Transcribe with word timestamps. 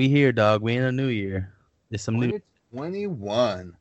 We 0.00 0.08
here, 0.08 0.32
dog. 0.32 0.62
We 0.62 0.76
in 0.76 0.84
a 0.84 0.90
new 0.90 1.08
year. 1.08 1.52
It's 1.90 2.04
some 2.04 2.18
new 2.18 2.40
Twenty 2.72 3.06
one. 3.06 3.76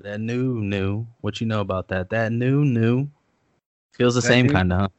that 0.00 0.20
new 0.20 0.60
new. 0.60 1.06
What 1.20 1.40
you 1.40 1.46
know 1.46 1.60
about 1.60 1.86
that? 1.86 2.10
That 2.10 2.32
new 2.32 2.64
new 2.64 3.08
feels 3.92 4.16
the 4.16 4.20
That 4.20 4.26
same 4.26 4.48
kind 4.48 4.72
of. 4.72 4.90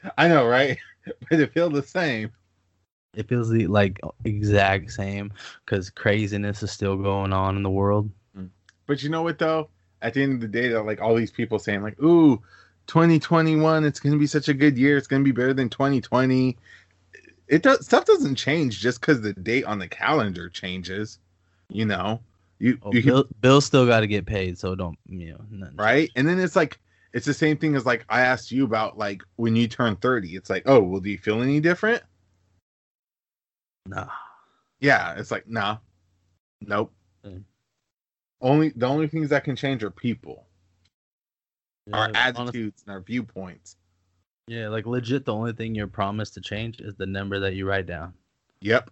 Huh? 0.00 0.10
I 0.16 0.28
know, 0.28 0.46
right? 0.46 0.78
but 1.28 1.40
it 1.40 1.52
feels 1.52 1.72
the 1.72 1.82
same. 1.82 2.30
It 3.16 3.28
feels 3.28 3.50
the, 3.50 3.66
like 3.66 4.00
exact 4.24 4.92
same 4.92 5.32
because 5.66 5.90
craziness 5.90 6.62
is 6.62 6.70
still 6.70 6.96
going 6.96 7.32
on 7.32 7.56
in 7.56 7.64
the 7.64 7.70
world. 7.70 8.08
Mm. 8.38 8.50
But 8.86 9.02
you 9.02 9.08
know 9.08 9.24
what 9.24 9.40
though? 9.40 9.68
At 10.00 10.14
the 10.14 10.22
end 10.22 10.34
of 10.34 10.40
the 10.42 10.46
day, 10.46 10.68
though, 10.68 10.84
like 10.84 11.00
all 11.00 11.16
these 11.16 11.32
people 11.32 11.58
saying, 11.58 11.82
like, 11.82 12.00
"Ooh, 12.00 12.40
2021, 12.86 13.84
it's 13.84 13.98
gonna 13.98 14.16
be 14.16 14.28
such 14.28 14.48
a 14.48 14.54
good 14.54 14.78
year. 14.78 14.96
It's 14.96 15.08
gonna 15.08 15.24
be 15.24 15.32
better 15.32 15.54
than 15.54 15.70
2020." 15.70 16.56
It 17.48 17.62
does 17.62 17.84
stuff 17.84 18.04
doesn't 18.06 18.36
change 18.36 18.80
just 18.80 19.00
because 19.00 19.20
the 19.20 19.32
date 19.34 19.64
on 19.64 19.78
the 19.78 19.88
calendar 19.88 20.48
changes. 20.48 21.18
You 21.68 21.84
know, 21.86 22.20
you, 22.58 22.78
Oh, 22.82 22.92
you 22.92 23.02
can- 23.02 23.10
Bill, 23.12 23.24
Bill 23.40 23.60
still 23.60 23.86
got 23.86 24.00
to 24.00 24.06
get 24.06 24.26
paid, 24.26 24.58
so 24.58 24.74
don't 24.74 24.98
you 25.08 25.32
know? 25.32 25.44
nothing 25.50 25.76
right? 25.76 26.10
And 26.16 26.26
then 26.28 26.38
it's 26.38 26.56
like 26.56 26.78
it's 27.12 27.26
the 27.26 27.34
same 27.34 27.56
thing 27.56 27.74
as 27.76 27.84
like 27.86 28.04
I 28.08 28.20
asked 28.22 28.50
you 28.50 28.64
about 28.64 28.96
like 28.98 29.22
when 29.36 29.56
you 29.56 29.68
turn 29.68 29.96
30. 29.96 30.36
It's 30.36 30.50
like, 30.50 30.62
oh, 30.66 30.80
well, 30.80 31.00
do 31.00 31.10
you 31.10 31.18
feel 31.18 31.42
any 31.42 31.60
different? 31.60 32.02
Nah. 33.86 34.08
Yeah, 34.80 35.14
it's 35.18 35.30
like, 35.30 35.48
nah, 35.48 35.78
nope. 36.60 36.92
Mm. 37.24 37.42
Only 38.40 38.70
the 38.70 38.86
only 38.86 39.06
things 39.08 39.30
that 39.30 39.44
can 39.44 39.56
change 39.56 39.82
are 39.84 39.90
people, 39.90 40.46
our 41.92 42.10
Yeah, 42.10 42.32
honest- 42.36 42.38
attitudes, 42.50 42.82
and 42.86 42.92
our 42.92 43.00
viewpoints. 43.00 43.76
Yeah, 44.46 44.68
like 44.68 44.86
legit, 44.86 45.24
the 45.24 45.34
only 45.34 45.52
thing 45.52 45.74
you're 45.74 45.86
promised 45.86 46.34
to 46.34 46.40
change 46.40 46.80
is 46.80 46.94
the 46.96 47.06
number 47.06 47.40
that 47.40 47.54
you 47.54 47.66
write 47.66 47.86
down 47.86 48.14
Yep. 48.60 48.90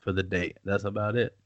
for 0.00 0.12
the 0.12 0.22
date. 0.22 0.58
That's 0.64 0.84
about 0.84 1.16
it. 1.16 1.36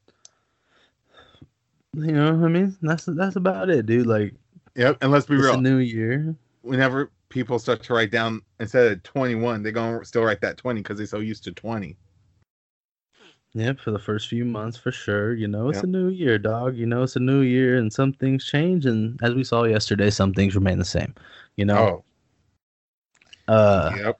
You 1.95 2.11
know 2.11 2.33
what 2.35 2.45
I 2.45 2.49
mean? 2.49 2.77
That's 2.81 3.05
that's 3.05 3.35
about 3.35 3.69
it, 3.69 3.85
dude. 3.85 4.05
Like 4.07 4.35
Yep. 4.75 4.97
And 5.01 5.11
let's 5.11 5.25
be 5.25 5.35
it's 5.35 5.45
real. 5.45 5.55
a 5.55 5.61
new 5.61 5.77
year. 5.77 6.35
Whenever 6.61 7.11
people 7.29 7.57
start 7.59 7.81
to 7.83 7.93
write 7.93 8.11
down 8.11 8.41
instead 8.59 8.91
of 8.91 9.03
21, 9.03 9.63
they're 9.63 9.71
gonna 9.71 10.05
still 10.05 10.23
write 10.23 10.41
that 10.41 10.57
20 10.57 10.81
because 10.81 10.97
they're 10.97 11.07
so 11.07 11.19
used 11.19 11.43
to 11.45 11.51
20. 11.51 11.97
Yep, 13.53 13.79
for 13.79 13.89
the 13.89 13.97
first 13.99 14.27
few 14.27 14.45
months 14.45 14.77
for 14.77 14.91
sure. 14.91 15.33
You 15.33 15.47
know, 15.47 15.69
it's 15.69 15.77
Yep. 15.77 15.83
a 15.85 15.87
new 15.87 16.09
year, 16.09 16.37
dog. 16.37 16.75
You 16.75 16.85
know, 16.85 17.01
it's 17.01 17.15
a 17.15 17.19
new 17.19 17.41
year 17.41 17.77
and 17.77 17.91
some 17.91 18.13
things 18.13 18.45
change 18.45 18.85
and 18.85 19.19
as 19.23 19.33
we 19.33 19.43
saw 19.43 19.63
yesterday, 19.63 20.11
some 20.11 20.33
things 20.33 20.53
remain 20.53 20.77
the 20.77 20.85
same. 20.85 21.15
You 21.55 21.65
know? 21.65 21.77
Oh, 21.77 22.03
Uh 23.47 23.91
yep. 23.97 24.19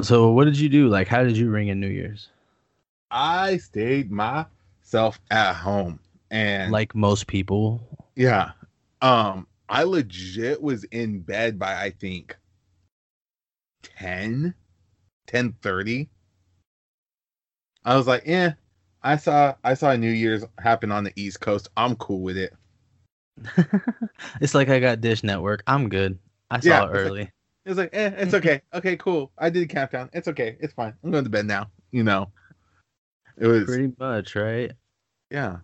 so 0.00 0.30
what 0.32 0.44
did 0.44 0.58
you 0.58 0.68
do? 0.68 0.88
Like 0.88 1.08
how 1.08 1.22
did 1.22 1.36
you 1.36 1.50
ring 1.50 1.68
in 1.68 1.80
New 1.80 1.88
Year's? 1.88 2.28
I 3.10 3.58
stayed 3.58 4.10
myself 4.10 5.20
at 5.30 5.52
home 5.54 5.98
and 6.30 6.72
Like 6.72 6.94
most 6.94 7.26
people. 7.26 7.86
Yeah. 8.16 8.52
Um, 9.02 9.46
I 9.68 9.82
legit 9.82 10.62
was 10.62 10.84
in 10.84 11.20
bed 11.20 11.58
by 11.58 11.74
I 11.82 11.90
think 11.90 12.36
10, 13.82 14.54
10 15.26 15.52
30. 15.60 16.08
I 17.84 17.96
was 17.96 18.06
like, 18.06 18.22
yeah, 18.26 18.52
I 19.02 19.16
saw 19.16 19.54
I 19.64 19.74
saw 19.74 19.94
New 19.96 20.10
Year's 20.10 20.44
happen 20.58 20.92
on 20.92 21.04
the 21.04 21.12
East 21.16 21.40
Coast. 21.40 21.68
I'm 21.76 21.96
cool 21.96 22.20
with 22.22 22.36
it. 22.36 22.54
it's 24.40 24.54
like 24.54 24.68
I 24.68 24.78
got 24.78 25.00
Dish 25.00 25.22
Network. 25.24 25.62
I'm 25.66 25.88
good. 25.88 26.18
I 26.50 26.60
saw 26.60 26.68
Yeah, 26.68 26.82
it 26.82 26.84
it's 26.84 26.92
like- 26.94 27.00
early. 27.06 27.30
It 27.64 27.68
was 27.68 27.78
like, 27.78 27.90
eh, 27.92 28.12
it's 28.16 28.34
okay. 28.34 28.60
Okay, 28.74 28.96
cool. 28.96 29.30
I 29.38 29.50
did 29.50 29.62
a 29.62 29.66
countdown. 29.66 30.10
It's 30.12 30.28
okay. 30.28 30.56
It's 30.60 30.74
fine. 30.74 30.94
I'm 31.04 31.10
going 31.10 31.24
to 31.24 31.30
bed 31.30 31.46
now. 31.46 31.70
You 31.90 32.02
know. 32.02 32.30
It 33.38 33.46
was 33.46 33.64
Pretty 33.64 33.92
much, 33.98 34.34
right? 34.36 34.72
yeah. 35.30 35.58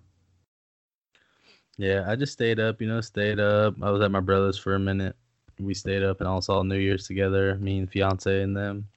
Yeah, 1.76 2.04
I 2.08 2.16
just 2.16 2.32
stayed 2.32 2.58
up, 2.58 2.80
you 2.80 2.88
know, 2.88 3.00
stayed 3.00 3.38
up. 3.38 3.74
I 3.80 3.90
was 3.90 4.02
at 4.02 4.10
my 4.10 4.18
brother's 4.20 4.58
for 4.58 4.74
a 4.74 4.80
minute. 4.80 5.14
We 5.60 5.74
stayed 5.74 6.02
up 6.02 6.20
and 6.20 6.28
all 6.28 6.42
saw 6.42 6.62
New 6.62 6.78
Year's 6.78 7.06
together, 7.06 7.54
me 7.56 7.78
and 7.78 7.90
fiance 7.90 8.42
and 8.42 8.56
them. 8.56 8.88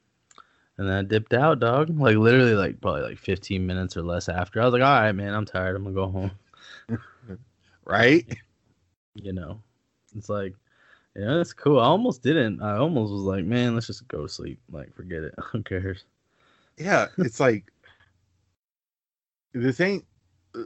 And 0.78 0.90
then 0.90 0.96
I 0.96 1.04
dipped 1.04 1.34
out, 1.34 1.60
dog. 1.60 1.90
Like 2.00 2.18
literally 2.18 2.56
like 2.56 2.82
probably 2.82 3.04
like 3.04 3.20
15 3.20 3.66
minutes 3.68 3.96
or 3.98 4.02
less 4.02 4.30
after. 4.30 4.62
I 4.62 4.66
was 4.66 4.74
like, 4.74 4.82
all 4.82 5.00
right, 5.00 5.12
man, 5.12 5.36
I'm 5.36 5.46
tired. 5.46 5.76
I'm 5.76 5.84
gonna 5.84 5.96
go 5.96 6.08
home. 6.10 6.32
Right? 7.84 8.26
You 9.16 9.34
know. 9.34 9.60
It's 10.16 10.30
like, 10.30 10.56
yeah, 11.16 11.36
that's 11.36 11.54
cool. 11.54 11.80
I 11.80 11.86
almost 11.86 12.24
didn't. 12.24 12.62
I 12.62 12.78
almost 12.78 13.12
was 13.12 13.22
like, 13.24 13.46
man, 13.46 13.74
let's 13.76 13.88
just 13.88 14.08
go 14.08 14.24
to 14.24 14.30
sleep. 14.30 14.60
Like, 14.72 14.94
forget 14.96 15.24
it. 15.24 15.34
Who 15.52 15.64
cares? 15.64 16.06
Yeah, 16.78 17.08
it's 17.18 17.40
like 17.40 17.72
this 19.54 19.80
ain't 19.82 20.06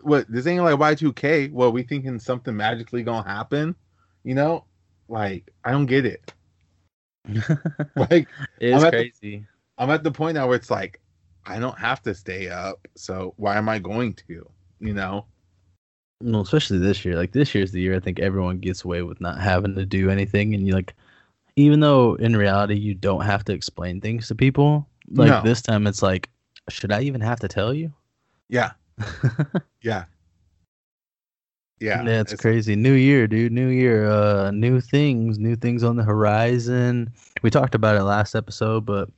what 0.03 0.25
this 0.31 0.47
ain't 0.47 0.63
like 0.63 0.77
Y2K. 0.79 1.51
Well, 1.51 1.71
we 1.71 1.83
thinking 1.83 2.19
something 2.19 2.55
magically 2.55 3.03
gonna 3.03 3.27
happen, 3.27 3.75
you 4.23 4.35
know? 4.35 4.65
Like 5.07 5.51
I 5.63 5.71
don't 5.71 5.85
get 5.85 6.05
it. 6.05 6.33
Like 7.95 8.27
it's 8.59 8.75
I'm 8.75 8.81
the- 8.81 8.89
crazy. 8.91 9.45
I'm 9.77 9.89
at 9.89 10.03
the 10.03 10.11
point 10.11 10.35
now 10.35 10.47
where 10.47 10.55
it's 10.55 10.71
like 10.71 11.01
I 11.45 11.59
don't 11.59 11.77
have 11.77 12.01
to 12.03 12.15
stay 12.15 12.49
up, 12.49 12.87
so 12.95 13.33
why 13.37 13.57
am 13.57 13.67
I 13.69 13.79
going 13.79 14.13
to? 14.27 14.49
You 14.79 14.93
know? 14.93 15.25
No, 16.21 16.41
especially 16.41 16.77
this 16.79 17.03
year. 17.03 17.15
Like 17.15 17.31
this 17.33 17.53
year's 17.53 17.71
the 17.71 17.81
year 17.81 17.95
I 17.95 17.99
think 17.99 18.19
everyone 18.19 18.59
gets 18.59 18.83
away 18.85 19.01
with 19.01 19.19
not 19.21 19.39
having 19.39 19.75
to 19.75 19.85
do 19.85 20.09
anything, 20.09 20.53
and 20.55 20.65
you 20.65 20.73
like, 20.73 20.93
even 21.55 21.79
though 21.81 22.15
in 22.15 22.35
reality 22.35 22.75
you 22.75 22.93
don't 22.93 23.21
have 23.25 23.43
to 23.45 23.53
explain 23.53 24.01
things 24.01 24.27
to 24.29 24.35
people. 24.35 24.87
Like 25.09 25.27
No. 25.29 25.41
this 25.43 25.61
time, 25.61 25.85
it's 25.87 26.01
like, 26.01 26.29
should 26.69 26.91
I 26.91 27.01
even 27.01 27.21
have 27.21 27.39
to 27.41 27.47
tell 27.47 27.73
you? 27.73 27.93
Yeah, 28.49 28.71
yeah, 29.81 30.05
yeah. 31.79 32.03
Yeah, 32.03 32.21
it's, 32.21 32.33
crazy. 32.35 32.75
New 32.75 32.93
year, 32.93 33.27
dude. 33.27 33.51
New 33.51 33.67
year. 33.67 34.09
Uh, 34.09 34.51
new 34.51 34.79
things. 34.79 35.37
New 35.37 35.55
things 35.55 35.83
on 35.83 35.95
the 35.97 36.03
horizon. 36.03 37.11
We 37.43 37.49
talked 37.49 37.75
about 37.75 37.97
it 37.97 38.03
last 38.03 38.33
episode, 38.35 38.85
but 38.85 39.09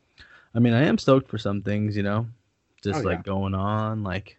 I 0.55 0.59
mean, 0.59 0.73
I 0.73 0.81
am 0.83 0.97
stoked 0.97 1.29
for 1.29 1.37
some 1.37 1.61
things. 1.61 1.95
You 1.95 2.03
know, 2.03 2.27
just 2.83 3.01
Oh, 3.01 3.03
like 3.07 3.19
yeah. 3.19 3.23
going 3.23 3.53
on, 3.53 4.03
like. 4.03 4.37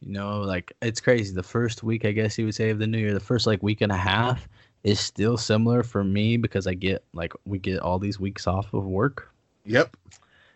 You 0.00 0.12
know, 0.12 0.40
like 0.40 0.72
it's 0.80 1.00
crazy. 1.00 1.34
The 1.34 1.42
first 1.42 1.82
week, 1.82 2.04
I 2.04 2.12
guess 2.12 2.38
you 2.38 2.46
would 2.46 2.54
say, 2.54 2.70
of 2.70 2.78
the 2.78 2.86
new 2.86 2.98
year, 2.98 3.12
the 3.12 3.20
first 3.20 3.46
like 3.46 3.62
week 3.62 3.80
and 3.82 3.92
a 3.92 3.96
half 3.96 4.48
is 4.82 4.98
still 4.98 5.36
similar 5.36 5.82
for 5.82 6.02
me 6.02 6.38
because 6.38 6.66
I 6.66 6.72
get 6.74 7.04
like 7.12 7.34
we 7.44 7.58
get 7.58 7.80
all 7.80 7.98
these 7.98 8.18
weeks 8.18 8.46
off 8.46 8.72
of 8.72 8.86
work, 8.86 9.30
Yep. 9.66 9.94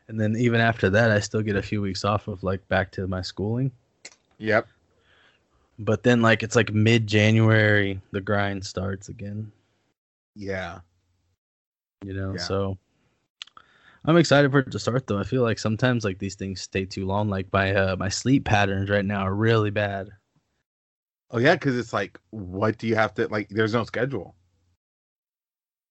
and 0.09 0.19
then 0.19 0.35
even 0.37 0.61
after 0.63 0.89
that, 0.91 1.11
I 1.11 1.21
still 1.21 1.43
get 1.43 1.57
a 1.57 1.63
few 1.63 1.83
weeks 1.83 2.05
off 2.07 2.27
of 2.27 2.43
like 2.43 2.67
back 2.69 2.91
to 2.93 3.07
my 3.07 3.21
schooling. 3.21 3.71
Yep. 4.39 4.67
But 5.79 6.05
then 6.05 6.23
like 6.23 6.43
it's 6.43 6.57
like 6.57 6.73
mid 6.73 7.07
January, 7.07 8.01
the 8.13 8.23
grind 8.23 8.65
starts 8.65 9.09
again. 9.11 9.53
Yeah. 10.35 10.81
you 12.03 12.15
know 12.15 12.33
Yeah. 12.33 12.41
so 12.41 12.79
i'm 14.05 14.17
excited 14.17 14.51
for 14.51 14.61
it 14.61 14.71
to 14.71 14.79
start 14.79 15.07
though 15.07 15.19
i 15.19 15.25
feel 15.25 15.43
like 15.43 15.59
sometimes 15.59 16.05
like 16.05 16.19
these 16.19 16.35
things 16.37 16.61
stay 16.61 16.85
too 16.85 17.07
long 17.07 17.29
like 17.29 17.47
my 17.53 17.75
uh 17.75 17.97
my 17.97 18.09
sleep 18.09 18.45
patterns 18.45 18.91
right 18.91 19.05
now 19.05 19.21
are 19.23 19.35
really 19.35 19.71
bad 19.71 20.09
Oh 21.31 21.39
yeah, 21.39 21.55
because 21.55 21.77
it's 21.77 21.93
like, 21.93 22.19
what 22.31 22.79
do 22.79 22.87
you 22.87 22.95
have 22.95 23.15
to 23.15 23.27
like? 23.29 23.49
There's 23.49 23.75
no 23.75 23.85
schedule. 23.85 24.37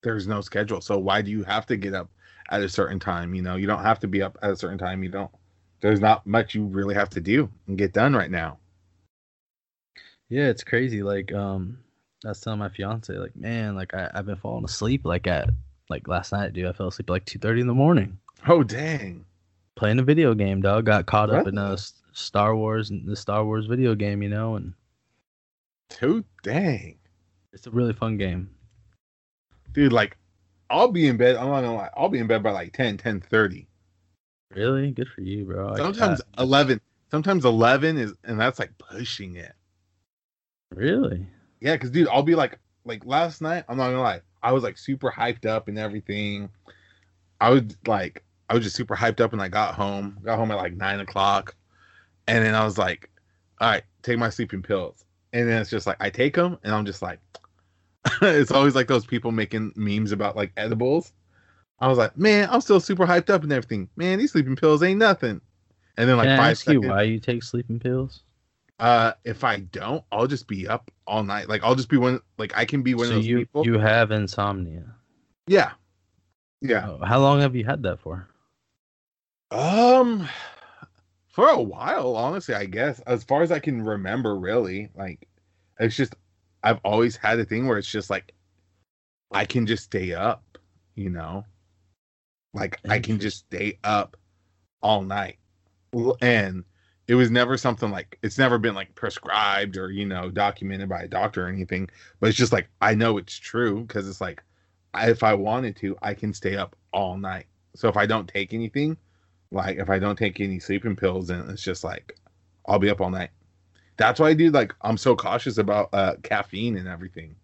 There's 0.03 0.27
no 0.27 0.41
schedule, 0.41 0.81
so 0.81 0.97
why 0.99 1.21
do 1.21 1.31
you 1.31 1.43
have 1.43 1.65
to 1.67 1.77
get 1.77 1.93
up 1.93 2.09
at 2.49 2.61
a 2.61 2.69
certain 2.69 2.99
time? 2.99 3.33
You 3.33 3.41
know, 3.41 3.55
you 3.55 3.67
don't 3.67 3.83
have 3.83 3.99
to 3.99 4.07
be 4.07 4.21
up 4.21 4.38
at 4.41 4.51
a 4.51 4.55
certain 4.55 4.77
time. 4.77 5.03
You 5.03 5.09
don't. 5.09 5.31
There's 5.81 5.99
not 5.99 6.25
much 6.25 6.55
you 6.55 6.65
really 6.65 6.95
have 6.95 7.09
to 7.11 7.21
do 7.21 7.49
and 7.67 7.77
get 7.77 7.93
done 7.93 8.13
right 8.15 8.31
now. 8.31 8.59
yeah 10.29 10.47
it's 10.47 10.63
crazy 10.63 11.03
like 11.03 11.31
um 11.33 11.77
i 12.25 12.29
was 12.29 12.39
telling 12.39 12.59
my 12.59 12.69
fiance 12.69 13.13
like 13.13 13.35
man 13.35 13.75
like 13.75 13.93
I, 13.93 14.09
i've 14.13 14.25
been 14.25 14.35
falling 14.38 14.65
asleep 14.65 15.05
like 15.05 15.27
at 15.27 15.49
like 15.89 16.07
last 16.07 16.31
night 16.31 16.53
dude 16.53 16.65
i 16.65 16.71
fell 16.74 16.88
asleep 16.88 17.09
at 17.09 17.13
like 17.13 17.25
2.30 17.25 17.62
in 17.62 17.68
the 17.68 17.74
morning 17.74 18.18
Oh 18.47 18.62
dang! 18.63 19.25
playing 19.75 20.00
a 20.00 20.03
video 20.03 20.33
game 20.33 20.62
dog 20.62 20.85
got 20.85 21.06
caught 21.06 21.30
up 21.30 21.47
in 21.47 21.57
a 21.57 21.77
star 22.12 22.56
wars 22.56 22.91
the 23.06 23.15
star 23.15 23.45
wars 23.45 23.65
video 23.68 23.95
game 23.95 24.21
you 24.21 24.30
know 24.30 24.56
and 24.56 24.74
Too 25.89 26.24
dang, 26.44 26.97
it's 27.53 27.68
a 27.68 27.71
really 27.71 27.94
fun 27.94 28.18
game 28.18 28.50
dude. 29.74 29.91
Like, 29.94 30.18
I'll 30.69 30.91
be 30.91 31.07
in 31.07 31.18
bed. 31.18 31.35
I'm 31.35 31.47
not 31.50 31.62
gonna 31.62 31.74
lie. 31.75 31.89
I'll 31.97 32.09
be 32.09 32.19
in 32.19 32.27
bed 32.27 32.44
by 32.44 32.51
like 32.51 32.74
10, 32.74 32.97
10 32.97 33.21
30. 33.21 33.68
really 34.56 34.91
good 34.91 35.07
for 35.07 35.21
you 35.21 35.45
bro 35.45 35.75
Sometimes 35.75 36.21
can't- 36.21 36.39
11. 36.39 36.81
Sometimes 37.12 37.45
11 37.45 37.97
is, 37.97 38.13
and 38.24 38.39
that's 38.39 38.57
like 38.59 38.71
pushing 38.79 39.36
it. 39.36 39.53
really 40.74 41.27
Yeah, 41.62 41.74
because 41.74 41.91
dude, 41.91 42.07
I'll 42.07 42.24
be 42.24 42.36
like, 42.36 42.59
like 42.86 43.06
last 43.06 43.41
night. 43.41 43.63
I'm 43.69 43.77
not 43.77 43.89
gonna 43.89 44.01
lie, 44.01 44.21
I 44.43 44.51
was 44.51 44.63
like 44.63 44.77
super 44.77 45.11
hyped 45.11 45.45
up 45.45 45.67
and 45.69 45.79
everything. 45.79 46.49
I 47.41 47.49
was 47.51 47.63
like, 47.87 48.23
I 48.49 48.55
was 48.55 48.63
just 48.63 48.75
super 48.75 48.95
hyped 48.95 49.21
up, 49.21 49.33
and 49.33 49.41
I 49.41 49.47
got 49.49 49.75
home. 49.75 50.19
Got 50.23 50.37
home 50.37 50.51
at 50.51 50.57
like 50.57 50.75
nine 50.75 50.99
o'clock, 50.99 51.55
and 52.27 52.43
then 52.45 52.55
I 52.55 52.65
was 52.65 52.77
like, 52.77 53.09
all 53.61 53.69
right, 53.69 53.83
take 54.03 54.19
my 54.19 54.29
sleeping 54.29 54.61
pills. 54.61 55.05
And 55.33 55.49
then 55.49 55.61
it's 55.61 55.69
just 55.71 55.87
like 55.87 55.97
I 56.01 56.09
take 56.09 56.35
them, 56.35 56.59
and 56.63 56.73
I'm 56.75 56.85
just 56.85 57.01
like, 57.01 57.19
it's 58.21 58.51
always 58.51 58.75
like 58.75 58.87
those 58.87 59.05
people 59.05 59.31
making 59.31 59.73
memes 59.75 60.11
about 60.11 60.35
like 60.35 60.51
edibles. 60.57 61.13
I 61.79 61.87
was 61.87 61.97
like, 61.97 62.17
man, 62.17 62.49
I'm 62.51 62.61
still 62.61 62.79
super 62.79 63.05
hyped 63.05 63.29
up 63.29 63.43
and 63.43 63.51
everything. 63.51 63.89
Man, 63.97 64.19
these 64.19 64.31
sleeping 64.33 64.55
pills 64.55 64.83
ain't 64.83 64.99
nothing. 64.99 65.41
and 65.97 66.09
then 66.09 66.17
like 66.17 66.27
Can 66.27 66.39
I 66.39 66.49
five 66.49 66.51
ask 66.51 66.67
you 66.67 66.81
seconds. 66.81 66.91
why 66.91 67.03
you 67.03 67.19
take 67.19 67.43
sleeping 67.43 67.79
pills? 67.79 68.23
Uh, 68.79 69.13
if 69.23 69.43
I 69.43 69.59
don't, 69.59 70.03
I'll 70.11 70.27
just 70.27 70.47
be 70.47 70.67
up 70.67 70.91
all 71.07 71.23
night. 71.23 71.50
Like 71.50 71.63
I'll 71.63 71.75
just 71.75 71.89
be 71.89 71.97
one. 71.97 72.19
Like 72.38 72.53
I 72.57 72.65
can 72.65 72.81
be 72.83 72.94
one 72.95 73.07
So 73.07 73.11
of 73.11 73.15
those 73.17 73.27
you 73.27 73.38
people. 73.39 73.65
you 73.65 73.77
have 73.79 74.11
insomnia. 74.11 74.95
yeah, 75.47 75.71
yeah. 76.61 76.89
Oh, 76.89 77.05
how 77.05 77.19
long 77.19 77.41
have 77.41 77.55
you 77.55 77.65
had 77.65 77.83
that 77.83 78.00
for? 78.00 78.27
Um, 79.51 80.27
for 81.29 81.47
a 81.50 81.61
while, 81.61 82.15
honestly, 82.15 82.55
I 82.55 82.65
guess 82.65 83.00
as 83.01 83.23
far 83.23 83.41
as 83.44 83.51
I 83.51 83.59
can 83.59 83.81
remember, 83.83 84.35
really, 84.38 84.89
like 84.95 85.27
it's 85.79 85.95
just 85.95 86.15
I've 86.63 86.79
always 86.83 87.15
had 87.17 87.39
a 87.39 87.45
thing 87.45 87.67
where 87.67 87.77
it's 87.77 87.91
just 87.91 88.09
like 88.09 88.33
I 89.31 89.45
can 89.45 89.65
just 89.65 89.85
stay 89.85 90.13
up, 90.13 90.57
you 90.95 91.09
know, 91.09 91.45
like 92.53 92.79
I 92.88 93.00
can 93.00 93.19
just 93.19 93.38
stay 93.39 93.79
up 93.83 94.17
all 94.81 95.01
night, 95.01 95.39
and 96.21 96.63
it 97.07 97.15
was 97.15 97.29
never 97.29 97.57
something 97.57 97.91
like 97.91 98.17
it's 98.23 98.38
never 98.38 98.57
been 98.57 98.75
like 98.75 98.95
prescribed 98.95 99.77
or 99.77 99.91
you 99.91 100.05
know 100.05 100.29
documented 100.29 100.89
by 100.89 101.01
a 101.03 101.07
doctor 101.07 101.45
or 101.45 101.50
anything, 101.50 101.89
but 102.19 102.29
it's 102.29 102.38
just 102.38 102.53
like 102.53 102.69
I 102.81 102.95
know 102.95 103.17
it's 103.17 103.38
true 103.38 103.81
because 103.81 104.07
it's 104.07 104.21
like 104.21 104.41
if 104.95 105.23
I 105.23 105.33
wanted 105.33 105.75
to, 105.77 105.97
I 106.01 106.13
can 106.13 106.33
stay 106.33 106.55
up 106.55 106.75
all 106.94 107.17
night. 107.17 107.47
So 107.75 107.89
if 107.89 107.97
I 107.97 108.05
don't 108.05 108.27
take 108.27 108.53
anything, 108.53 108.97
like 109.51 109.77
if 109.77 109.89
I 109.89 110.00
don't 110.00 110.17
take 110.17 110.39
any 110.39 110.59
sleeping 110.59 110.95
pills, 110.95 111.27
then 111.27 111.50
it's 111.50 111.63
just 111.63 111.83
like 111.83 112.17
I'll 112.67 112.79
be 112.79 112.89
up 112.89 113.01
all 113.01 113.09
night. 113.09 113.31
That's 113.97 114.19
why 114.19 114.29
I 114.29 114.33
do 114.33 114.51
like 114.51 114.73
I'm 114.81 114.97
so 114.97 115.15
cautious 115.15 115.57
about 115.57 115.89
uh 115.94 116.15
caffeine 116.23 116.77
and 116.77 116.88
everything. 116.88 117.35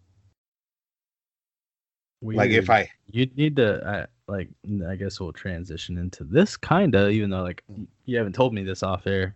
Like 2.22 2.52
if 2.52 2.70
I 2.70 2.90
you 3.12 3.30
need 3.36 3.56
to 3.56 3.88
uh, 3.88 4.06
like 4.28 4.50
I 4.88 4.96
guess 4.96 5.20
we'll 5.20 5.34
transition 5.34 5.98
into 5.98 6.24
this 6.24 6.58
kinda, 6.58 7.10
even 7.10 7.30
though 7.30 7.44
like 7.44 7.64
you 8.06 8.18
haven't 8.18 8.34
told 8.34 8.54
me 8.54 8.64
this 8.64 8.84
off 8.84 9.08
air. 9.08 9.36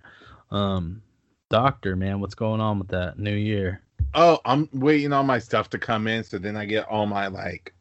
Um, 0.51 1.01
doctor, 1.49 1.95
man, 1.95 2.19
what's 2.19 2.35
going 2.35 2.61
on 2.61 2.79
with 2.79 2.89
that 2.89 3.17
new 3.17 3.33
year? 3.35 3.81
oh 4.13 4.39
I'm 4.45 4.69
waiting 4.73 5.13
on 5.13 5.25
my 5.25 5.39
stuff 5.39 5.69
to 5.71 5.79
come 5.79 6.07
in, 6.07 6.23
so 6.23 6.37
then 6.37 6.55
I 6.55 6.65
get 6.65 6.87
all 6.87 7.05
my 7.05 7.27
like 7.27 7.73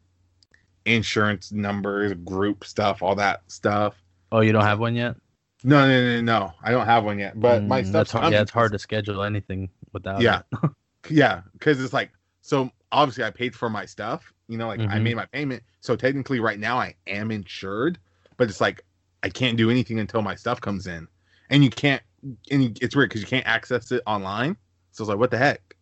insurance 0.84 1.52
numbers, 1.52 2.14
group 2.24 2.64
stuff, 2.64 3.02
all 3.02 3.14
that 3.16 3.42
stuff. 3.48 3.94
Oh, 4.30 4.40
you 4.40 4.52
don't 4.52 4.64
have 4.64 4.80
one 4.80 4.96
yet? 4.96 5.16
No, 5.64 5.86
no, 5.86 6.04
no, 6.16 6.20
no. 6.20 6.52
I 6.62 6.72
don't 6.72 6.86
have 6.86 7.04
one 7.04 7.18
yet, 7.18 7.40
but 7.40 7.66
my 7.68 7.82
Mm, 7.82 7.86
stuff's 7.86 7.92
that's 7.92 8.12
hard. 8.12 8.32
Yeah, 8.32 8.40
it's 8.42 8.50
hard 8.50 8.72
to 8.72 8.78
schedule 8.78 9.22
anything 9.22 9.68
without. 9.92 10.22
Yeah. 10.22 10.42
it. 10.52 10.70
Yeah, 11.10 11.42
because 11.54 11.82
it's 11.82 11.92
like 11.92 12.10
so 12.42 12.70
obviously 12.92 13.24
I 13.24 13.30
paid 13.30 13.54
for 13.56 13.68
my 13.68 13.84
stuff, 13.84 14.32
you 14.52 14.58
know, 14.58 14.68
like 14.68 14.84
I 14.88 14.98
Mhm. 14.98 15.02
made 15.02 15.16
my 15.16 15.26
payment. 15.26 15.64
So 15.80 15.96
technically 15.96 16.40
right 16.40 16.60
now 16.60 16.78
I 16.78 16.96
am 17.08 17.32
insured, 17.32 17.98
but 18.38 18.50
it's 18.50 18.60
like 18.60 18.84
I 19.24 19.30
can't 19.30 19.56
do 19.58 19.70
anything 19.70 20.00
until 20.00 20.22
my 20.22 20.36
stuff 20.36 20.60
comes 20.60 20.86
in. 20.88 21.08
And 21.50 21.64
you 21.64 21.70
can't 21.70 22.02
and 22.50 22.78
it's 22.82 22.96
weird 22.96 23.10
because 23.10 23.22
you 23.22 23.28
can't 23.28 23.46
access 23.46 23.92
it 23.92 24.02
online. 24.06 24.56
So 24.92 25.04
it's 25.04 25.10
like 25.10 25.18
what 25.18 25.32
the 25.32 25.38
heck? 25.38 25.76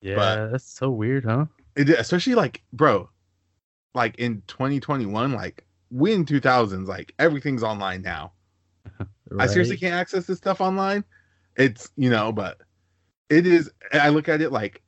yeah, 0.00 0.16
but 0.16 0.42
that's 0.50 0.64
so 0.64 0.90
weird, 0.90 1.24
huh? 1.24 1.46
It, 1.76 1.88
especially 1.90 2.34
like, 2.34 2.62
bro, 2.72 3.10
like 3.94 4.16
in 4.18 4.42
2021, 4.48 5.32
like 5.32 5.66
we 5.90 6.12
in 6.14 6.26
2000s, 6.26 6.88
like 6.88 7.14
everything's 7.18 7.64
online 7.64 8.02
now. 8.02 8.34
I 9.38 9.46
seriously 9.46 9.76
can't 9.76 9.94
access 9.94 10.26
this 10.26 10.38
stuff 10.38 10.60
online. 10.60 11.04
It's 11.56 11.90
you 11.96 12.10
know, 12.10 12.32
but 12.32 12.60
it 13.30 13.46
is. 13.46 13.70
I 13.92 14.10
look 14.10 14.28
at 14.28 14.42
it 14.42 14.52
like 14.52 14.82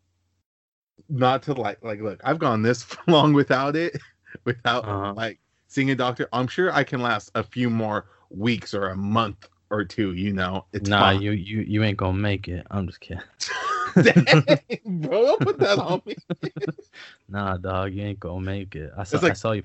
not 1.13 1.43
to 1.45 1.53
like 1.53 1.79
like 1.85 2.01
look. 2.01 2.21
I've 2.25 2.39
gone 2.39 2.63
this 2.63 2.87
long 3.07 3.33
without 3.35 3.77
it, 3.77 3.97
without 4.45 4.85
Uh-huh. 4.85 5.13
like 5.15 5.39
seeing 5.69 5.91
a 5.91 5.95
doctor. 5.95 6.29
I'm 6.33 6.49
sure 6.49 6.73
I 6.73 6.83
can 6.85 7.01
last 7.03 7.31
a 7.35 7.43
few 7.45 7.69
more 7.71 8.07
weeks 8.31 8.73
or 8.75 8.89
a 8.89 8.97
month 8.97 9.47
or 9.71 9.85
two. 9.85 10.15
You 10.15 10.33
know, 10.33 10.65
it's 10.73 10.89
Nah, 10.89 11.01
fine. 11.01 11.23
you 11.23 11.33
you 11.33 11.61
you 11.61 11.83
ain't 11.85 11.99
gonna 11.99 12.19
make 12.19 12.49
it. 12.49 12.67
I'm 12.71 12.87
just 12.87 13.01
kidding. 13.01 13.23
Dang, 14.03 14.45
bro, 14.87 15.23
don't 15.27 15.41
put 15.43 15.59
that 15.59 15.79
on 15.79 16.01
me. 16.07 16.17
Nah, 17.29 17.59
dog, 17.59 17.93
you 17.93 18.03
ain't 18.03 18.19
gonna 18.21 18.41
make 18.41 18.75
it. 18.75 18.91
I 18.97 19.05
saw 19.05 19.19
like- 19.19 19.33
I 19.33 19.35
saw 19.35 19.53
you. 19.53 19.65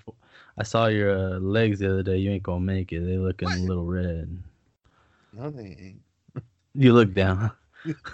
I 0.58 0.64
saw 0.64 0.88
your 0.88 1.12
uh, 1.18 1.40
legs 1.40 1.80
the 1.80 1.90
other 1.90 2.04
day. 2.04 2.18
You 2.18 2.32
ain't 2.32 2.44
gonna 2.44 2.60
make 2.60 2.92
it. 2.92 3.00
They 3.06 3.18
looking 3.18 3.48
a 3.48 3.58
little 3.64 3.86
red. 3.86 4.28
No, 5.32 5.50
they 5.50 5.78
ain't. 5.80 6.02
You 6.76 6.92
look 6.94 7.14
down. 7.14 7.52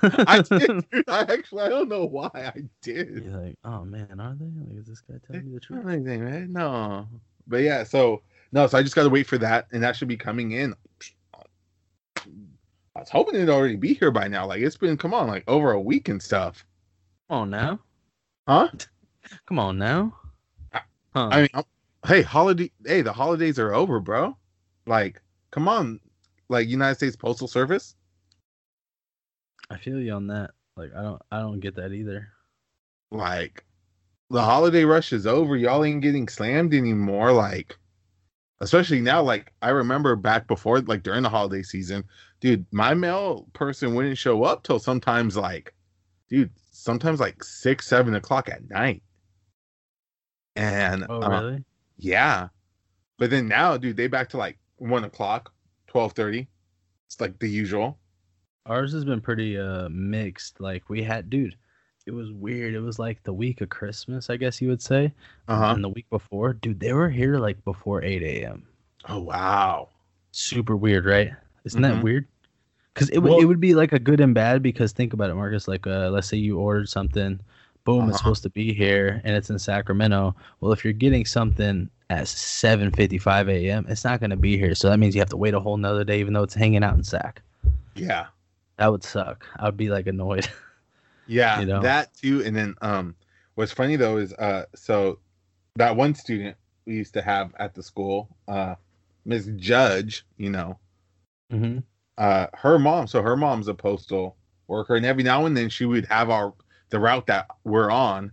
I 0.02 0.42
did. 0.42 0.86
dude. 0.92 1.10
I 1.10 1.22
actually 1.22 1.64
I 1.64 1.70
don't 1.70 1.90
know 1.90 2.06
why 2.06 2.30
I 2.34 2.54
did. 2.82 3.24
You're 3.26 3.40
like, 3.42 3.56
oh 3.64 3.84
man, 3.86 4.20
are 4.20 4.36
they? 4.36 4.46
Like, 4.46 4.80
is 4.80 4.86
this 4.88 5.02
guy 5.02 5.16
telling 5.26 5.48
me 5.48 5.54
the 5.54 5.60
truth? 5.60 5.86
Anything, 5.88 6.24
right? 6.24 6.50
No. 6.50 7.08
But 7.48 7.58
yeah, 7.62 7.84
so 7.84 8.22
no, 8.52 8.68
so 8.68 8.78
I 8.78 8.84
just 8.84 8.96
gotta 8.96 9.10
wait 9.10 9.28
for 9.28 9.38
that, 9.40 9.68
and 9.72 9.84
that 9.84 9.96
should 9.96 10.08
be 10.08 10.18
coming 10.18 10.52
in. 10.52 10.74
I 12.96 13.00
was 13.00 13.10
hoping 13.10 13.36
it'd 13.36 13.50
already 13.50 13.76
be 13.76 13.94
here 13.94 14.12
by 14.12 14.28
now. 14.28 14.46
Like 14.46 14.62
it's 14.62 14.78
been 14.78 14.98
come 14.98 15.14
on, 15.14 15.28
like 15.28 15.44
over 15.48 15.72
a 15.72 15.82
week 15.82 16.10
and 16.10 16.22
stuff. 16.22 16.66
Come 17.30 17.38
on 17.40 17.50
now. 17.50 17.80
Huh? 18.48 18.68
Come 19.48 19.58
on 19.58 19.78
now. 19.78 20.14
Huh. 21.16 21.30
I 21.32 21.42
mean, 21.42 21.50
I'm- 21.54 21.64
hey, 22.06 22.22
holiday, 22.22 22.70
hey, 22.86 23.02
the 23.02 23.14
holidays 23.14 23.58
are 23.58 23.74
over, 23.74 24.00
bro. 24.00 24.38
Like, 24.86 25.22
come 25.52 25.68
on, 25.70 26.00
like 26.50 26.68
United 26.68 26.96
States 26.96 27.16
Postal 27.16 27.48
Service. 27.48 27.96
I 29.70 29.78
feel 29.78 30.00
you 30.00 30.14
on 30.14 30.28
that. 30.28 30.52
Like 30.76 30.92
I 30.96 31.02
don't 31.02 31.22
I 31.32 31.40
don't 31.40 31.60
get 31.60 31.76
that 31.76 31.92
either. 31.92 32.30
Like, 33.12 33.64
the 34.32 34.42
holiday 34.42 34.86
rush 34.86 35.14
is 35.14 35.28
over. 35.28 35.56
Y'all 35.56 35.84
ain't 35.86 36.02
getting 36.02 36.28
slammed 36.28 36.74
anymore. 36.74 37.32
Like, 37.32 37.78
especially 38.60 39.02
now. 39.02 39.22
Like, 39.22 39.54
I 39.62 39.70
remember 39.70 40.16
back 40.16 40.48
before, 40.48 40.82
like 40.82 41.04
during 41.04 41.22
the 41.22 41.30
holiday 41.30 41.62
season, 41.62 42.06
dude, 42.42 42.66
my 42.72 42.96
mail 42.96 43.48
person 43.54 43.94
wouldn't 43.94 44.18
show 44.18 44.44
up 44.44 44.64
till 44.64 44.80
sometimes 44.80 45.38
like, 45.38 45.76
dude, 46.28 46.50
sometimes 46.72 47.20
like 47.20 47.44
six, 47.44 47.88
seven 47.88 48.16
o'clock 48.16 48.50
at 48.50 48.68
night. 48.70 49.04
And 50.56 51.06
Oh 51.10 51.22
uh, 51.22 51.30
really? 51.30 51.64
yeah, 51.98 52.48
but 53.18 53.30
then 53.30 53.48
now, 53.48 53.78
dude, 53.78 53.98
they 53.98 54.08
back 54.08 54.30
to 54.30 54.38
like 54.38 54.58
one 54.78 55.04
o'clock, 55.04 55.52
twelve 55.88 56.14
thirty. 56.14 56.48
It's 57.08 57.22
like 57.22 57.40
the 57.40 57.50
usual. 57.50 58.00
Ours 58.66 58.94
has 58.94 59.04
been 59.04 59.20
pretty 59.22 59.58
uh 59.58 59.90
mixed. 59.90 60.60
Like 60.62 60.90
we 60.90 61.04
had 61.04 61.30
dude, 61.30 61.56
it 62.06 62.12
was 62.12 62.32
weird. 62.32 62.74
It 62.74 62.80
was 62.80 62.98
like 63.00 63.22
the 63.24 63.34
week 63.34 63.62
of 63.62 63.70
Christmas, 63.70 64.30
I 64.30 64.38
guess 64.38 64.62
you 64.62 64.70
would 64.70 64.82
say. 64.82 65.12
Uh 65.48 65.58
huh. 65.58 65.74
And 65.76 65.84
the 65.84 65.90
week 65.90 66.10
before, 66.10 66.54
dude, 66.54 66.80
they 66.80 66.94
were 66.94 67.10
here 67.10 67.38
like 67.40 67.64
before 67.66 68.02
8 68.04 68.24
a.m. 68.24 68.64
Oh 69.10 69.20
wow. 69.20 69.90
Super 70.32 70.76
weird, 70.78 71.06
right? 71.06 71.32
Isn't 71.66 71.82
Mhm. 71.82 71.96
that 71.96 72.04
weird? 72.04 72.26
Because 72.94 73.10
it 73.10 73.20
would 73.20 73.32
Well- 73.32 73.40
it 73.42 73.46
would 73.46 73.60
be 73.60 73.74
like 73.76 73.92
a 73.92 74.00
good 74.00 74.22
and 74.22 74.34
bad. 74.34 74.64
Because 74.64 74.94
think 74.94 75.12
about 75.14 75.30
it, 75.30 75.36
Marcus. 75.36 75.68
Like, 75.68 75.86
uh, 75.86 76.10
let's 76.10 76.28
say 76.28 76.38
you 76.38 76.58
ordered 76.58 76.88
something, 76.88 77.40
boom, 77.84 78.00
Uh-huh. 78.02 78.10
it's 78.10 78.18
supposed 78.20 78.44
to 78.44 78.50
be 78.50 78.74
here, 78.74 79.20
and 79.26 79.36
it's 79.36 79.50
in 79.50 79.60
Sacramento. 79.60 80.36
Well, 80.62 80.72
if 80.72 80.86
you're 80.86 80.94
getting 80.94 81.26
something 81.26 81.90
at 82.10 82.28
7:55 82.28 83.50
a.m., 83.50 83.86
it's 83.90 84.06
not 84.06 84.22
gonna 84.22 84.38
be 84.38 84.58
here. 84.58 84.74
So 84.74 84.90
that 84.90 85.00
means 85.00 85.16
you 85.16 85.22
have 85.22 85.30
to 85.30 85.38
wait 85.38 85.54
a 85.54 85.60
whole 85.60 85.76
nother 85.78 86.04
day, 86.06 86.22
even 86.22 86.34
though 86.34 86.44
it's 86.44 86.54
hanging 86.54 86.84
out 86.84 86.96
in 86.96 87.04
Sac. 87.04 87.42
Yeah. 87.96 88.28
That 88.78 88.92
would 88.92 89.04
suck. 89.04 89.46
I 89.58 89.66
would 89.66 89.78
be 89.78 89.90
like 89.90 90.08
annoyed. 90.08 90.48
Yeah, 91.28 91.62
you 91.62 91.66
know? 91.66 91.82
that 91.82 92.14
too. 92.16 92.44
And 92.44 92.54
then 92.54 92.76
um 92.82 93.16
what's 93.56 93.72
funny 93.72 93.96
though 93.96 94.18
is 94.18 94.34
uh 94.34 94.66
so 94.76 95.20
that 95.76 95.96
one 95.96 96.16
student 96.16 96.58
we 96.86 96.96
used 96.96 97.14
to 97.14 97.22
have 97.22 97.54
at 97.58 97.74
the 97.74 97.84
school, 97.84 98.36
uh 98.48 98.76
Miss 99.26 99.48
Judge, 99.56 100.26
you 100.38 100.50
know, 100.50 100.78
mm-hmm. 101.52 101.80
uh 102.18 102.48
her 102.54 102.78
mom, 102.78 103.08
so 103.08 103.22
her 103.22 103.38
mom's 103.38 103.68
a 103.70 103.74
postal 103.74 104.36
worker, 104.68 104.96
and 104.96 105.06
every 105.06 105.24
now 105.24 105.46
and 105.46 105.56
then 105.56 105.70
she 105.70 105.86
would 105.86 106.06
have 106.08 106.30
our 106.30 106.54
the 106.90 107.00
route 107.00 107.28
that 107.28 107.48
we're 107.64 107.90
on. 107.90 108.32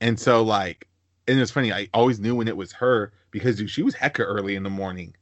And 0.00 0.18
so 0.18 0.42
like 0.42 0.88
and 1.28 1.38
it's 1.38 1.50
funny, 1.50 1.72
I 1.72 1.88
always 1.94 2.18
knew 2.18 2.34
when 2.34 2.48
it 2.48 2.56
was 2.56 2.72
her 2.72 3.12
because 3.30 3.56
dude, 3.56 3.70
she 3.70 3.82
was 3.82 3.94
hecka 3.94 4.24
early 4.24 4.56
in 4.56 4.62
the 4.62 4.70
morning. 4.70 5.14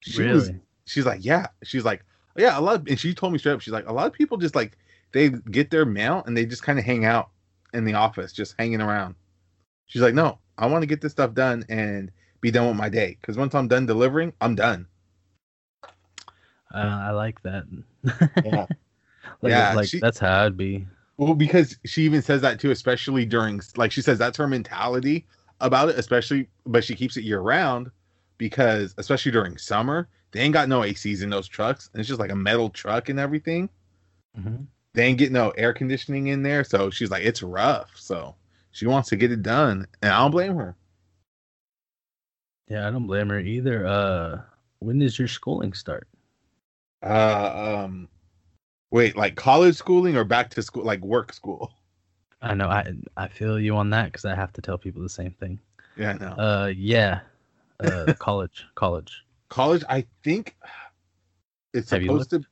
She 0.00 0.22
was 0.22 0.48
Really? 0.48 0.60
she's 0.84 1.06
like, 1.06 1.24
yeah. 1.24 1.46
She's 1.62 1.84
like, 1.84 2.04
yeah, 2.36 2.58
a 2.58 2.60
lot 2.60 2.76
of, 2.76 2.86
and 2.86 2.98
she 2.98 3.14
told 3.14 3.32
me 3.32 3.38
straight 3.38 3.52
up, 3.52 3.60
she's 3.60 3.72
like, 3.72 3.88
a 3.88 3.92
lot 3.92 4.06
of 4.06 4.12
people 4.12 4.36
just 4.36 4.54
like 4.54 4.76
they 5.12 5.30
get 5.30 5.70
their 5.70 5.84
mail 5.84 6.22
and 6.26 6.36
they 6.36 6.46
just 6.46 6.62
kind 6.62 6.78
of 6.78 6.84
hang 6.84 7.04
out 7.04 7.30
in 7.74 7.84
the 7.84 7.94
office, 7.94 8.32
just 8.32 8.54
hanging 8.58 8.80
around. 8.80 9.14
She's 9.86 10.02
like, 10.02 10.14
no, 10.14 10.38
I 10.58 10.66
want 10.66 10.82
to 10.82 10.86
get 10.86 11.00
this 11.00 11.12
stuff 11.12 11.34
done 11.34 11.64
and 11.68 12.10
be 12.40 12.50
done 12.50 12.68
with 12.68 12.76
my 12.76 12.88
day. 12.88 13.16
Because 13.20 13.36
once 13.36 13.54
I'm 13.54 13.68
done 13.68 13.86
delivering, 13.86 14.32
I'm 14.40 14.54
done. 14.54 14.86
Uh, 16.72 16.78
I 16.78 17.10
like 17.10 17.42
that. 17.42 17.64
Yeah. 18.44 18.66
like, 19.42 19.50
Yeah, 19.50 19.74
like 19.74 19.88
she- 19.88 19.98
that's 20.00 20.18
how 20.18 20.44
I'd 20.46 20.56
be. 20.56 20.86
Well, 21.16 21.34
because 21.34 21.76
she 21.84 22.02
even 22.04 22.22
says 22.22 22.40
that 22.40 22.58
too, 22.58 22.70
especially 22.70 23.26
during 23.26 23.60
like 23.76 23.92
she 23.92 24.00
says 24.00 24.18
that's 24.18 24.38
her 24.38 24.46
mentality 24.46 25.26
about 25.60 25.90
it, 25.90 25.98
especially 25.98 26.48
but 26.64 26.82
she 26.82 26.94
keeps 26.94 27.16
it 27.18 27.24
year 27.24 27.40
round 27.40 27.90
because 28.38 28.94
especially 28.96 29.30
during 29.32 29.58
summer, 29.58 30.08
they 30.32 30.40
ain't 30.40 30.54
got 30.54 30.68
no 30.68 30.80
ACs 30.80 31.22
in 31.22 31.30
those 31.30 31.48
trucks. 31.48 31.90
And 31.92 32.00
it's 32.00 32.08
just 32.08 32.20
like 32.20 32.30
a 32.30 32.36
metal 32.36 32.70
truck 32.70 33.08
and 33.08 33.18
everything. 33.18 33.68
Mhm. 34.38 34.66
they 34.92 35.04
ain't 35.06 35.18
get 35.18 35.30
no 35.32 35.50
air 35.50 35.72
conditioning 35.72 36.28
in 36.28 36.42
there. 36.42 36.64
So 36.64 36.90
she's 36.90 37.10
like, 37.10 37.24
it's 37.24 37.42
rough. 37.42 37.90
So 37.96 38.34
she 38.72 38.86
wants 38.86 39.08
to 39.10 39.16
get 39.16 39.30
it 39.32 39.42
done. 39.42 39.86
And 40.02 40.12
I 40.12 40.18
don't 40.18 40.30
blame 40.32 40.56
her. 40.56 40.76
Yeah, 42.68 42.86
I 42.86 42.90
don't 42.90 43.06
blame 43.06 43.28
her 43.30 43.38
either. 43.40 43.86
Uh, 43.86 44.42
when 44.78 44.98
does 44.98 45.18
your 45.18 45.28
schooling 45.28 45.72
start? 45.72 46.06
Uh, 47.02 47.84
um, 47.84 48.08
wait, 48.90 49.16
like 49.16 49.34
college 49.36 49.76
schooling 49.76 50.16
or 50.16 50.24
back 50.24 50.50
to 50.50 50.62
school, 50.62 50.84
like 50.84 51.00
work 51.00 51.32
school? 51.32 51.72
I 52.42 52.54
know. 52.54 52.68
I 52.68 52.94
I 53.16 53.28
feel 53.28 53.58
you 53.60 53.76
on 53.76 53.90
that 53.90 54.06
because 54.06 54.24
I 54.24 54.34
have 54.34 54.52
to 54.54 54.62
tell 54.62 54.78
people 54.78 55.02
the 55.02 55.08
same 55.08 55.32
thing. 55.32 55.58
Yeah, 55.96 56.14
no. 56.14 56.28
Uh, 56.28 56.72
yeah. 56.74 57.20
Uh, 57.78 58.14
college, 58.18 58.66
college. 58.74 59.24
College, 59.50 59.84
I 59.88 60.06
think 60.24 60.56
it's 61.74 61.90
Have 61.90 62.02
supposed 62.02 62.30
to. 62.30 62.42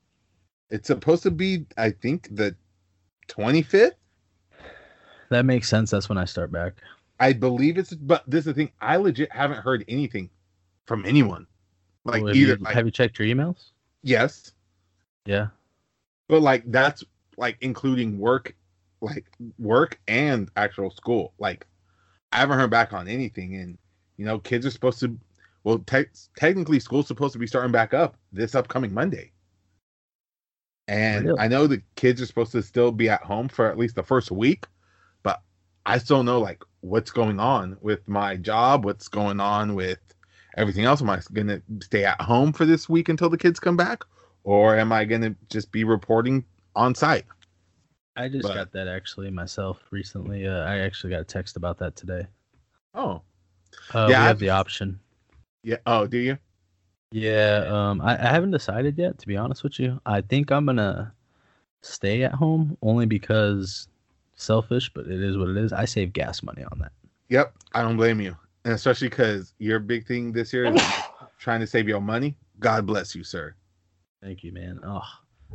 It's 0.71 0.87
supposed 0.87 1.23
to 1.23 1.31
be, 1.31 1.65
I 1.79 1.91
think, 1.91 2.29
the 2.37 2.55
twenty 3.27 3.63
fifth. 3.63 3.95
That 5.31 5.45
makes 5.45 5.69
sense. 5.69 5.91
That's 5.91 6.09
when 6.09 6.19
I 6.19 6.25
start 6.27 6.53
back. 6.53 6.75
I 7.21 7.33
believe 7.33 7.79
it's, 7.79 7.95
but 7.95 8.23
this 8.29 8.41
is 8.41 8.45
the 8.47 8.55
thing. 8.55 8.71
I 8.81 8.97
legit 8.97 9.33
haven't 9.33 9.59
heard 9.59 9.85
anything 9.89 10.31
from 10.87 11.05
anyone. 11.05 11.47
Like 12.05 12.23
Well, 12.23 12.29
have 12.29 12.37
either, 12.37 12.53
you, 12.55 12.57
like, 12.61 12.75
have 12.75 12.87
you 12.87 12.91
checked 12.93 13.19
your 13.19 13.29
emails? 13.29 13.71
yes, 14.03 14.53
Yeah. 15.27 15.49
but 16.29 16.43
like 16.43 16.63
that's 16.71 17.05
like 17.37 17.57
including 17.61 18.19
work, 18.19 18.55
like 19.01 19.27
work 19.59 19.99
and 20.09 20.51
actual 20.57 20.91
school. 20.91 21.35
Like 21.39 21.67
I 22.33 22.39
haven't 22.39 22.59
heard 22.59 22.71
back 22.71 22.93
on 22.93 23.09
anything, 23.09 23.57
and 23.57 23.79
you 24.17 24.25
know, 24.25 24.39
kids 24.39 24.65
are 24.67 24.71
supposed 24.71 25.01
to. 25.01 25.19
Well, 25.65 25.79
te- 25.81 26.07
technically, 26.37 26.81
school's 26.81 27.07
supposed 27.09 27.33
to 27.35 27.39
be 27.39 27.47
starting 27.47 27.73
back 27.73 27.93
up 27.95 28.17
this 28.33 28.55
upcoming 28.55 28.93
Monday. 28.95 29.33
And 30.87 31.27
Really? 31.27 31.39
I 31.41 31.49
know 31.49 31.67
the 31.67 31.83
kids 31.97 32.23
are 32.23 32.27
supposed 32.27 32.53
to 32.53 32.63
still 32.63 32.93
be 32.93 33.09
at 33.11 33.23
home 33.23 33.49
for 33.49 33.71
at 33.71 33.77
least 33.77 33.95
the 33.95 34.03
first 34.03 34.31
week, 34.31 34.67
but 35.23 35.43
I 35.85 35.99
still 35.99 36.23
know 36.23 36.41
like 36.41 36.63
what's 36.81 37.11
going 37.11 37.39
on 37.41 37.77
with 37.81 38.07
my 38.09 38.37
job, 38.37 38.85
what's 38.85 39.09
going 39.09 39.41
on 39.41 39.75
with 39.75 39.99
everything 40.57 40.85
else. 40.85 41.03
Am 41.03 41.11
I 41.11 41.21
going 41.33 41.49
to 41.49 41.63
stay 41.83 42.05
at 42.05 42.21
home 42.21 42.53
for 42.53 42.65
this 42.65 42.89
week 42.89 43.09
until 43.11 43.29
the 43.29 43.37
kids 43.37 43.61
come 43.61 43.77
back, 43.77 44.05
or 44.45 44.77
am 44.79 44.93
I 44.93 45.05
going 45.05 45.23
to 45.23 45.37
just 45.51 45.71
be 45.73 45.85
reporting 45.85 46.45
on 46.75 46.95
site? 46.95 47.27
I 48.17 48.29
just 48.29 48.45
But- 48.45 48.55
got 48.55 48.73
that 48.73 48.89
actually 48.89 49.31
myself 49.31 49.83
recently. 49.91 50.47
Uh, 50.47 50.61
I 50.65 50.79
actually 50.79 51.11
got 51.11 51.21
a 51.21 51.25
text 51.25 51.57
about 51.57 51.79
that 51.79 51.97
today. 51.97 52.27
Oh, 52.95 53.23
Uh, 53.95 53.99
Yeah, 54.01 54.07
we 54.09 54.15
I've- 54.15 54.25
have 54.29 54.39
the 54.39 54.51
option. 54.51 54.99
Yeah. 55.63 55.77
Oh, 55.87 56.07
do 56.07 56.19
you? 56.19 56.39
Yeah. 57.11 57.65
Um, 57.69 58.01
I, 58.01 58.15
I 58.15 58.31
haven't 58.31 58.51
decided 58.51 58.99
yet. 58.99 59.19
To 59.19 59.27
be 59.27 59.37
honest 59.37 59.63
with 59.63 59.79
you, 59.79 60.01
I 60.07 60.21
think 60.21 60.51
I'm 60.51 60.67
gonna 60.67 61.13
stay 61.83 62.23
at 62.23 62.33
home 62.33 62.77
only 62.83 63.07
because 63.07 63.89
selfish, 64.35 64.91
but 64.95 65.07
it 65.07 65.23
is 65.23 65.37
what 65.37 65.49
it 65.49 65.57
is. 65.57 65.73
I 65.73 65.85
save 65.85 66.13
gas 66.13 66.43
money 66.43 66.65
on 66.65 66.79
that. 66.81 66.93
Yep. 67.29 67.55
I 67.75 67.83
don't 67.83 67.97
blame 67.97 68.21
you, 68.21 68.37
and 68.65 68.75
especially 68.75 69.09
because 69.09 69.55
your 69.59 69.79
big 69.79 70.07
thing 70.07 70.33
this 70.33 70.53
year 70.53 70.67
is 70.75 70.83
trying 71.39 71.61
to 71.61 71.67
save 71.67 71.89
your 71.89 72.01
money. 72.01 72.37
God 72.61 72.87
bless 72.87 73.15
you, 73.15 73.25
sir. 73.25 73.55
Thank 74.23 74.43
you, 74.43 74.53
man. 74.53 74.81
Oh, 74.85 75.03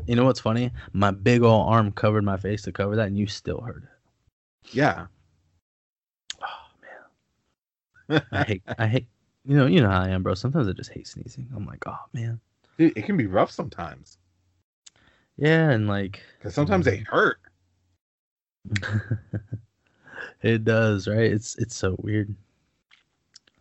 you 0.06 0.16
know 0.16 0.26
what's 0.26 0.40
funny? 0.40 0.72
My 0.94 1.12
big 1.12 1.42
old 1.44 1.70
arm 1.70 1.92
covered 1.92 2.24
my 2.24 2.38
face 2.38 2.62
to 2.64 2.72
cover 2.72 2.96
that, 2.96 3.08
and 3.08 3.18
you 3.18 3.28
still 3.28 3.62
heard 3.62 3.84
it. 3.84 4.70
Yeah. 4.72 5.08
Oh 6.42 6.68
man, 8.10 8.22
I 8.32 8.44
hate. 8.44 8.64
I 8.78 8.88
hate. 8.88 9.08
You 9.46 9.58
know. 9.58 9.66
You 9.66 9.82
know 9.82 9.90
how 9.90 10.02
I 10.02 10.10
am, 10.10 10.24
bro. 10.24 10.34
Sometimes 10.34 10.68
I 10.68 10.74
just 10.74 10.92
hate 10.92 11.08
sneezing. 11.08 11.50
I'm 11.56 11.66
like, 11.66 11.84
oh 11.86 11.98
man. 12.14 12.40
Dude, 12.78 12.98
it 12.98 13.06
can 13.06 13.18
be 13.18 13.28
rough 13.28 13.52
sometimes 13.52 14.18
Yeah, 15.38 15.70
and 15.70 15.88
like 15.88 16.22
because 16.38 16.56
sometimes 16.56 16.86
they 16.86 17.00
mm. 17.00 17.08
hurt. 17.08 17.38
it 20.42 20.64
does, 20.64 21.08
right? 21.08 21.32
It's 21.32 21.58
it's 21.58 21.76
so 21.76 21.96
weird. 22.00 22.34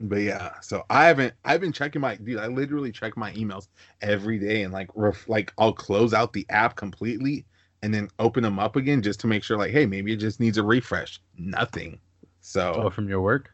But 0.01 0.23
yeah, 0.23 0.61
so 0.61 0.85
I 0.91 1.07
haven't. 1.07 1.35
I've 1.45 1.61
been 1.61 1.73
checking 1.73 2.01
my 2.01 2.17
dude. 2.17 2.39
I 2.39 2.47
literally 2.47 2.91
check 2.91 3.17
my 3.17 3.33
emails 3.33 3.69
every 4.01 4.39
day 4.39 4.63
and 4.63 4.73
like 4.73 4.91
ref, 4.95 5.29
like 5.29 5.53
I'll 5.59 5.73
close 5.73 6.13
out 6.13 6.33
the 6.33 6.47
app 6.49 6.75
completely 6.75 7.45
and 7.83 7.93
then 7.93 8.09
open 8.19 8.43
them 8.43 8.59
up 8.59 8.77
again 8.77 9.03
just 9.03 9.21
to 9.21 9.27
make 9.27 9.45
sure 9.45 9.57
like, 9.59 9.73
hey, 9.73 9.87
maybe 9.87 10.13
it 10.13 10.17
just 10.17 10.41
needs 10.41 10.59
a 10.59 10.63
refresh. 10.63 11.21
Nothing. 11.37 12.01
So 12.41 12.75
Oh, 12.87 12.91
from 12.91 13.09
your 13.09 13.21
work? 13.21 13.51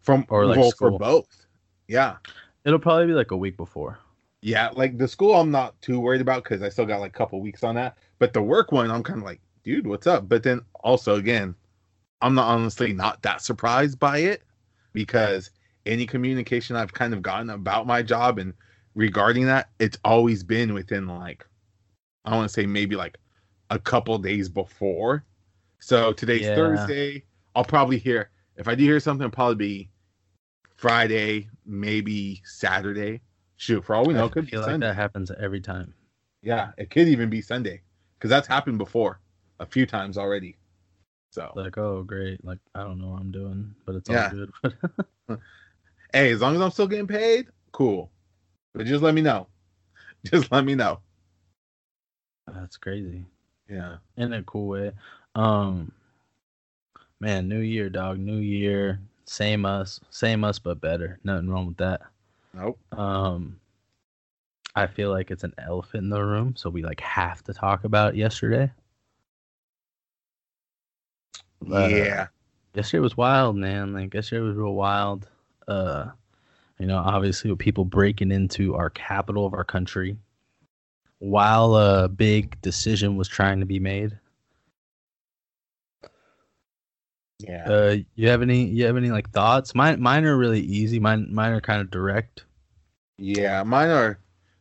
from 0.00 0.26
or, 0.28 0.46
like, 0.46 0.58
well, 0.58 0.70
for 0.72 0.98
both. 0.98 1.43
Yeah. 1.88 2.16
It'll 2.64 2.78
probably 2.78 3.06
be 3.06 3.12
like 3.12 3.30
a 3.30 3.36
week 3.36 3.56
before. 3.56 3.98
Yeah, 4.40 4.70
like 4.74 4.98
the 4.98 5.08
school, 5.08 5.34
I'm 5.34 5.50
not 5.50 5.80
too 5.80 6.00
worried 6.00 6.20
about 6.20 6.44
because 6.44 6.62
I 6.62 6.68
still 6.68 6.86
got 6.86 7.00
like 7.00 7.14
a 7.14 7.18
couple 7.18 7.40
weeks 7.40 7.64
on 7.64 7.74
that. 7.76 7.96
But 8.18 8.32
the 8.32 8.42
work 8.42 8.72
one, 8.72 8.90
I'm 8.90 9.02
kind 9.02 9.18
of 9.18 9.24
like, 9.24 9.40
dude, 9.64 9.86
what's 9.86 10.06
up? 10.06 10.28
But 10.28 10.42
then 10.42 10.60
also, 10.82 11.14
again, 11.16 11.54
I'm 12.20 12.34
not 12.34 12.48
honestly 12.48 12.92
not 12.92 13.22
that 13.22 13.40
surprised 13.40 13.98
by 13.98 14.18
it 14.18 14.42
because 14.92 15.50
any 15.86 16.06
communication 16.06 16.76
I've 16.76 16.92
kind 16.92 17.14
of 17.14 17.22
gotten 17.22 17.50
about 17.50 17.86
my 17.86 18.02
job 18.02 18.38
and 18.38 18.54
regarding 18.94 19.46
that, 19.46 19.70
it's 19.78 19.98
always 20.04 20.42
been 20.42 20.74
within 20.74 21.06
like, 21.06 21.46
I 22.24 22.34
want 22.34 22.48
to 22.48 22.52
say 22.52 22.66
maybe 22.66 22.96
like 22.96 23.18
a 23.70 23.78
couple 23.78 24.16
days 24.18 24.48
before. 24.48 25.24
So 25.80 26.12
today's 26.12 26.42
Yeah. 26.42 26.54
Thursday. 26.54 27.24
I'll 27.54 27.64
probably 27.64 27.98
hear, 27.98 28.30
if 28.56 28.68
I 28.68 28.74
do 28.74 28.84
hear 28.84 29.00
something, 29.00 29.30
probably 29.30 29.54
be 29.54 29.90
Friday, 30.84 31.48
maybe 31.64 32.42
Saturday. 32.44 33.22
Shoot, 33.56 33.82
for 33.86 33.94
all 33.94 34.04
we 34.04 34.12
know, 34.12 34.26
I 34.26 34.28
could 34.28 34.44
be 34.44 34.50
feel 34.50 34.60
like 34.60 34.72
Sunday. 34.72 34.88
that 34.88 34.96
happens 34.96 35.30
every 35.40 35.62
time. 35.62 35.94
Yeah, 36.42 36.72
it 36.76 36.90
could 36.90 37.08
even 37.08 37.30
be 37.30 37.40
Sunday 37.40 37.80
because 38.18 38.28
that's 38.28 38.46
happened 38.46 38.76
before 38.76 39.18
a 39.60 39.64
few 39.64 39.86
times 39.86 40.18
already. 40.18 40.58
So, 41.30 41.50
Like, 41.56 41.78
oh 41.78 42.02
great, 42.02 42.44
like 42.44 42.58
I 42.74 42.82
don't 42.82 42.98
know 42.98 43.08
what 43.08 43.20
I'm 43.22 43.32
doing, 43.32 43.74
but 43.86 43.94
it's 43.94 44.10
Yeah. 44.10 44.30
all 44.30 44.36
good. 44.36 45.40
hey, 46.12 46.32
as 46.32 46.42
long 46.42 46.54
as 46.54 46.60
I'm 46.60 46.70
still 46.70 46.86
getting 46.86 47.06
paid, 47.06 47.46
cool. 47.72 48.10
But 48.74 48.84
just 48.84 49.02
let 49.02 49.14
me 49.14 49.22
know. 49.22 49.46
Just 50.26 50.52
let 50.52 50.66
me 50.66 50.74
know. 50.74 51.00
That's 52.52 52.76
crazy. 52.76 53.24
Yeah. 53.70 53.96
In 54.18 54.34
a 54.34 54.42
cool 54.42 54.68
way. 54.68 54.92
Um 55.34 55.92
man, 57.20 57.48
new 57.48 57.60
year, 57.60 57.88
dog, 57.88 58.18
new 58.18 58.36
year. 58.36 59.00
Same 59.26 59.64
us. 59.64 60.00
Same 60.10 60.44
us 60.44 60.58
but 60.58 60.80
better. 60.80 61.18
Nothing 61.24 61.48
wrong 61.48 61.66
with 61.66 61.76
that. 61.78 62.02
Nope. 62.52 62.78
Um 62.92 63.60
I 64.76 64.86
feel 64.88 65.10
like 65.10 65.30
it's 65.30 65.44
an 65.44 65.54
elephant 65.58 66.04
in 66.04 66.10
the 66.10 66.22
room, 66.22 66.54
so 66.56 66.68
we 66.68 66.82
like 66.82 67.00
have 67.00 67.42
to 67.44 67.54
talk 67.54 67.84
about 67.84 68.16
yesterday. 68.16 68.72
Uh, 71.70 71.86
yeah. 71.86 72.26
yesterday 72.74 73.00
was 73.00 73.16
wild, 73.16 73.56
man. 73.56 73.92
Like 73.92 74.12
yesterday 74.12 74.40
was 74.40 74.56
real 74.56 74.74
wild. 74.74 75.28
Uh, 75.68 76.06
you 76.78 76.86
know, 76.86 76.98
obviously 76.98 77.50
with 77.50 77.60
people 77.60 77.84
breaking 77.84 78.32
into 78.32 78.74
our 78.74 78.90
capital 78.90 79.46
of 79.46 79.54
our 79.54 79.64
country 79.64 80.16
while 81.20 81.76
a 81.76 82.08
big 82.08 82.60
decision 82.60 83.16
was 83.16 83.28
trying 83.28 83.60
to 83.60 83.66
be 83.66 83.78
made. 83.78 84.18
Yeah. 87.48 87.64
Uh, 87.70 87.96
you 88.14 88.28
have 88.28 88.42
any? 88.42 88.64
You 88.64 88.86
have 88.86 88.96
any 88.96 89.10
like 89.10 89.30
thoughts? 89.30 89.74
Mine, 89.74 90.00
mine 90.00 90.24
are 90.24 90.36
really 90.36 90.60
easy. 90.60 90.98
Mine, 90.98 91.28
mine 91.32 91.52
are 91.52 91.60
kind 91.60 91.80
of 91.80 91.90
direct. 91.90 92.44
Yeah. 93.18 93.62
Mine 93.62 93.90
are 93.90 94.18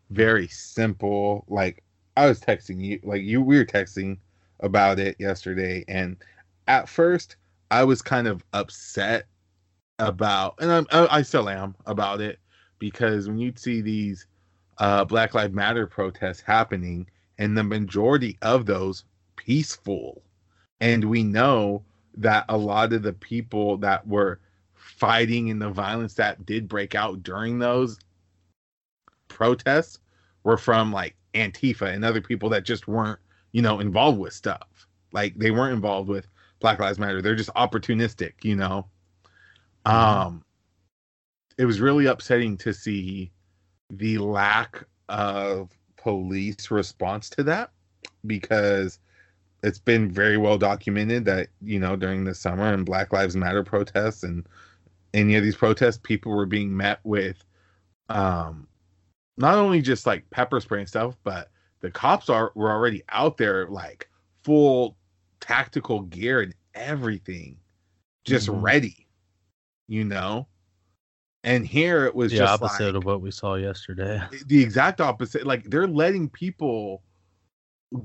very 0.10 0.48
simple. 0.48 1.46
Like 1.48 1.84
I 2.16 2.28
was 2.28 2.40
texting 2.40 2.84
you, 2.84 3.00
like 3.04 3.24
you, 3.24 3.42
we 3.42 3.58
were 3.58 3.66
texting 3.66 4.18
about 4.60 5.00
it 5.00 5.16
yesterday, 5.20 5.84
and 5.88 6.18
at 6.68 6.88
first 6.88 7.36
I 7.72 7.84
was 7.84 8.02
kind 8.02 8.28
of 8.28 8.44
upset 8.54 9.26
about, 10.00 10.56
and 10.60 10.72
I'm, 10.72 10.88
I, 10.92 11.18
I 11.18 11.22
still 11.22 11.50
am 11.50 11.76
about 11.86 12.22
it 12.22 12.40
because 12.80 13.28
when 13.28 13.40
you 13.40 13.54
see 13.56 13.82
these 13.82 14.28
uh, 14.78 15.06
Black 15.06 15.34
Lives 15.34 15.54
Matter 15.54 15.88
protests 15.88 16.42
happening, 16.42 17.08
and 17.38 17.58
the 17.58 17.64
majority 17.64 18.38
of 18.42 18.66
those 18.66 19.06
peaceful, 19.36 20.22
and 20.80 21.06
we 21.06 21.24
know 21.24 21.84
that 22.16 22.46
a 22.50 22.58
lot 22.58 22.94
of 22.94 23.04
the 23.04 23.14
people 23.14 23.78
that 23.78 24.08
were 24.08 24.40
fighting 24.74 25.48
in 25.48 25.60
the 25.60 25.70
violence 25.70 26.14
that 26.16 26.46
did 26.46 26.68
break 26.68 26.96
out 26.96 27.24
during 27.24 27.60
those 27.60 28.00
protests 29.28 30.00
were 30.44 30.58
from 30.58 30.92
like 30.92 31.16
Antifa 31.34 31.94
and 31.94 32.06
other 32.06 32.22
people 32.22 32.50
that 32.50 32.64
just 32.66 32.88
weren't, 32.88 33.20
you 33.52 33.62
know, 33.62 33.80
involved 33.80 34.20
with 34.20 34.34
stuff. 34.34 34.88
Like 35.12 35.36
they 35.36 35.52
weren't 35.52 35.74
involved 35.74 36.10
with 36.10 36.28
Black 36.60 36.80
Lives 36.80 37.00
Matter. 37.00 37.22
They're 37.22 37.36
just 37.36 37.54
opportunistic, 37.56 38.34
you 38.44 38.56
know. 38.56 38.88
Um 39.86 40.44
it 41.58 41.66
was 41.66 41.82
really 41.82 42.06
upsetting 42.06 42.58
to 42.58 42.74
see 42.74 43.32
the 43.90 44.18
lack 44.18 44.84
of 45.10 45.70
police 45.98 46.72
response 46.72 47.30
to 47.32 47.44
that 47.44 47.72
because 48.26 49.00
it's 49.64 49.80
been 49.80 50.12
very 50.12 50.38
well 50.38 50.58
documented 50.58 51.26
that, 51.26 51.48
you 51.62 51.80
know, 51.80 51.96
during 51.96 52.26
the 52.26 52.36
summer 52.36 52.74
and 52.74 52.86
Black 52.86 53.14
Lives 53.14 53.36
Matter 53.36 53.64
protests 53.64 54.24
and 54.24 54.46
any 55.14 55.36
of 55.36 55.44
these 55.44 55.56
protests, 55.56 56.00
people 56.04 56.32
were 56.32 56.46
being 56.46 56.76
met 56.76 57.00
with 57.04 57.44
um 58.10 58.68
not 59.38 59.58
only 59.58 59.82
just 59.82 60.06
like 60.06 60.30
pepper 60.30 60.60
spray 60.60 60.80
and 60.80 60.88
stuff, 60.90 61.16
but 61.24 61.50
the 61.80 61.90
cops 61.90 62.30
are 62.30 62.52
were 62.56 62.72
already 62.72 63.04
out 63.10 63.38
there 63.38 63.68
like 63.68 64.10
full 64.44 64.98
tactical 65.40 66.02
gear 66.02 66.42
and 66.42 66.54
everything, 66.76 67.58
just 68.26 68.48
Mhm. 68.48 68.62
ready, 68.62 69.08
you 69.88 70.04
know. 70.04 70.48
And 71.46 71.66
here 71.66 72.06
it 72.06 72.16
was 72.16 72.32
the 72.32 72.38
just 72.40 72.62
opposite 72.62 72.86
like, 72.94 72.96
of 72.96 73.06
what 73.06 73.22
we 73.22 73.32
saw 73.32 73.56
yesterday. 73.56 74.22
the 74.46 74.62
exact 74.62 75.02
opposite. 75.02 75.46
Like 75.46 75.64
they're 75.66 75.88
letting 75.88 76.30
people 76.30 77.02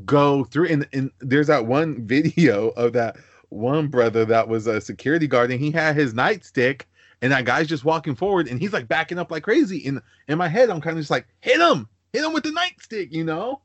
go 0.04 0.44
through 0.44 0.68
and, 0.68 0.88
and 0.92 1.10
there's 1.20 1.46
that 1.46 1.66
one 1.66 2.06
video 2.06 2.68
of 2.70 2.92
that 2.92 3.16
one 3.50 3.88
brother 3.88 4.24
that 4.26 4.48
was 4.48 4.66
a 4.66 4.80
security 4.80 5.26
guard 5.26 5.50
and 5.50 5.60
he 5.60 5.70
had 5.70 5.96
his 5.96 6.12
nightstick 6.12 6.82
and 7.22 7.32
that 7.32 7.44
guy's 7.44 7.66
just 7.66 7.84
walking 7.84 8.14
forward 8.14 8.48
and 8.48 8.60
he's 8.60 8.72
like 8.72 8.88
backing 8.88 9.18
up 9.18 9.30
like 9.30 9.42
crazy. 9.42 9.86
And 9.86 10.00
in 10.28 10.38
my 10.38 10.48
head, 10.48 10.70
I'm 10.70 10.80
kind 10.80 10.96
of 10.96 11.00
just 11.00 11.10
like, 11.10 11.26
hit 11.40 11.60
him, 11.60 11.88
hit 12.12 12.24
him 12.24 12.32
with 12.32 12.44
the 12.44 12.50
nightstick, 12.50 13.12
you 13.12 13.24
know? 13.24 13.60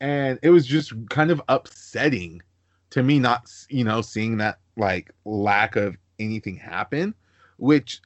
And 0.00 0.38
it 0.42 0.50
was 0.50 0.66
just 0.66 0.92
kind 1.08 1.30
of 1.30 1.40
upsetting 1.48 2.42
to 2.90 3.02
me 3.02 3.18
not, 3.18 3.50
you 3.68 3.84
know, 3.84 4.00
seeing 4.00 4.38
that 4.38 4.58
like 4.76 5.10
lack 5.24 5.76
of 5.76 5.96
anything 6.18 6.56
happen, 6.56 7.14
which, 7.58 8.00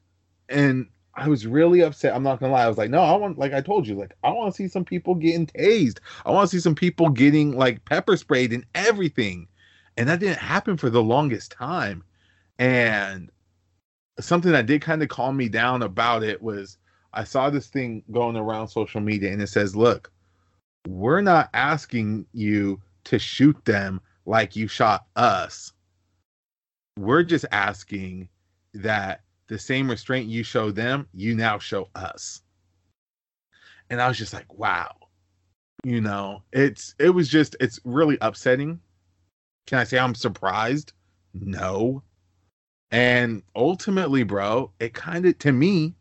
and 0.49 0.89
I 1.21 1.29
was 1.29 1.47
really 1.47 1.83
upset. 1.83 2.15
I'm 2.15 2.23
not 2.23 2.41
gonna 2.41 2.55
lie. 2.55 2.65
I 2.65 2.69
was 2.69 2.79
like, 2.79 2.89
no, 2.89 3.00
I 3.00 3.15
want, 3.15 3.37
like 3.37 3.53
I 3.53 3.61
told 3.61 3.87
you, 3.87 3.95
like 3.95 4.15
I 4.25 4.31
want 4.31 4.55
to 4.55 4.57
see 4.57 4.69
some 4.69 4.87
people 4.87 5.15
getting 5.15 5.47
tased. 5.47 5.99
I 6.25 6.31
want 6.31 6.49
to 6.49 6.57
see 6.57 6.62
some 6.62 6.75
people 6.75 7.11
getting 7.11 7.53
like 7.59 7.85
pepper 7.85 8.17
sprayed 8.17 8.55
and 8.55 8.65
everything, 8.75 9.47
and 9.99 10.09
that 10.09 10.21
didn't 10.21 10.39
happen 10.39 10.79
for 10.79 10.89
the 10.89 11.03
longest 11.03 11.53
time. 11.53 12.03
And 12.59 13.31
something 14.19 14.50
that 14.53 14.65
did 14.65 14.81
kind 14.81 15.03
of 15.03 15.11
calm 15.11 15.37
me 15.37 15.50
down 15.50 15.83
about 15.83 16.23
it 16.23 16.41
was 16.41 16.79
I 17.12 17.25
saw 17.25 17.50
this 17.50 17.67
thing 17.67 18.03
going 18.11 18.37
around 18.37 18.69
social 18.69 19.03
media, 19.03 19.31
and 19.31 19.43
it 19.43 19.49
says, 19.49 19.77
look, 19.77 20.11
we're 20.89 21.21
not 21.21 21.50
asking 21.53 22.25
you 22.33 22.81
to 23.05 23.19
shoot 23.19 23.62
them 23.67 24.00
like 24.25 24.57
you 24.57 24.69
shot 24.69 25.05
us. 25.17 25.75
We're 26.99 27.25
just 27.25 27.45
asking 27.53 28.31
that 28.73 29.21
the 29.50 29.59
same 29.59 29.90
restraint 29.90 30.28
you 30.28 30.45
show 30.45 30.71
them, 30.71 31.09
you 31.12 31.35
now 31.35 31.59
show 31.59 31.88
us. 31.97 32.40
And 33.90 34.00
I 34.00 34.07
was 34.07 34.16
just 34.16 34.33
like, 34.33 34.54
wow. 34.54 34.95
You 35.83 36.00
know, 36.00 36.42
it's 36.52 36.95
it 37.00 37.11
was 37.11 37.28
just 37.28 37.57
it's 37.59 37.80
really 37.85 38.16
upsetting. 38.21 38.80
Can 39.66 39.78
I 39.78 39.85
say 39.85 39.99
I'm 39.99 40.14
surprised? 40.14 40.92
No. 41.35 42.02
And 42.92 43.42
ultimately, 43.57 44.23
bro, 44.23 44.71
it 44.78 44.95
kind 44.95 45.26
of 45.26 45.37
to 45.40 45.50
me 45.50 45.95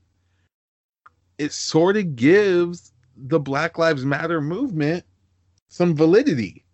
it 1.39 1.51
sort 1.51 1.98
of 1.98 2.15
gives 2.15 2.91
the 3.18 3.39
Black 3.39 3.79
Lives 3.79 4.06
Matter 4.06 4.41
movement 4.41 5.06
some 5.70 5.96
validity 5.96 6.65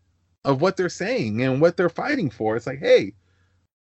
of 0.43 0.61
what 0.61 0.75
they're 0.75 0.89
saying 0.89 1.41
and 1.41 1.61
what 1.61 1.77
they're 1.77 1.89
fighting 1.89 2.29
for. 2.29 2.57
It's 2.57 2.67
like, 2.67 2.79
hey, 2.79 3.13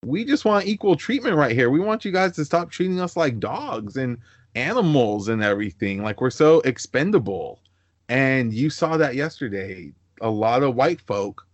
we 0.06 0.26
just 0.26 0.46
want 0.46 0.68
equal 0.68 0.96
treatment 0.96 1.36
right 1.38 1.56
here. 1.56 1.70
We 1.70 1.80
want 1.80 2.06
you 2.06 2.12
guys 2.12 2.34
to 2.38 2.46
stop 2.46 2.72
treating 2.72 3.00
us 3.02 3.18
like 3.18 3.40
dogs 3.40 3.98
and 3.98 4.18
animals 4.56 5.30
and 5.30 5.44
everything. 5.44 6.04
Like 6.04 6.22
we're 6.22 6.30
so 6.32 6.62
expendable. 6.62 7.62
And 8.10 8.54
you 8.54 8.70
saw 8.70 8.98
that 8.98 9.16
yesterday. 9.16 9.94
A 10.22 10.30
lot 10.30 10.64
of 10.64 10.76
white 10.76 11.02
folk 11.02 11.48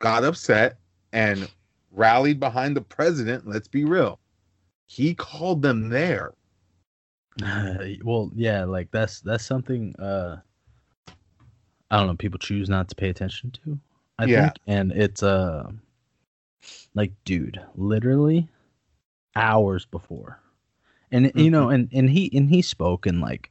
got 0.00 0.24
upset 0.24 0.78
and 1.12 1.48
rallied 1.92 2.40
behind 2.40 2.76
the 2.76 2.82
president. 2.82 3.46
Let's 3.48 3.68
be 3.68 3.84
real. 3.84 4.20
He 4.86 5.14
called 5.14 5.62
them 5.62 5.88
there. 5.90 6.34
well, 8.04 8.30
yeah, 8.34 8.64
like 8.64 8.90
that's 8.92 9.20
that's 9.20 9.46
something 9.46 9.94
uh 9.98 10.38
I 11.90 11.98
don't 11.98 12.06
know, 12.08 12.16
people 12.16 12.38
choose 12.38 12.68
not 12.68 12.88
to 12.90 12.96
pay 12.96 13.08
attention 13.10 13.52
to. 13.64 13.78
I 14.18 14.26
Yeah. 14.26 14.26
think 14.28 14.58
and 14.66 14.92
it's 14.92 15.22
uh 15.22 15.70
like 16.94 17.12
dude, 17.24 17.60
literally 17.74 18.48
hours 19.34 19.84
before. 19.86 20.40
And 21.12 21.30
you 21.34 21.50
know, 21.50 21.68
and 21.70 21.88
and 21.92 22.10
he 22.10 22.30
and 22.36 22.48
he 22.50 22.62
spoke 22.62 23.06
and 23.06 23.20
like 23.20 23.50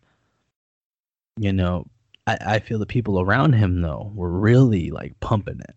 you 1.38 1.54
know, 1.54 1.86
I 2.28 2.38
I 2.41 2.60
feel 2.60 2.80
the 2.80 2.86
people 2.86 3.20
around 3.22 3.54
him 3.54 3.82
though 3.82 4.12
were 4.15 4.32
really 4.32 4.91
like 4.91 5.20
pumping 5.20 5.60
it. 5.60 5.76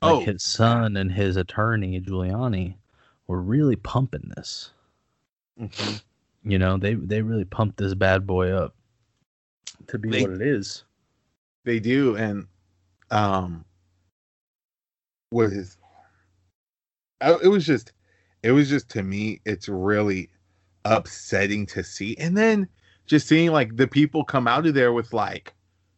Like 0.00 0.14
Oh, 0.14 0.20
his 0.20 0.42
son 0.42 0.96
and 0.96 1.10
his 1.10 1.36
attorney 1.36 2.00
Giuliani 2.00 2.76
were 3.26 3.40
really 3.42 3.76
pumping 3.76 4.30
this. 4.36 4.70
Mhm. 5.60 6.02
You 6.44 6.58
know, 6.58 6.78
they 6.78 6.94
they 6.94 7.20
really 7.20 7.44
pumped 7.44 7.76
this 7.78 7.94
bad 7.94 8.26
boy 8.26 8.50
up 8.52 8.74
to 9.88 9.98
be 9.98 10.08
They- 10.10 10.22
what 10.22 10.30
it 10.30 10.42
is. 10.42 10.84
They 11.64 11.80
do, 11.80 12.16
and 12.16 12.46
um? 13.10 13.64
I- 15.32 15.76
It 17.20 17.48
was 17.48 17.66
just, 17.66 17.92
it 18.42 18.52
was 18.52 18.68
just 18.68 18.88
to 18.90 19.02
me, 19.02 19.40
it's 19.44 19.68
really 19.68 20.30
upsetting 20.84 21.66
to 21.66 21.82
see, 21.82 22.16
and 22.18 22.36
then 22.36 22.68
just 23.06 23.26
seeing 23.26 23.50
like 23.50 23.76
the 23.76 23.88
people 23.88 24.24
come 24.24 24.46
out 24.46 24.66
of 24.66 24.74
there 24.74 24.92
with 24.92 25.12
like 25.12 25.54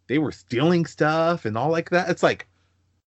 they 0.08 0.18
were 0.18 0.32
stealing 0.32 0.86
stuff 0.86 1.44
and 1.44 1.56
all 1.56 1.70
like 1.70 1.90
that. 1.90 2.08
It's 2.08 2.22
like, 2.22 2.48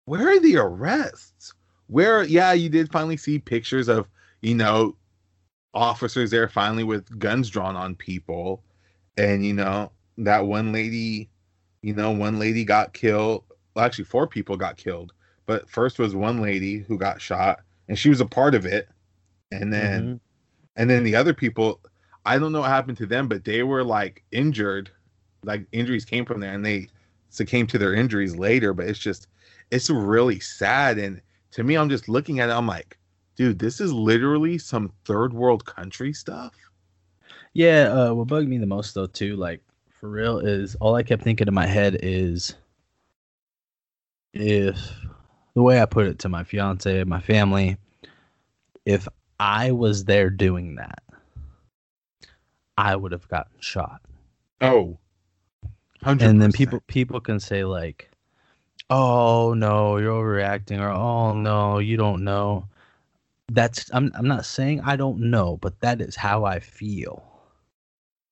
where 0.05 0.29
are 0.29 0.39
the 0.39 0.57
arrests? 0.57 1.53
Where? 1.87 2.23
Yeah, 2.23 2.53
you 2.53 2.69
did 2.69 2.91
finally 2.91 3.17
see 3.17 3.39
pictures 3.39 3.87
of 3.87 4.07
you 4.41 4.55
know 4.55 4.95
officers 5.73 6.31
there 6.31 6.49
finally 6.49 6.83
with 6.83 7.17
guns 7.19 7.49
drawn 7.49 7.75
on 7.75 7.95
people, 7.95 8.63
and 9.17 9.45
you 9.45 9.53
know 9.53 9.91
that 10.17 10.45
one 10.45 10.71
lady 10.71 11.29
you 11.81 11.93
know, 11.93 12.11
one 12.11 12.39
lady 12.39 12.63
got 12.63 12.93
killed. 12.93 13.43
Well, 13.75 13.85
actually, 13.85 14.05
four 14.05 14.27
people 14.27 14.57
got 14.57 14.77
killed. 14.77 15.13
But 15.45 15.69
first 15.69 15.99
was 15.99 16.15
one 16.15 16.41
lady 16.41 16.79
who 16.79 16.97
got 16.97 17.21
shot, 17.21 17.61
and 17.91 17.99
she 17.99 18.07
was 18.07 18.21
a 18.21 18.25
part 18.25 18.55
of 18.55 18.65
it. 18.65 18.87
And 19.51 19.73
then, 19.73 20.15
Mhm. 20.15 20.19
and 20.77 20.89
then 20.89 21.03
the 21.03 21.17
other 21.17 21.33
people, 21.33 21.81
I 22.25 22.39
don't 22.39 22.53
know 22.53 22.61
what 22.61 22.69
happened 22.69 22.97
to 22.99 23.05
them, 23.05 23.27
but 23.27 23.43
they 23.43 23.63
were 23.63 23.83
like 23.83 24.23
injured. 24.31 24.89
Like 25.43 25.67
injuries 25.73 26.05
came 26.05 26.23
from 26.23 26.39
there, 26.39 26.53
and 26.53 26.65
they 26.65 26.87
succumbed 27.31 27.67
to 27.71 27.77
their 27.77 27.93
injuries 27.93 28.33
later. 28.33 28.73
But 28.73 28.87
it's 28.87 28.97
just, 28.97 29.27
it's 29.71 29.89
really 29.89 30.39
sad. 30.39 30.99
And 30.99 31.21
to 31.51 31.65
me, 31.65 31.75
I'm 31.75 31.89
just 31.89 32.07
looking 32.07 32.39
at 32.39 32.47
it. 32.47 32.53
I'm 32.53 32.65
like, 32.65 32.97
dude, 33.35 33.59
this 33.59 33.81
is 33.81 33.91
literally 33.91 34.57
some 34.57 34.93
third 35.03 35.33
world 35.33 35.65
country 35.65 36.13
stuff. 36.13 36.53
Yeah, 37.53 37.89
uh, 37.89 38.13
what 38.13 38.27
bugged 38.27 38.47
me 38.47 38.57
the 38.57 38.65
most 38.65 38.93
though 38.95 39.07
too, 39.07 39.35
like 39.35 39.61
for 39.89 40.09
real, 40.09 40.39
is 40.39 40.75
all 40.75 40.95
I 40.95 41.03
kept 41.03 41.23
thinking 41.23 41.49
in 41.49 41.53
my 41.53 41.67
head 41.67 41.97
is 42.01 42.55
if 44.33 44.77
the 45.53 45.61
way 45.61 45.81
I 45.81 45.85
put 45.85 46.07
it 46.07 46.19
to 46.19 46.29
my 46.29 46.43
fiance, 46.43 47.03
my 47.03 47.19
family, 47.19 47.77
if 48.85 49.07
I 49.39 49.71
was 49.71 50.05
there 50.05 50.29
doing 50.29 50.75
that, 50.75 51.03
I 52.77 52.95
would 52.95 53.11
have 53.11 53.27
gotten 53.27 53.59
shot. 53.59 54.01
Oh, 54.61 54.97
100 56.01 56.27
and 56.27 56.41
then 56.41 56.51
people 56.51 56.79
people 56.87 57.19
can 57.19 57.39
say 57.39 57.63
like 57.63 58.09
oh 58.89 59.53
no 59.53 59.97
you're 59.97 60.11
overreacting 60.11 60.79
or 60.79 60.89
oh 60.89 61.33
no 61.33 61.77
you 61.77 61.95
don't 61.95 62.23
know. 62.23 62.67
That's 63.51 63.89
i'm 63.93 64.11
i'm 64.15 64.27
not 64.27 64.45
saying 64.45 64.81
i 64.81 64.95
don't 64.95 65.19
know 65.19 65.57
but 65.57 65.79
that 65.81 66.01
is 66.01 66.15
how 66.15 66.45
i 66.45 66.59
feel. 66.59 67.23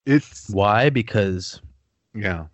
It's 0.06 0.48
why? 0.50 0.90
Because 0.90 1.60
yeah, 2.14 2.46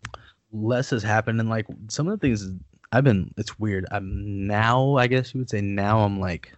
less 0.52 0.90
has 0.90 1.02
happened 1.02 1.40
and 1.40 1.48
like 1.48 1.66
some 1.88 2.09
of 2.09 2.18
the 2.18 2.26
things 2.26 2.50
i've 2.92 3.05
been 3.05 3.33
it's 3.37 3.59
weird. 3.59 3.87
I'm 3.90 4.46
now 4.46 4.96
i 4.96 5.07
guess 5.07 5.35
you 5.35 5.40
would 5.40 5.51
say 5.51 5.61
now 5.61 6.01
i'm 6.01 6.20
like 6.20 6.53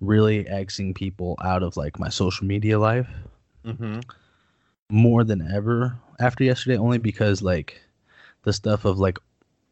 really 0.00 0.46
exiting 0.48 0.94
people 0.94 1.36
out 1.42 1.62
of 1.62 1.76
like 1.76 1.98
my 1.98 2.08
social 2.08 2.46
media 2.46 2.78
life. 2.78 3.08
Mm-hmm. 3.64 4.00
more 4.90 5.24
than 5.24 5.50
ever 5.50 5.96
after 6.20 6.44
yesterday 6.44 6.76
only 6.76 6.98
because 6.98 7.40
like 7.40 7.80
the 8.42 8.52
stuff 8.52 8.84
of 8.84 8.98
like 8.98 9.18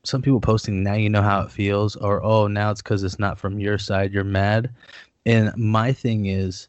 some 0.05 0.23
people 0.23 0.41
posting 0.41 0.83
now 0.83 0.95
you 0.95 1.11
know 1.11 1.21
how 1.23 1.43
it 1.43 1.51
feels 1.51 1.95
or 1.97 2.25
oh 2.25 2.47
now 2.47 2.71
it's 2.71 2.81
because 2.83 3.05
it's 3.05 3.19
not 3.19 3.39
from 3.39 3.59
your 3.61 3.77
side 3.79 4.13
you're 4.13 4.25
mad. 4.25 4.71
And 5.27 5.53
my 5.57 5.93
thing 5.93 6.27
is 6.27 6.69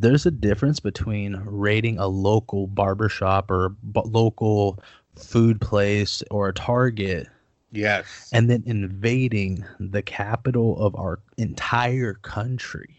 there's 0.00 0.26
a 0.26 0.30
difference 0.32 0.80
between 0.80 1.40
raiding 1.44 1.98
a 1.98 2.08
local 2.08 2.66
barbershop 2.66 3.50
or 3.50 3.68
b- 3.68 4.00
local 4.06 4.82
food 5.14 5.60
place 5.60 6.22
or 6.30 6.48
a 6.48 6.54
target 6.54 7.28
yes, 7.72 8.30
and 8.32 8.48
then 8.48 8.62
invading 8.66 9.64
the 9.80 10.02
capital 10.02 10.78
of 10.80 10.94
our 10.94 11.18
entire 11.38 12.14
country 12.14 12.96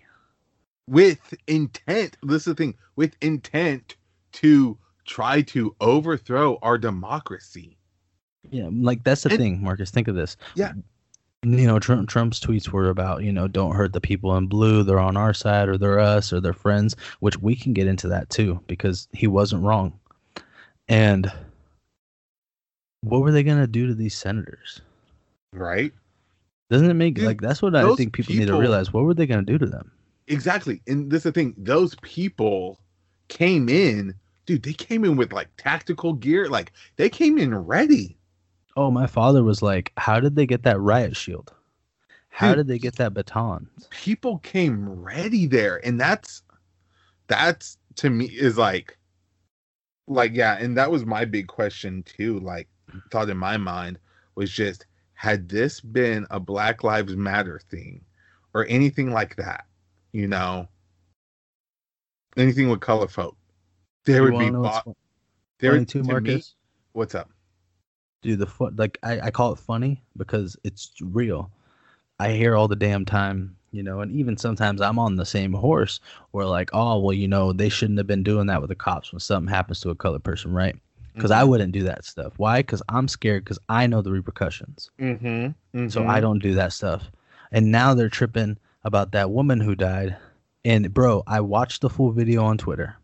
with 0.88 1.34
intent 1.48 2.18
this 2.24 2.40
is 2.42 2.46
the 2.46 2.56
thing 2.56 2.76
with 2.98 3.16
intent 3.22 3.96
to 4.34 4.78
try 5.06 5.42
to 5.42 5.74
overthrow 5.80 6.58
our 6.62 6.78
democracy 6.78 7.78
Yeah, 8.52 8.70
like 8.72 9.04
that's 9.06 9.24
the 9.24 9.30
And- 9.30 9.38
thing, 9.40 9.64
Marcus. 9.64 9.92
Think 9.92 10.08
of 10.10 10.16
this. 10.16 10.36
Yeah. 10.56 10.74
You 11.46 11.68
know, 11.68 11.78
Trump, 11.80 12.08
Trump's 12.10 12.40
tweets 12.40 12.70
were 12.70 12.90
about, 12.90 13.24
you 13.24 13.32
know, 13.34 13.48
don't 13.50 13.76
hurt 13.76 13.92
the 13.94 14.00
people 14.00 14.36
in 14.38 14.48
blue. 14.48 14.82
They're 14.84 15.00
on 15.00 15.18
our 15.18 15.34
side, 15.34 15.68
or 15.68 15.78
they're 15.78 16.00
us, 16.00 16.32
or 16.32 16.40
they're 16.40 16.54
friends. 16.54 16.96
Which 17.20 17.38
we 17.42 17.54
can 17.56 17.74
get 17.74 17.86
into 17.88 18.08
that 18.10 18.30
too, 18.30 18.62
because 18.68 19.08
he 19.14 19.28
wasn't 19.28 19.64
wrong. 19.64 20.00
And 20.88 21.30
what 23.04 23.22
were 23.22 23.32
they 23.32 23.44
gonna 23.44 23.68
do 23.68 23.88
to 23.88 23.94
these 23.94 24.16
senators? 24.16 24.82
right 25.52 25.94
Doesn't 26.70 26.90
it 26.90 26.96
make 26.96 27.16
Dude, 27.16 27.26
like 27.26 27.42
that's 27.42 27.62
what 27.62 27.76
I 27.76 27.96
think 27.96 28.14
people, 28.14 28.36
need 28.36 28.48
to 28.48 28.58
realize? 28.58 28.92
What 28.92 29.04
were 29.04 29.14
they 29.14 29.28
gonna 29.28 29.44
do 29.44 29.58
to 29.58 29.66
them? 29.66 29.92
exactly 30.28 30.82
and 30.88 31.12
this 31.12 31.20
is 31.20 31.24
the 31.24 31.32
thing 31.32 31.54
those 31.58 31.96
people 31.96 32.80
came 33.28 33.68
in 33.68 34.16
dude, 34.46 34.64
they 34.64 34.74
came 34.74 35.06
in 35.06 35.16
with 35.16 35.34
like 35.34 35.50
tactical 35.58 36.14
gear. 36.14 36.50
Like 36.50 36.74
they 36.96 37.10
came 37.10 37.38
in 37.38 37.56
ready. 37.56 38.18
Oh, 38.76 38.90
my 38.92 39.08
father 39.08 39.44
was 39.44 39.62
like, 39.62 39.92
"How 39.98 40.20
did 40.20 40.36
they 40.36 40.46
get 40.46 40.64
that 40.64 40.80
riot 40.80 41.16
shield? 41.16 41.54
How 42.30 42.50
Dude. 42.50 42.58
did 42.58 42.68
they 42.68 42.80
get 42.80 42.96
that 42.96 43.14
baton?" 43.14 43.70
People 43.90 44.40
came 44.40 44.90
ready 44.90 45.46
there, 45.46 45.86
and 45.86 46.00
that's 46.00 46.42
that's 47.28 47.78
to 47.96 48.10
me 48.10 48.26
is 48.26 48.58
like 48.58 48.98
like 50.08 50.32
yeah, 50.34 50.58
and 50.60 50.78
that 50.78 50.92
was 50.92 51.06
my 51.06 51.26
big 51.26 51.48
question 51.48 52.04
too. 52.04 52.40
Like 52.40 52.68
thought 53.12 53.30
in 53.30 53.38
my 53.38 53.58
mind 53.58 54.00
was 54.36 54.52
just 54.52 54.86
had 55.14 55.48
this 55.48 55.80
been 55.80 56.26
a 56.32 56.40
Black 56.40 56.84
Lives 56.84 57.16
Matter 57.16 57.62
thing 57.70 58.04
or 58.54 58.66
anything 58.68 59.12
like 59.12 59.36
that, 59.38 59.66
you 60.12 60.28
know, 60.28 60.68
anything 62.38 62.70
with 62.70 62.82
color 62.82 63.08
folk, 63.08 63.38
there 64.06 64.26
You 64.26 64.34
would 64.34 64.40
be 64.40 64.50
bought, 64.50 64.88
there 65.60 65.74
would 65.74 65.88
to 65.90 66.04
me- 66.04 66.42
what's 66.94 67.16
up? 67.16 67.30
Dude, 68.22 68.40
the 68.40 68.48
fu- 68.48 68.70
like 68.78 68.98
I, 69.04 69.20
I 69.20 69.32
call 69.32 69.52
it 69.54 69.60
funny 69.60 70.02
because 70.18 70.56
it's 70.64 70.92
real. 71.02 71.52
I 72.20 72.32
hear 72.32 72.56
all 72.56 72.68
the 72.68 72.76
damn 72.76 73.06
time, 73.06 73.58
you 73.72 73.84
know, 73.84 74.00
and 74.00 74.12
even 74.14 74.38
sometimes 74.38 74.80
I'm 74.82 74.98
on 75.00 75.16
the 75.16 75.26
same 75.26 75.52
horse 75.52 76.00
where 76.32 76.46
like, 76.46 76.70
oh 76.74 77.00
well, 77.00 77.14
you 77.14 77.28
know, 77.28 77.52
they 77.52 77.70
shouldn't 77.70 77.98
have 77.98 78.08
been 78.08 78.24
doing 78.24 78.48
that 78.48 78.62
with 78.62 78.70
the 78.70 78.76
cops 78.76 79.12
when 79.12 79.20
something 79.20 79.54
happens 79.54 79.82
to 79.82 79.90
a 79.90 79.96
colored 79.96 80.24
person, 80.24 80.54
right? 80.54 80.76
Because 81.14 81.32
I 81.32 81.44
wouldn't 81.44 81.74
do 81.74 81.84
that 81.84 82.06
stuff. 82.06 82.34
Why? 82.38 82.60
Because 82.60 82.82
I'm 82.90 83.08
scared 83.08 83.44
because 83.44 83.60
I 83.70 83.88
know 83.88 84.02
the 84.02 84.12
repercussions. 84.12 84.90
Mm-hmm. 85.00 85.88
So 85.90 86.08
I 86.08 86.20
don't 86.20 86.40
do 86.40 86.54
that 86.56 86.74
stuff. 86.74 87.10
And 87.52 87.72
now 87.72 87.94
they're 87.94 88.10
tripping 88.10 88.58
about 88.84 89.12
that 89.12 89.32
woman 89.32 89.60
who 89.60 89.76
died. 89.76 90.18
And 90.66 90.94
bro, 90.94 91.24
I 91.28 91.42
watched 91.42 91.82
the 91.82 91.90
full 91.90 92.12
video 92.12 92.44
on 92.44 92.58
Twitter 92.58 92.96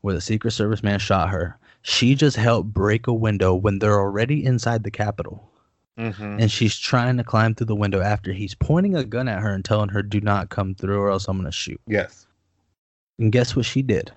where 0.00 0.14
the 0.14 0.20
Secret 0.20 0.50
Service 0.52 0.82
man 0.82 0.98
shot 0.98 1.30
her. 1.30 1.58
She 1.82 2.14
just 2.14 2.36
helped 2.36 2.72
break 2.72 3.06
a 3.06 3.12
window 3.14 3.54
when 3.54 3.78
they're 3.78 4.00
already 4.00 4.44
inside 4.44 4.82
the 4.82 4.90
Capitol. 4.90 5.48
Mm-hmm. 5.98 6.40
And 6.40 6.50
she's 6.50 6.76
trying 6.76 7.16
to 7.16 7.24
climb 7.24 7.54
through 7.54 7.66
the 7.66 7.76
window 7.76 8.00
after 8.00 8.32
he's 8.32 8.54
pointing 8.54 8.96
a 8.96 9.04
gun 9.04 9.28
at 9.28 9.40
her 9.40 9.50
and 9.54 9.64
telling 9.64 9.88
her, 9.90 10.02
do 10.02 10.20
not 10.20 10.50
come 10.50 10.74
through 10.74 10.98
or 10.98 11.10
else 11.10 11.26
I'm 11.28 11.36
going 11.36 11.46
to 11.46 11.52
shoot. 11.52 11.80
Yes, 11.86 12.26
And 13.18 13.32
guess 13.32 13.54
what 13.56 13.64
she 13.66 13.82
did? 13.82 14.10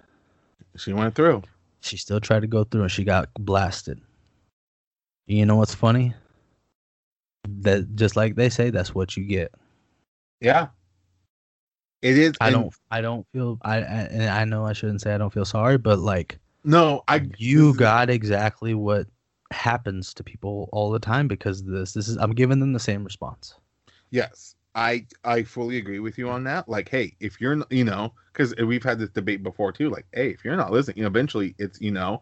she 0.76 0.94
went 0.94 1.16
through. 1.16 1.44
She 1.82 1.98
still 1.98 2.20
tried 2.20 2.42
to 2.42 2.48
go 2.48 2.64
through 2.64 2.84
and 2.84 2.92
she 2.92 3.04
got 3.04 3.30
blasted. 3.36 4.02
You 5.28 5.46
know 5.46 5.56
what's 5.56 5.76
funny? 5.76 6.14
That 7.62 7.96
just 7.96 8.16
like 8.16 8.36
they 8.36 8.50
say, 8.50 8.70
that's 8.70 8.94
what 8.94 9.16
you 9.16 9.24
get. 9.24 9.54
Yeah, 10.42 10.68
it 12.02 12.18
is. 12.18 12.34
I 12.42 12.50
don't. 12.52 12.74
I 12.92 13.02
don't 13.02 13.26
feel. 13.34 13.58
I, 13.62 13.78
I 13.78 13.80
and 13.80 14.24
I 14.30 14.46
know 14.46 14.66
I 14.66 14.74
shouldn't 14.74 15.02
say 15.02 15.14
I 15.14 15.18
don't 15.18 15.34
feel 15.34 15.46
sorry, 15.46 15.78
but 15.78 16.00
like 16.00 16.40
No, 16.64 17.04
I. 17.08 17.28
you 17.38 17.74
got 17.76 18.10
exactly 18.10 18.74
what 18.74 19.08
happens 19.52 20.14
to 20.16 20.24
people 20.24 20.70
all 20.72 20.92
the 20.92 21.00
time 21.00 21.28
because 21.28 21.62
of 21.62 21.68
this. 21.68 21.94
This 21.94 22.08
is. 22.08 22.18
I'm 22.18 22.32
giving 22.34 22.60
them 22.60 22.74
the 22.74 22.80
same 22.80 23.04
response. 23.04 23.56
Yes, 24.12 24.56
I 24.76 25.06
I 25.24 25.44
fully 25.44 25.78
agree 25.78 26.00
with 26.00 26.18
you 26.18 26.30
on 26.30 26.44
that. 26.46 26.70
Like, 26.70 26.90
hey, 26.90 27.16
if 27.20 27.42
you're 27.42 27.64
you 27.70 27.84
know, 27.84 28.14
because 28.32 28.56
we've 28.56 28.84
had 28.84 29.00
this 29.00 29.10
debate 29.10 29.44
before 29.44 29.72
too. 29.72 29.90
Like, 29.90 30.06
hey, 30.14 30.30
if 30.30 30.46
you're 30.46 30.56
not 30.56 30.72
listening, 30.72 30.98
you 30.98 31.04
know, 31.04 31.10
eventually 31.10 31.56
it's 31.58 31.82
you 31.82 31.92
know. 31.92 32.22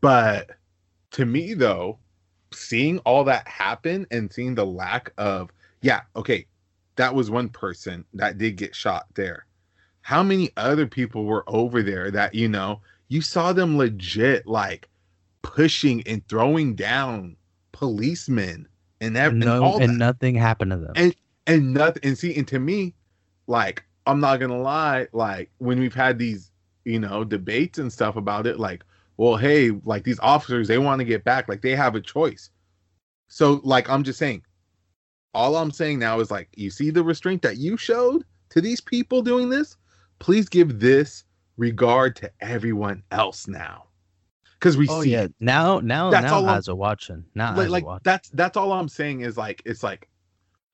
But 0.00 0.50
to 1.12 1.24
me 1.24 1.54
though, 1.54 1.98
seeing 2.52 2.98
all 3.00 3.24
that 3.24 3.46
happen 3.46 4.06
and 4.10 4.32
seeing 4.32 4.54
the 4.54 4.66
lack 4.66 5.12
of 5.18 5.50
yeah, 5.82 6.02
okay, 6.16 6.46
that 6.96 7.14
was 7.14 7.30
one 7.30 7.48
person 7.48 8.04
that 8.14 8.38
did 8.38 8.56
get 8.56 8.74
shot 8.74 9.06
there. 9.14 9.46
How 10.00 10.22
many 10.22 10.50
other 10.56 10.86
people 10.86 11.24
were 11.24 11.44
over 11.46 11.82
there 11.82 12.10
that 12.10 12.34
you 12.34 12.48
know 12.48 12.80
you 13.08 13.20
saw 13.20 13.52
them 13.52 13.78
legit 13.78 14.46
like 14.46 14.88
pushing 15.42 16.02
and 16.08 16.26
throwing 16.28 16.74
down 16.74 17.36
policemen 17.72 18.66
and, 19.00 19.16
ev- 19.16 19.32
And 19.32 19.42
and 19.44 19.60
no, 19.60 19.78
and 19.78 19.92
that 19.92 19.96
nothing 19.96 20.34
happened 20.34 20.72
to 20.72 20.78
them. 20.78 20.92
And- 20.96 21.14
and 21.46 21.72
nothing 21.74 22.02
and 22.04 22.18
see 22.18 22.34
and 22.36 22.48
to 22.48 22.58
me 22.58 22.94
like 23.46 23.84
i'm 24.06 24.20
not 24.20 24.38
gonna 24.40 24.60
lie 24.60 25.06
like 25.12 25.50
when 25.58 25.78
we've 25.78 25.94
had 25.94 26.18
these 26.18 26.50
you 26.84 26.98
know 26.98 27.24
debates 27.24 27.78
and 27.78 27.92
stuff 27.92 28.16
about 28.16 28.46
it 28.46 28.58
like 28.58 28.84
well 29.16 29.36
hey 29.36 29.70
like 29.84 30.04
these 30.04 30.18
officers 30.20 30.68
they 30.68 30.78
want 30.78 30.98
to 30.98 31.04
get 31.04 31.24
back 31.24 31.48
like 31.48 31.62
they 31.62 31.74
have 31.76 31.94
a 31.94 32.00
choice 32.00 32.50
so 33.28 33.60
like 33.64 33.88
i'm 33.88 34.02
just 34.02 34.18
saying 34.18 34.42
all 35.34 35.56
i'm 35.56 35.70
saying 35.70 35.98
now 35.98 36.20
is 36.20 36.30
like 36.30 36.48
you 36.56 36.70
see 36.70 36.90
the 36.90 37.02
restraint 37.02 37.42
that 37.42 37.56
you 37.58 37.76
showed 37.76 38.24
to 38.50 38.60
these 38.60 38.80
people 38.80 39.22
doing 39.22 39.48
this 39.48 39.76
please 40.18 40.48
give 40.48 40.80
this 40.80 41.24
regard 41.56 42.14
to 42.16 42.30
everyone 42.40 43.02
else 43.10 43.46
now 43.48 43.84
because 44.58 44.76
we 44.76 44.86
oh 44.88 45.02
see 45.02 45.10
yeah, 45.10 45.26
now 45.38 45.80
now 45.80 46.10
That's 46.10 46.24
now 46.24 46.36
all 46.36 46.46
I'm- 46.46 46.56
eyes 46.56 46.68
are 46.68 46.74
watching. 46.74 47.24
Now 47.34 47.54
like, 47.54 47.68
like 47.68 47.84
watching. 47.84 48.02
that's 48.04 48.30
that's 48.30 48.56
all 48.56 48.72
I'm 48.72 48.88
saying 48.88 49.20
is 49.20 49.36
like 49.36 49.60
it's 49.66 49.82
like 49.82 50.08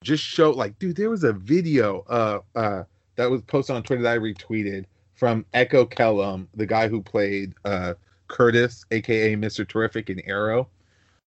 just 0.03 0.23
show 0.25 0.51
like 0.51 0.79
dude 0.79 0.97
there 0.97 1.11
was 1.11 1.25
a 1.25 1.33
video 1.33 2.01
uh 2.09 2.41
uh 2.57 2.83
that 3.17 3.31
was 3.31 3.43
posted 3.43 3.77
on 3.77 3.83
Twitter 3.83 4.03
that 4.03 4.13
I 4.15 4.19
retweeted 4.19 4.85
from 5.15 5.45
Echo 5.55 5.85
Kellum 5.85 6.49
the 6.55 6.67
guy 6.67 6.89
who 6.89 7.01
played 7.03 7.55
uh 7.65 7.95
Curtis 8.29 8.85
aka 8.91 9.37
Mr. 9.37 9.67
Terrific 9.69 10.11
in 10.11 10.21
Arrow 10.29 10.69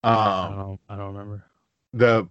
I 0.04 0.48
um 0.50 0.56
don't. 0.58 0.80
I 0.90 0.96
don't 0.98 1.14
remember. 1.14 1.46
the 1.94 2.28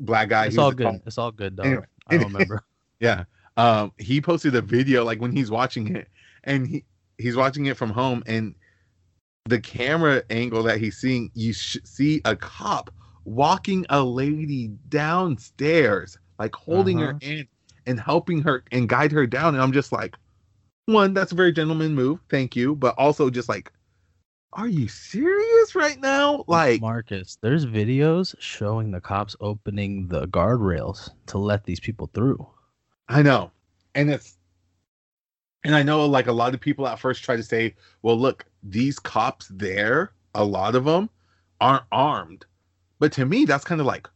black 0.00 0.28
guy 0.30 0.46
It's 0.46 0.56
all 0.58 0.72
good. 0.72 1.02
It's 1.04 1.18
all 1.18 1.30
good, 1.32 1.56
dog. 1.56 1.66
Anyway, 1.66 1.84
I 2.08 2.16
don't 2.18 2.32
remember. 2.32 2.64
yeah 3.00 3.24
um 3.56 3.92
he 3.98 4.20
posted 4.20 4.54
a 4.54 4.62
video 4.62 5.04
like 5.04 5.20
when 5.20 5.32
he's 5.32 5.50
watching 5.50 5.94
it 5.96 6.08
and 6.44 6.66
he 6.66 6.84
he's 7.18 7.36
watching 7.36 7.66
it 7.66 7.76
from 7.76 7.90
home 7.90 8.22
and 8.26 8.54
the 9.46 9.58
camera 9.60 10.22
angle 10.30 10.62
that 10.62 10.78
he's 10.78 10.96
seeing 10.98 11.30
you 11.34 11.52
sh- 11.52 11.78
see 11.84 12.20
a 12.24 12.36
cop 12.36 12.90
walking 13.24 13.84
a 13.90 14.02
lady 14.02 14.68
downstairs 14.88 16.18
like 16.38 16.54
holding 16.54 16.98
her 16.98 17.10
Uh-huh. 17.10 17.18
hand 17.22 17.48
and 17.86 18.00
helping 18.00 18.42
her 18.42 18.64
and 18.72 18.88
guide 18.88 19.12
her 19.12 19.26
down 19.26 19.54
and 19.54 19.62
i'm 19.62 19.72
just 19.72 19.92
like 19.92 20.16
one 20.86 21.14
that's 21.14 21.32
a 21.32 21.34
very 21.36 21.52
gentleman 21.52 21.94
move 21.94 22.18
thank 22.28 22.56
you 22.56 22.74
but 22.76 22.94
also 22.98 23.30
just 23.30 23.48
like 23.48 23.70
are 24.54 24.66
you 24.68 24.88
serious 24.88 25.74
right 25.76 26.00
now 26.00 26.44
like 26.48 26.80
Marcus, 26.80 27.38
there's 27.40 27.66
videos 27.66 28.34
showing 28.40 28.90
the 28.90 29.00
cops 29.00 29.36
opening 29.40 30.08
the 30.08 30.26
guardrails 30.26 31.10
to 31.26 31.38
let 31.38 31.64
these 31.64 31.78
people 31.78 32.10
through. 32.12 32.44
I 33.08 33.22
know. 33.22 33.52
And 33.94 34.10
it's 34.10 34.38
and 35.62 35.74
I 35.74 35.82
know 35.84 36.04
like 36.06 36.26
a 36.26 36.32
lot 36.32 36.54
of 36.54 36.60
people 36.60 36.86
at 36.88 36.98
first 36.98 37.22
try 37.22 37.36
to 37.36 37.42
say, 37.44 37.74
well, 38.02 38.16
look, 38.18 38.44
these 38.62 38.98
cops 38.98 39.46
there, 39.48 40.12
a 40.34 40.44
lot 40.44 40.74
of 40.74 40.84
them 40.84 41.10
aren't 41.60 41.84
armed. 41.92 42.44
But 43.00 43.10
to 43.12 43.26
me, 43.26 43.46
that's 43.46 43.64
kind 43.64 43.80
of 43.80 43.86
like, 43.86 44.08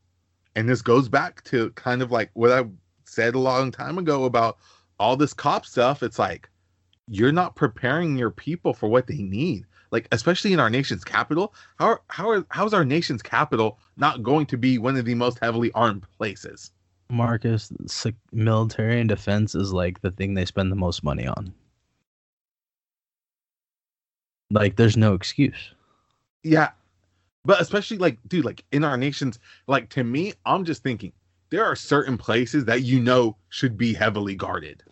and 0.54 0.68
this 0.68 0.82
goes 0.82 1.08
back 1.08 1.42
to 1.44 1.70
kind 1.70 2.02
of 2.02 2.12
like 2.12 2.30
what 2.34 2.52
I 2.52 2.64
said 3.04 3.34
a 3.34 3.40
long 3.40 3.72
time 3.72 3.98
ago 3.98 4.24
about 4.24 4.58
all 5.00 5.16
this 5.16 5.34
cop 5.34 5.66
stuff. 5.66 6.02
It's 6.02 6.18
like, 6.18 6.48
you're 7.08 7.32
not 7.32 7.56
preparing 7.56 8.16
your 8.16 8.30
people 8.30 8.72
for 8.72 8.88
what 8.88 9.06
they 9.06 9.22
need. 9.22 9.64
Like, 9.90 10.06
especially 10.12 10.52
in 10.52 10.60
our 10.60 10.70
nation's 10.70 11.04
capital, 11.04 11.54
how 11.78 11.98
how 12.08 12.28
are, 12.30 12.46
how's 12.50 12.74
our 12.74 12.84
nation's 12.84 13.22
capital 13.22 13.78
not 13.96 14.22
going 14.22 14.46
to 14.46 14.56
be 14.56 14.78
one 14.78 14.96
of 14.96 15.04
the 15.04 15.14
most 15.14 15.38
heavily 15.40 15.72
armed 15.72 16.06
places? 16.16 16.70
Marcus, 17.10 17.72
military 18.32 19.00
and 19.00 19.08
defense 19.08 19.54
is 19.54 19.72
like 19.72 20.00
the 20.00 20.10
thing 20.10 20.34
they 20.34 20.44
spend 20.44 20.70
the 20.72 20.76
most 20.76 21.04
money 21.04 21.26
on. 21.26 21.52
Like, 24.50 24.76
there's 24.76 24.96
no 24.96 25.14
excuse. 25.14 25.74
Yeah. 26.42 26.70
But 27.44 27.60
especially 27.60 27.98
like, 27.98 28.18
dude, 28.26 28.44
like 28.44 28.64
in 28.72 28.84
our 28.84 28.96
nations, 28.96 29.38
like 29.66 29.88
to 29.90 30.04
me, 30.04 30.32
I'm 30.46 30.64
just 30.64 30.82
thinking 30.82 31.12
there 31.50 31.64
are 31.64 31.76
certain 31.76 32.16
places 32.16 32.64
that 32.64 32.82
you 32.82 33.00
know 33.00 33.36
should 33.48 33.76
be 33.76 33.92
heavily 33.94 34.34
guarded. 34.34 34.82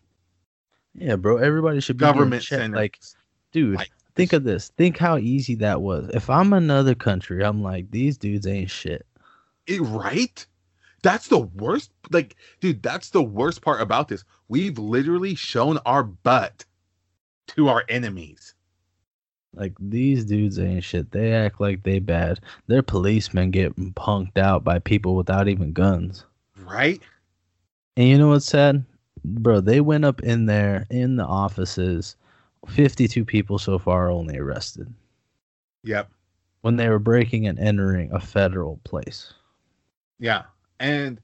Yeah, 0.95 1.17
bro. 1.17 1.39
Everybody 1.39 1.81
should 1.81 1.97
be 1.97 2.03
Government 2.05 2.43
checked. 2.43 2.61
centers. 2.61 2.77
Like, 2.77 3.01
dude, 3.53 3.77
Like, 3.77 3.91
think 4.15 4.33
of 4.35 4.45
this. 4.45 4.69
Think 4.77 4.99
how 4.99 5.17
easy 5.17 5.55
that 5.57 5.81
was. 5.81 6.11
If 6.13 6.29
I'm 6.29 6.53
another 6.53 6.95
country, 6.95 7.43
I'm 7.43 7.63
like, 7.63 7.91
these 7.91 8.19
dudes 8.19 8.47
ain't 8.47 8.71
shit. 8.71 9.07
it, 9.67 9.81
right? 9.81 10.47
That's 11.03 11.29
the 11.29 11.39
worst. 11.39 11.91
Like, 12.11 12.37
dude, 12.61 12.83
that's 12.83 13.11
the 13.11 13.23
worst 13.23 13.63
part 13.63 13.81
about 13.81 14.09
this. 14.09 14.23
We've 14.49 14.79
literally 14.79 15.35
shown 15.35 15.79
our 15.87 16.05
butt 16.05 16.65
to 17.49 17.69
our 17.69 17.85
enemies. 17.89 18.55
Like 19.55 19.75
these 19.79 20.25
dudes 20.25 20.59
ain't 20.59 20.83
shit. 20.85 21.11
They 21.13 21.33
act 21.33 21.61
like 21.61 21.83
they 21.83 21.99
bad. 21.99 22.41
Their 22.69 22.83
policemen 22.83 23.51
get 23.51 23.77
punked 23.95 24.39
out 24.39 24.65
by 24.65 24.79
people 24.79 25.15
without 25.15 25.49
even 25.49 25.73
guns. 25.73 26.25
Right? 26.59 27.01
And 27.97 28.09
you 28.09 28.17
know 28.19 28.29
what's 28.29 28.47
sad? 28.47 28.85
Bro, 29.25 29.61
they 29.61 29.81
went 29.81 30.05
up 30.05 30.23
in 30.23 30.47
there 30.47 30.87
in 30.91 31.17
the 31.17 31.25
offices. 31.25 32.17
52 32.69 33.25
people 33.25 33.59
so 33.59 33.79
far 33.79 34.09
only 34.11 34.39
arrested 34.39 34.93
Yep. 35.85 36.09
when 36.63 36.77
they 36.77 36.89
were 36.89 37.01
breaking 37.01 37.47
and 37.49 37.59
entering 37.59 38.13
a 38.13 38.21
federal 38.21 38.79
place. 38.85 39.33
Yeah. 40.19 40.45
And 40.81 41.21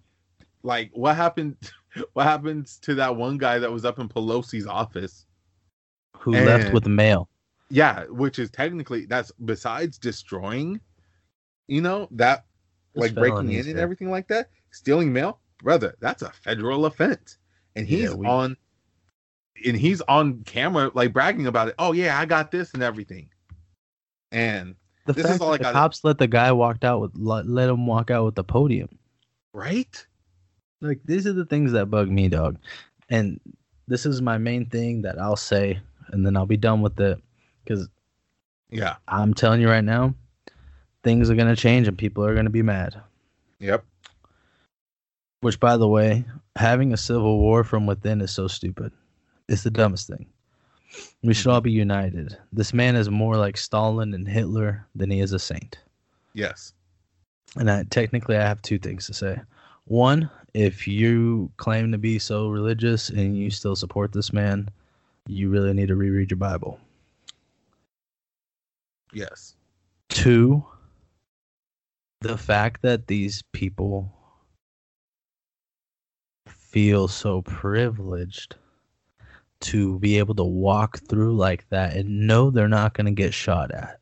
like 0.64 0.90
what 0.92 1.16
happened 1.16 1.56
what 2.12 2.24
happens 2.24 2.78
to 2.82 2.94
that 2.96 3.16
one 3.16 3.38
guy 3.38 3.58
that 3.60 3.72
was 3.72 3.84
up 3.84 3.98
in 4.00 4.08
Pelosi's 4.08 4.66
office? 4.66 5.24
Who 6.18 6.32
left 6.32 6.64
And- 6.66 6.74
with 6.74 6.86
mail. 6.86 7.28
Yeah, 7.70 8.04
which 8.06 8.38
is 8.38 8.50
technically 8.50 9.04
that's 9.06 9.30
besides 9.44 9.98
destroying, 9.98 10.80
you 11.66 11.80
know, 11.82 12.08
that 12.12 12.44
like 12.94 13.14
breaking 13.14 13.52
in 13.52 13.68
and 13.68 13.78
everything 13.78 14.10
like 14.10 14.28
that, 14.28 14.50
stealing 14.70 15.12
mail, 15.12 15.40
brother, 15.62 15.94
that's 16.00 16.22
a 16.22 16.30
federal 16.30 16.86
offense. 16.86 17.36
And 17.76 17.86
Yeah, 17.88 17.98
he's 17.98 18.14
we- 18.14 18.26
on 18.26 18.56
and 19.66 19.76
he's 19.76 20.00
on 20.02 20.42
camera 20.44 20.90
like 20.94 21.12
bragging 21.12 21.46
about 21.46 21.68
it. 21.68 21.74
Oh 21.78 21.92
yeah, 21.92 22.18
I 22.18 22.24
got 22.26 22.50
this 22.50 22.72
and 22.74 22.82
everything. 22.82 23.28
And 24.32 24.74
The 25.06 25.12
This 25.14 25.30
is 25.30 25.40
all 25.40 25.48
that 25.50 25.54
I 25.54 25.56
the 25.58 25.62
got- 25.64 25.72
cops 25.74 26.04
let 26.04 26.18
the 26.18 26.26
guy 26.28 26.52
walked 26.52 26.84
out 26.84 27.00
with 27.00 27.12
let, 27.16 27.46
let 27.46 27.68
him 27.68 27.86
walk 27.86 28.10
out 28.10 28.24
with 28.24 28.34
the 28.34 28.44
podium. 28.44 28.88
right? 29.52 30.06
Like 30.80 31.00
these 31.04 31.26
are 31.26 31.32
the 31.32 31.44
things 31.46 31.72
that 31.72 31.90
bug 31.90 32.08
me, 32.08 32.28
dog. 32.28 32.58
And 33.08 33.40
this 33.88 34.06
is 34.06 34.22
my 34.22 34.38
main 34.38 34.66
thing 34.66 35.02
that 35.02 35.18
I'll 35.18 35.34
say, 35.36 35.80
and 36.08 36.24
then 36.24 36.36
I'll 36.36 36.46
be 36.46 36.56
done 36.58 36.82
with 36.82 36.98
it. 37.00 37.20
Because 37.68 37.88
Yeah. 38.70 38.96
I'm 39.06 39.34
telling 39.34 39.60
you 39.60 39.68
right 39.68 39.84
now, 39.84 40.14
things 41.02 41.30
are 41.30 41.34
gonna 41.34 41.56
change 41.56 41.86
and 41.86 41.96
people 41.96 42.24
are 42.24 42.34
gonna 42.34 42.50
be 42.50 42.62
mad. 42.62 43.00
Yep. 43.60 43.84
Which, 45.40 45.60
by 45.60 45.76
the 45.76 45.88
way, 45.88 46.24
having 46.56 46.92
a 46.92 46.96
civil 46.96 47.38
war 47.38 47.64
from 47.64 47.86
within 47.86 48.20
is 48.20 48.30
so 48.30 48.48
stupid. 48.48 48.92
It's 49.48 49.62
the 49.62 49.70
dumbest 49.70 50.08
thing. 50.08 50.26
We 51.22 51.34
should 51.34 51.50
all 51.50 51.60
be 51.60 51.70
united. 51.70 52.36
This 52.52 52.72
man 52.72 52.96
is 52.96 53.10
more 53.10 53.36
like 53.36 53.56
Stalin 53.56 54.14
and 54.14 54.26
Hitler 54.26 54.86
than 54.94 55.10
he 55.10 55.20
is 55.20 55.32
a 55.32 55.38
saint. 55.38 55.78
Yes. 56.32 56.72
And 57.56 57.70
I, 57.70 57.84
technically, 57.84 58.36
I 58.36 58.42
have 58.42 58.62
two 58.62 58.78
things 58.78 59.06
to 59.06 59.14
say. 59.14 59.38
One, 59.84 60.30
if 60.54 60.88
you 60.88 61.50
claim 61.56 61.92
to 61.92 61.98
be 61.98 62.18
so 62.18 62.48
religious 62.48 63.10
and 63.10 63.36
you 63.36 63.50
still 63.50 63.76
support 63.76 64.12
this 64.12 64.32
man, 64.32 64.68
you 65.26 65.50
really 65.50 65.72
need 65.74 65.88
to 65.88 65.96
reread 65.96 66.30
your 66.30 66.38
Bible. 66.38 66.80
Yes. 69.12 69.54
Two, 70.08 70.64
the 72.20 72.36
fact 72.36 72.82
that 72.82 73.06
these 73.06 73.42
people 73.52 74.12
feel 76.46 77.08
so 77.08 77.42
privileged 77.42 78.56
to 79.60 79.98
be 79.98 80.18
able 80.18 80.34
to 80.34 80.44
walk 80.44 80.98
through 81.00 81.36
like 81.36 81.68
that 81.70 81.96
and 81.96 82.26
know 82.26 82.50
they're 82.50 82.68
not 82.68 82.94
going 82.94 83.06
to 83.06 83.12
get 83.12 83.34
shot 83.34 83.70
at 83.72 83.98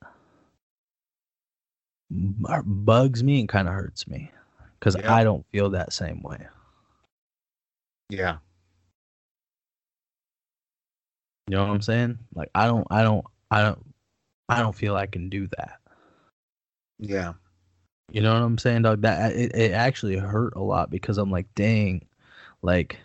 bugs 2.11 3.23
me 3.23 3.41
and 3.41 3.49
kind 3.49 3.69
of 3.69 3.75
hurts 3.75 4.07
me 4.07 4.31
because 4.79 4.97
Yeah. 4.97 5.13
I 5.13 5.25
don't 5.25 5.45
feel 5.53 5.71
that 5.71 5.93
same 5.93 6.23
way. 6.23 6.47
Yeah. 8.09 8.39
You 11.49 11.57
know 11.57 11.65
what 11.65 11.73
I'm 11.73 11.83
saying? 11.83 12.19
Like 12.35 12.51
I 12.55 12.67
don't, 12.67 12.87
I 12.91 13.03
don't, 13.03 13.25
I 13.51 13.63
don't, 13.63 13.95
I 14.49 14.61
don't 14.61 14.75
feel 14.77 14.97
I 14.97 15.07
can 15.07 15.29
do 15.29 15.49
that. 15.59 15.81
Yeah. 16.99 17.35
You 18.13 18.21
know 18.23 18.33
what 18.33 18.43
I'm 18.43 18.59
saying, 18.59 18.83
dog? 18.83 19.03
That 19.03 19.33
it, 19.33 19.55
it 19.55 19.73
actually 19.73 20.17
hurt 20.17 20.55
a 20.55 20.63
lot 20.63 20.91
because 20.91 21.19
I'm 21.19 21.31
like, 21.31 21.53
dang, 21.55 22.05
like 22.63 22.99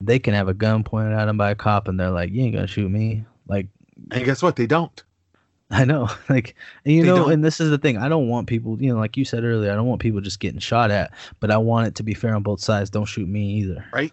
they 0.00 0.18
can 0.18 0.34
have 0.34 0.48
a 0.48 0.54
gun 0.54 0.84
pointed 0.84 1.12
at 1.12 1.26
them 1.26 1.36
by 1.36 1.50
a 1.50 1.54
cop 1.54 1.88
and 1.88 1.98
they're 1.98 2.10
like, 2.10 2.30
you 2.30 2.42
ain't 2.44 2.54
gonna 2.54 2.66
shoot 2.66 2.88
me. 2.88 3.24
Like 3.48 3.66
And 4.12 4.24
guess 4.24 4.42
what? 4.42 4.56
They 4.56 4.66
don't. 4.66 5.02
I 5.72 5.84
know, 5.84 6.08
like 6.28 6.56
and 6.84 6.94
you 6.94 7.02
They 7.02 7.08
know, 7.08 7.16
don't. 7.16 7.32
and 7.32 7.44
this 7.44 7.60
is 7.60 7.70
the 7.70 7.78
thing. 7.78 7.96
I 7.96 8.08
don't 8.08 8.28
want 8.28 8.48
people, 8.48 8.80
you 8.82 8.92
know, 8.92 8.98
like 8.98 9.16
you 9.16 9.24
said 9.24 9.44
earlier, 9.44 9.70
I 9.70 9.74
don't 9.76 9.86
want 9.86 10.00
people 10.00 10.20
just 10.20 10.40
getting 10.40 10.58
shot 10.60 10.90
at, 10.90 11.12
but 11.38 11.50
I 11.50 11.58
want 11.58 11.86
it 11.88 11.94
to 11.96 12.02
be 12.02 12.14
fair 12.14 12.34
on 12.34 12.42
both 12.42 12.60
sides. 12.60 12.90
Don't 12.90 13.04
shoot 13.04 13.28
me 13.28 13.44
either. 13.54 13.84
Right. 13.92 14.12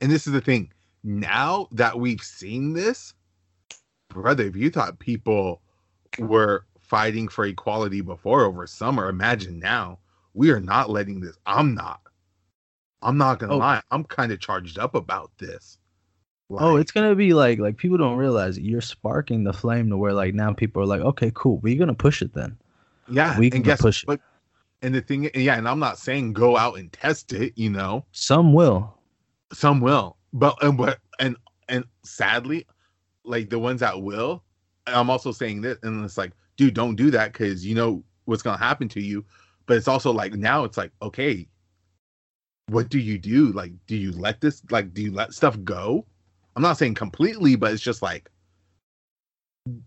And 0.00 0.10
this 0.10 0.26
is 0.26 0.32
the 0.32 0.40
thing. 0.40 0.72
Now 1.02 1.68
that 1.72 1.98
we've 1.98 2.22
seen 2.22 2.72
this, 2.74 3.14
brother, 4.08 4.44
if 4.44 4.54
you 4.56 4.70
thought 4.70 4.98
people 5.00 5.60
were 6.18 6.64
fighting 6.80 7.28
for 7.28 7.44
equality 7.46 8.00
before 8.00 8.44
over 8.44 8.66
summer, 8.66 9.08
imagine 9.08 9.58
now. 9.58 9.98
We 10.34 10.50
are 10.50 10.60
not 10.60 10.90
letting 10.90 11.20
this. 11.20 11.36
I'm 11.46 11.74
not. 11.74 12.00
I'm 13.02 13.16
not 13.18 13.38
gonna 13.38 13.54
Oh. 13.54 13.58
lie. 13.58 13.82
I'm 13.90 14.04
kind 14.04 14.32
of 14.32 14.40
charged 14.40 14.78
up 14.78 14.94
about 14.94 15.30
this. 15.38 15.78
Oh, 16.50 16.76
it's 16.76 16.92
gonna 16.92 17.14
be 17.14 17.34
like 17.34 17.58
like 17.58 17.76
people 17.76 17.98
don't 17.98 18.16
realize 18.16 18.58
you're 18.58 18.80
sparking 18.80 19.44
the 19.44 19.52
flame 19.52 19.90
to 19.90 19.96
where 19.96 20.12
like 20.12 20.34
now 20.34 20.52
people 20.52 20.82
are 20.82 20.86
like, 20.86 21.00
okay, 21.00 21.30
cool, 21.34 21.58
we're 21.58 21.78
gonna 21.78 21.94
push 21.94 22.22
it 22.22 22.32
then. 22.34 22.56
yeah. 23.08 23.38
we 23.38 23.50
can 23.50 23.62
guess 23.62 23.80
push 23.80 24.02
it. 24.02 24.06
but 24.06 24.20
and 24.82 24.94
the 24.94 25.00
thing, 25.00 25.30
yeah, 25.34 25.56
and 25.56 25.66
I'm 25.68 25.78
not 25.78 25.98
saying 25.98 26.34
go 26.34 26.56
out 26.56 26.78
and 26.78 26.92
test 26.92 27.32
it. 27.32 27.52
You 27.56 27.70
know, 27.70 28.04
Some 28.12 28.52
will. 28.52 28.94
some 29.52 29.80
will, 29.80 30.16
but 30.32 30.56
and 30.62 30.76
but 30.76 30.98
and 31.18 31.36
and 31.68 31.84
sadly, 32.04 32.66
like 33.24 33.48
the 33.50 33.58
ones 33.58 33.80
that 33.80 34.02
will, 34.02 34.42
I'm 34.86 35.10
also 35.10 35.32
saying 35.32 35.60
this, 35.62 35.78
and 35.82 36.04
it's 36.04 36.18
like, 36.18 36.32
dude, 36.56 36.74
don't 36.74 36.96
do 36.96 37.10
that 37.10 37.32
because 37.32 37.64
you 37.64 37.74
know 37.74 38.02
what's 38.26 38.42
gonna 38.42 38.58
happen 38.58 38.88
to 38.90 39.00
you. 39.00 39.24
But 39.66 39.76
it's 39.78 39.88
also 39.88 40.12
like 40.12 40.34
now 40.34 40.64
it's 40.64 40.76
like, 40.76 40.92
okay, 41.00 41.48
what 42.68 42.88
do 42.90 42.98
you 42.98 43.18
do? 43.18 43.52
Like, 43.52 43.72
do 43.86 43.96
you 43.96 44.12
let 44.12 44.40
this 44.40 44.62
like 44.70 44.92
do 44.94 45.02
you 45.02 45.12
let 45.12 45.32
stuff 45.32 45.56
go? 45.64 46.04
I'm 46.56 46.62
not 46.62 46.78
saying 46.78 46.94
completely, 46.94 47.56
but 47.56 47.72
it's 47.72 47.82
just 47.82 48.02
like 48.02 48.30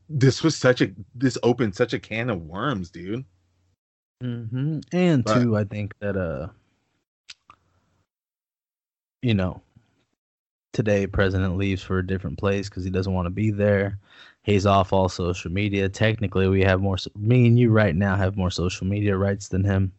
this 0.09 0.43
was 0.43 0.55
such 0.55 0.81
a 0.81 0.91
this 1.13 1.37
opened 1.43 1.75
such 1.75 1.93
a 1.93 1.99
can 1.99 2.29
of 2.29 2.41
worms, 2.41 2.89
dude. 2.89 3.23
hmm 4.21 4.79
And 4.91 5.23
But- 5.23 5.41
two, 5.43 5.55
I 5.55 5.63
think 5.63 5.93
that 5.99 6.17
uh, 6.17 6.47
you 9.21 9.33
know, 9.33 9.61
today 10.73 11.07
president 11.07 11.57
leaves 11.57 11.81
for 11.83 11.99
a 11.99 12.05
different 12.07 12.37
place 12.37 12.69
because 12.69 12.83
he 12.83 12.89
doesn't 12.89 13.13
want 13.13 13.25
to 13.27 13.31
be 13.31 13.51
there. 13.51 13.99
He's 14.47 14.65
off 14.65 14.93
all 14.93 15.09
social 15.09 15.51
media. 15.51 15.89
Technically, 15.89 16.47
we 16.47 16.61
have 16.63 16.79
more. 16.79 16.97
so- 16.97 17.11
Me 17.17 17.47
and 17.47 17.59
you 17.59 17.69
right 17.69 17.93
now 17.93 18.15
have 18.15 18.37
more 18.37 18.49
social 18.49 18.87
media 18.87 19.17
rights 19.17 19.49
than 19.49 19.61
him. 19.65 19.91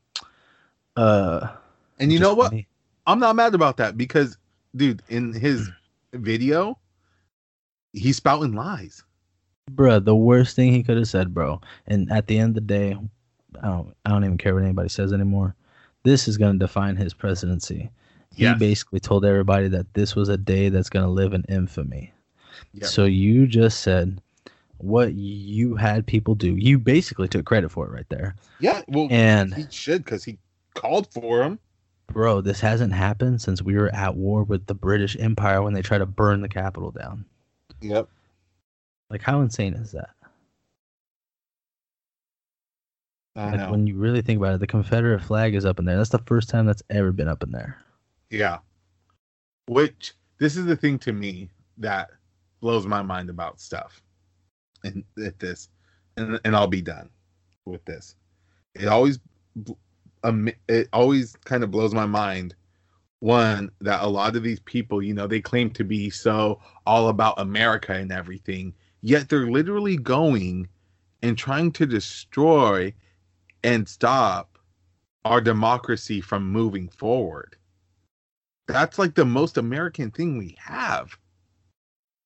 Uh, 0.97 1.49
And 1.99 2.11
you 2.11 2.19
know 2.19 2.33
what? 2.33 2.49
funny. 2.51 2.67
I'm 3.07 3.19
not 3.21 3.37
mad 3.37 3.55
about 3.55 3.77
that 3.77 3.99
because, 3.99 4.39
dude, 4.75 5.03
in 5.11 5.35
his 5.35 5.69
video, 6.15 6.79
he's 7.93 8.17
spouting 8.17 8.55
lies. 8.55 9.03
Bruh, 9.71 10.03
the 10.03 10.17
worst 10.17 10.57
thing 10.57 10.73
he 10.73 10.83
could 10.83 10.97
have 10.97 11.09
said, 11.09 11.35
bro. 11.35 11.61
And 11.87 12.11
at 12.11 12.27
the 12.27 12.39
end 12.39 12.51
of 12.57 12.67
the 12.67 12.73
day, 12.73 12.97
I 13.63 13.67
don't 13.69 13.95
I 14.07 14.09
don't 14.11 14.25
even 14.25 14.39
care 14.39 14.55
what 14.55 14.63
anybody 14.65 14.89
says 14.89 15.13
anymore. 15.13 15.55
This 16.05 16.27
is 16.27 16.39
gonna 16.39 16.59
define 16.59 16.97
his 16.97 17.13
presidency. 17.13 17.91
He 18.35 18.45
Yes. 18.45 18.59
basically 18.59 19.01
told 19.01 19.27
everybody 19.27 19.69
that 19.69 19.93
this 19.93 20.17
was 20.17 20.31
a 20.31 20.39
day 20.39 20.71
that's 20.71 20.89
gonna 20.89 21.11
live 21.11 21.35
in 21.35 21.45
infamy. 21.51 22.15
Yeah. 22.73 22.87
So 22.87 23.05
you 23.05 23.47
just 23.47 23.81
said 23.81 24.23
what 24.79 25.15
you 25.15 25.77
had 25.77 26.07
people 26.07 26.35
do. 26.35 26.55
You 26.57 26.79
basically 26.79 27.29
took 27.29 27.45
credit 27.47 27.71
for 27.71 27.87
it 27.87 27.91
right 27.93 28.09
there. 28.09 28.35
Yeah, 28.61 28.83
well, 28.89 29.09
And 29.11 29.55
he 29.55 29.67
should 29.71 30.05
because 30.05 30.25
he 30.25 30.39
called 30.75 31.13
for 31.13 31.43
him. 31.43 31.59
bro, 32.07 32.41
this 32.41 32.61
hasn't 32.61 32.93
happened 32.93 33.41
since 33.43 33.61
we 33.63 33.75
were 33.75 33.95
at 33.95 34.17
war 34.17 34.43
with 34.45 34.67
the 34.67 34.75
British 34.75 35.17
Empire 35.19 35.63
when 35.63 35.75
they 35.75 35.83
tried 35.83 35.99
to 35.99 36.07
burn 36.07 36.41
the 36.41 36.49
Capitol 36.49 36.91
down. 36.91 37.25
Yep. 37.81 38.09
Like 39.11 39.23
how 39.23 39.41
insane 39.41 39.75
is 39.75 39.93
that? 39.93 40.11
I 43.37 43.51
Like 43.51 43.61
know. 43.61 43.71
when 43.71 43.87
you 43.87 43.97
really 43.97 44.23
think 44.23 44.39
about 44.39 44.55
it, 44.55 44.61
the 44.61 44.67
Confederate 44.67 45.23
flag 45.23 45.55
is 45.55 45.65
up 45.65 45.79
in 45.79 45.85
there. 45.85 45.97
That's 45.97 46.11
the 46.11 46.19
first 46.19 46.49
time 46.49 46.67
that's 46.67 46.83
ever 46.91 47.13
been 47.13 47.29
up 47.29 47.43
in 47.43 47.53
there. 47.53 47.79
Yeah. 48.31 48.59
Which 49.67 50.15
this 50.39 50.57
is 50.57 50.67
the 50.67 50.77
thing 50.77 50.99
to 51.01 51.13
me 51.13 51.51
that 51.79 52.11
blows 52.61 52.87
my 52.87 53.03
mind 53.03 53.31
about 53.31 53.61
stuff. 53.61 54.03
And 54.85 55.05
at 55.25 55.39
this, 55.39 55.69
and 56.17 56.41
and 56.45 56.55
I'll 56.55 56.67
be 56.67 56.83
done 56.83 57.11
with 57.65 57.85
this. 57.85 58.15
It 58.75 58.87
always, 58.87 59.19
um, 60.23 60.49
it 60.69 60.89
always 60.93 61.37
kind 61.45 61.65
of 61.65 61.71
blows 61.71 61.95
my 61.95 62.07
mind. 62.07 62.55
One 63.21 63.71
that 63.81 64.03
a 64.03 64.07
lot 64.07 64.37
of 64.37 64.45
these 64.45 64.61
people, 64.61 65.03
you 65.03 65.13
know, 65.13 65.27
they 65.27 65.41
claim 65.41 65.71
to 65.71 65.85
be 65.85 66.09
so 66.11 66.61
all 66.87 67.09
about 67.09 67.41
America 67.41 67.93
and 67.93 68.13
everything, 68.13 68.73
yet 69.03 69.29
they're 69.29 69.51
literally 69.51 69.97
going 69.97 70.69
and 71.23 71.37
trying 71.37 71.73
to 71.73 71.87
destroy 71.87 72.95
and 73.65 73.89
stop 73.89 74.59
our 75.25 75.41
democracy 75.41 76.21
from 76.21 76.51
moving 76.51 76.89
forward. 76.89 77.57
That's 78.69 78.99
like 78.99 79.15
the 79.15 79.25
most 79.25 79.57
American 79.57 80.11
thing 80.13 80.39
we 80.39 80.57
have. 80.61 81.19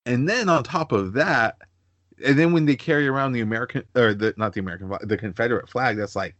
And 0.04 0.28
then 0.28 0.48
on 0.48 0.64
top 0.64 0.92
of 0.92 1.14
that, 1.14 1.56
and 2.24 2.38
then 2.38 2.52
when 2.52 2.66
they 2.66 2.76
carry 2.76 3.08
around 3.08 3.32
the 3.32 3.40
American 3.40 3.84
or 3.94 4.14
the 4.14 4.34
not 4.36 4.52
the 4.52 4.60
American 4.60 4.88
flag, 4.88 5.08
the 5.08 5.16
Confederate 5.16 5.68
flag, 5.68 5.96
that's 5.96 6.16
like, 6.16 6.34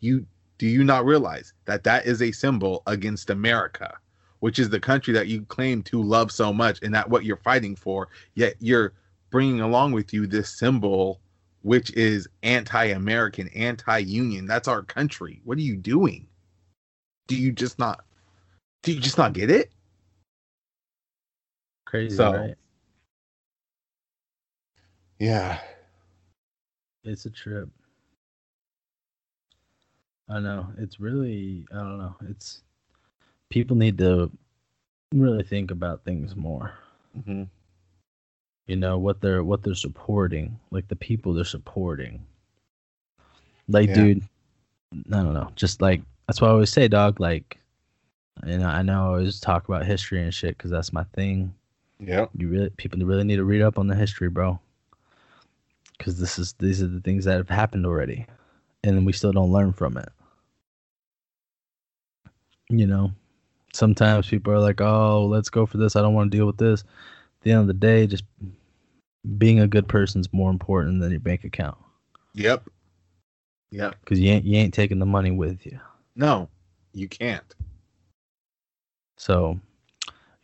you 0.00 0.26
do 0.58 0.66
you 0.66 0.84
not 0.84 1.04
realize 1.04 1.52
that 1.66 1.84
that 1.84 2.06
is 2.06 2.22
a 2.22 2.32
symbol 2.32 2.82
against 2.86 3.30
America, 3.30 3.96
which 4.40 4.58
is 4.58 4.70
the 4.70 4.80
country 4.80 5.12
that 5.14 5.28
you 5.28 5.42
claim 5.42 5.82
to 5.84 6.02
love 6.02 6.32
so 6.32 6.52
much, 6.52 6.78
and 6.82 6.94
that 6.94 7.08
what 7.08 7.24
you're 7.24 7.36
fighting 7.36 7.76
for. 7.76 8.08
Yet 8.34 8.54
you're 8.60 8.92
bringing 9.30 9.60
along 9.60 9.92
with 9.92 10.14
you 10.14 10.26
this 10.26 10.58
symbol, 10.58 11.20
which 11.62 11.90
is 11.92 12.28
anti-American, 12.42 13.48
anti-union. 13.48 14.46
That's 14.46 14.68
our 14.68 14.82
country. 14.82 15.40
What 15.44 15.58
are 15.58 15.62
you 15.62 15.76
doing? 15.76 16.26
Do 17.26 17.36
you 17.36 17.52
just 17.52 17.78
not? 17.78 18.04
Do 18.82 18.92
you 18.92 19.00
just 19.00 19.18
not 19.18 19.32
get 19.32 19.50
it? 19.50 19.72
Crazy, 21.86 22.16
So- 22.16 22.32
right? 22.32 22.54
Yeah. 25.18 25.58
It's 27.04 27.26
a 27.26 27.30
trip. 27.30 27.68
I 30.28 30.40
know. 30.40 30.66
It's 30.78 30.98
really 30.98 31.66
I 31.72 31.76
don't 31.76 31.98
know. 31.98 32.16
It's 32.28 32.62
people 33.48 33.76
need 33.76 33.96
to 33.98 34.30
really 35.14 35.44
think 35.44 35.70
about 35.70 36.04
things 36.04 36.34
more. 36.34 36.72
Mm-hmm. 37.16 37.44
You 38.66 38.76
know 38.76 38.98
what 38.98 39.20
they're 39.20 39.44
what 39.44 39.62
they're 39.62 39.74
supporting, 39.74 40.58
like 40.70 40.88
the 40.88 40.96
people 40.96 41.32
they're 41.32 41.44
supporting. 41.44 42.26
Like, 43.68 43.88
Yeah. 43.88 43.94
dude, 43.94 44.22
I 45.12 45.22
don't 45.22 45.34
know. 45.34 45.50
Just 45.54 45.80
like 45.80 46.02
that's 46.26 46.40
why 46.40 46.48
I 46.48 46.52
always 46.52 46.70
say, 46.72 46.88
dog. 46.88 47.20
Like, 47.20 47.58
you 48.44 48.58
know, 48.58 48.66
I 48.66 48.82
know 48.82 49.04
I 49.04 49.06
always 49.06 49.38
talk 49.38 49.68
about 49.68 49.86
history 49.86 50.20
and 50.22 50.34
shit 50.34 50.58
because 50.58 50.72
that's 50.72 50.92
my 50.92 51.04
thing. 51.14 51.54
Yeah. 52.00 52.26
You 52.36 52.48
really 52.48 52.70
people 52.70 52.98
really 52.98 53.24
need 53.24 53.36
to 53.36 53.44
read 53.44 53.62
up 53.62 53.78
on 53.78 53.86
the 53.86 53.94
history, 53.94 54.28
bro. 54.28 54.58
Because 55.98 56.18
this 56.20 56.38
is 56.38 56.54
these 56.58 56.82
are 56.82 56.88
the 56.88 57.00
things 57.00 57.24
that 57.24 57.36
have 57.36 57.48
happened 57.48 57.86
already, 57.86 58.26
and 58.84 59.06
we 59.06 59.12
still 59.12 59.32
don't 59.32 59.52
learn 59.52 59.72
from 59.72 59.96
it. 59.96 60.08
You 62.68 62.86
know, 62.86 63.12
sometimes 63.72 64.28
people 64.28 64.52
are 64.52 64.60
like, 64.60 64.80
"Oh, 64.80 65.26
let's 65.26 65.50
go 65.50 65.66
for 65.66 65.78
this. 65.78 65.96
I 65.96 66.02
don't 66.02 66.14
want 66.14 66.30
to 66.30 66.36
deal 66.36 66.46
with 66.46 66.58
this." 66.58 66.82
At 66.82 67.42
the 67.42 67.52
end 67.52 67.60
of 67.62 67.66
the 67.68 67.74
day, 67.74 68.06
just 68.06 68.24
being 69.38 69.60
a 69.60 69.68
good 69.68 69.88
person 69.88 70.20
is 70.20 70.32
more 70.32 70.50
important 70.50 71.00
than 71.00 71.10
your 71.10 71.20
bank 71.20 71.44
account 71.44 71.76
Yep. 72.34 72.68
Yep. 73.70 73.96
because 74.00 74.20
you 74.20 74.30
ain't 74.30 74.44
you 74.44 74.56
ain't 74.56 74.74
taking 74.74 74.98
the 74.98 75.06
money 75.06 75.30
with 75.30 75.66
you. 75.66 75.78
No, 76.14 76.48
you 76.92 77.08
can't. 77.08 77.54
So, 79.18 79.58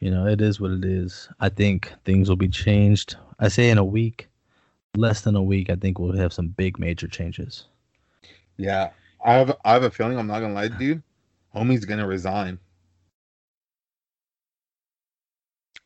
you 0.00 0.10
know, 0.10 0.26
it 0.26 0.40
is 0.40 0.60
what 0.60 0.70
it 0.72 0.84
is. 0.84 1.28
I 1.40 1.48
think 1.48 1.92
things 2.04 2.28
will 2.28 2.36
be 2.36 2.48
changed. 2.48 3.16
I 3.38 3.48
say 3.48 3.70
in 3.70 3.78
a 3.78 3.84
week, 3.84 4.28
less 4.96 5.22
than 5.22 5.36
a 5.36 5.42
week, 5.42 5.70
I 5.70 5.76
think 5.76 5.98
we'll 5.98 6.16
have 6.16 6.32
some 6.32 6.48
big 6.48 6.78
major 6.78 7.08
changes. 7.08 7.64
Yeah. 8.56 8.90
I 9.24 9.34
have 9.34 9.56
I 9.64 9.72
have 9.74 9.84
a 9.84 9.90
feeling 9.90 10.18
I'm 10.18 10.26
not 10.26 10.40
gonna 10.40 10.54
lie, 10.54 10.68
dude. 10.68 11.02
Homie's 11.54 11.84
gonna 11.84 12.06
resign. 12.06 12.58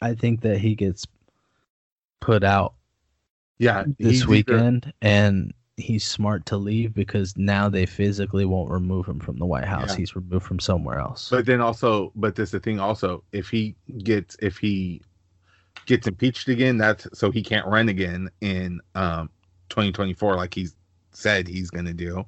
I 0.01 0.15
think 0.15 0.41
that 0.43 0.59
he 0.59 0.75
gets 0.75 1.07
put 2.21 2.43
out 2.45 2.75
Yeah. 3.59 3.85
this 3.99 4.11
he's 4.11 4.23
either- 4.23 4.31
weekend 4.31 4.93
and 5.03 5.55
he's 5.77 6.05
smart 6.07 6.47
to 6.47 6.57
leave 6.57 6.95
because 6.95 7.37
now 7.37 7.69
they 7.69 7.85
physically 7.87 8.47
won't 8.47 8.71
remove 8.71 9.07
him 9.07 9.21
from 9.21 9.37
the 9.39 9.45
White 9.47 9.67
House. 9.67 9.91
Yeah. 9.91 9.97
He's 9.97 10.17
removed 10.17 10.47
from 10.47 10.59
somewhere 10.59 10.99
else. 10.99 11.29
But 11.31 11.45
then 11.47 11.61
also, 11.61 12.13
but 12.17 12.35
this 12.35 12.51
the 12.51 12.61
thing 12.61 12.81
also, 12.81 13.23
if 13.33 13.49
he 13.51 13.77
gets 13.99 14.37
if 14.41 14.57
he 14.57 15.03
gets 15.87 16.07
impeached 16.07 16.49
again, 16.49 16.79
that's 16.79 17.07
so 17.19 17.31
he 17.31 17.43
can't 17.43 17.67
run 17.67 17.89
again 17.89 18.31
in 18.41 18.81
um 18.95 19.31
2024 19.69 20.37
like 20.37 20.55
he's 20.55 20.77
said 21.13 21.49
he's 21.49 21.71
gonna 21.71 21.95
do. 21.95 22.25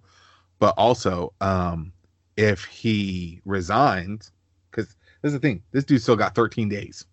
But 0.59 0.75
also, 0.77 1.33
um 1.41 1.93
if 2.37 2.65
he 2.65 3.41
resigns, 3.45 4.33
because 4.71 4.87
this 5.23 5.31
is 5.31 5.33
the 5.33 5.41
thing, 5.41 5.63
this 5.73 5.85
dude 5.85 6.01
still 6.01 6.17
got 6.17 6.35
13 6.37 6.69
days. 6.69 7.05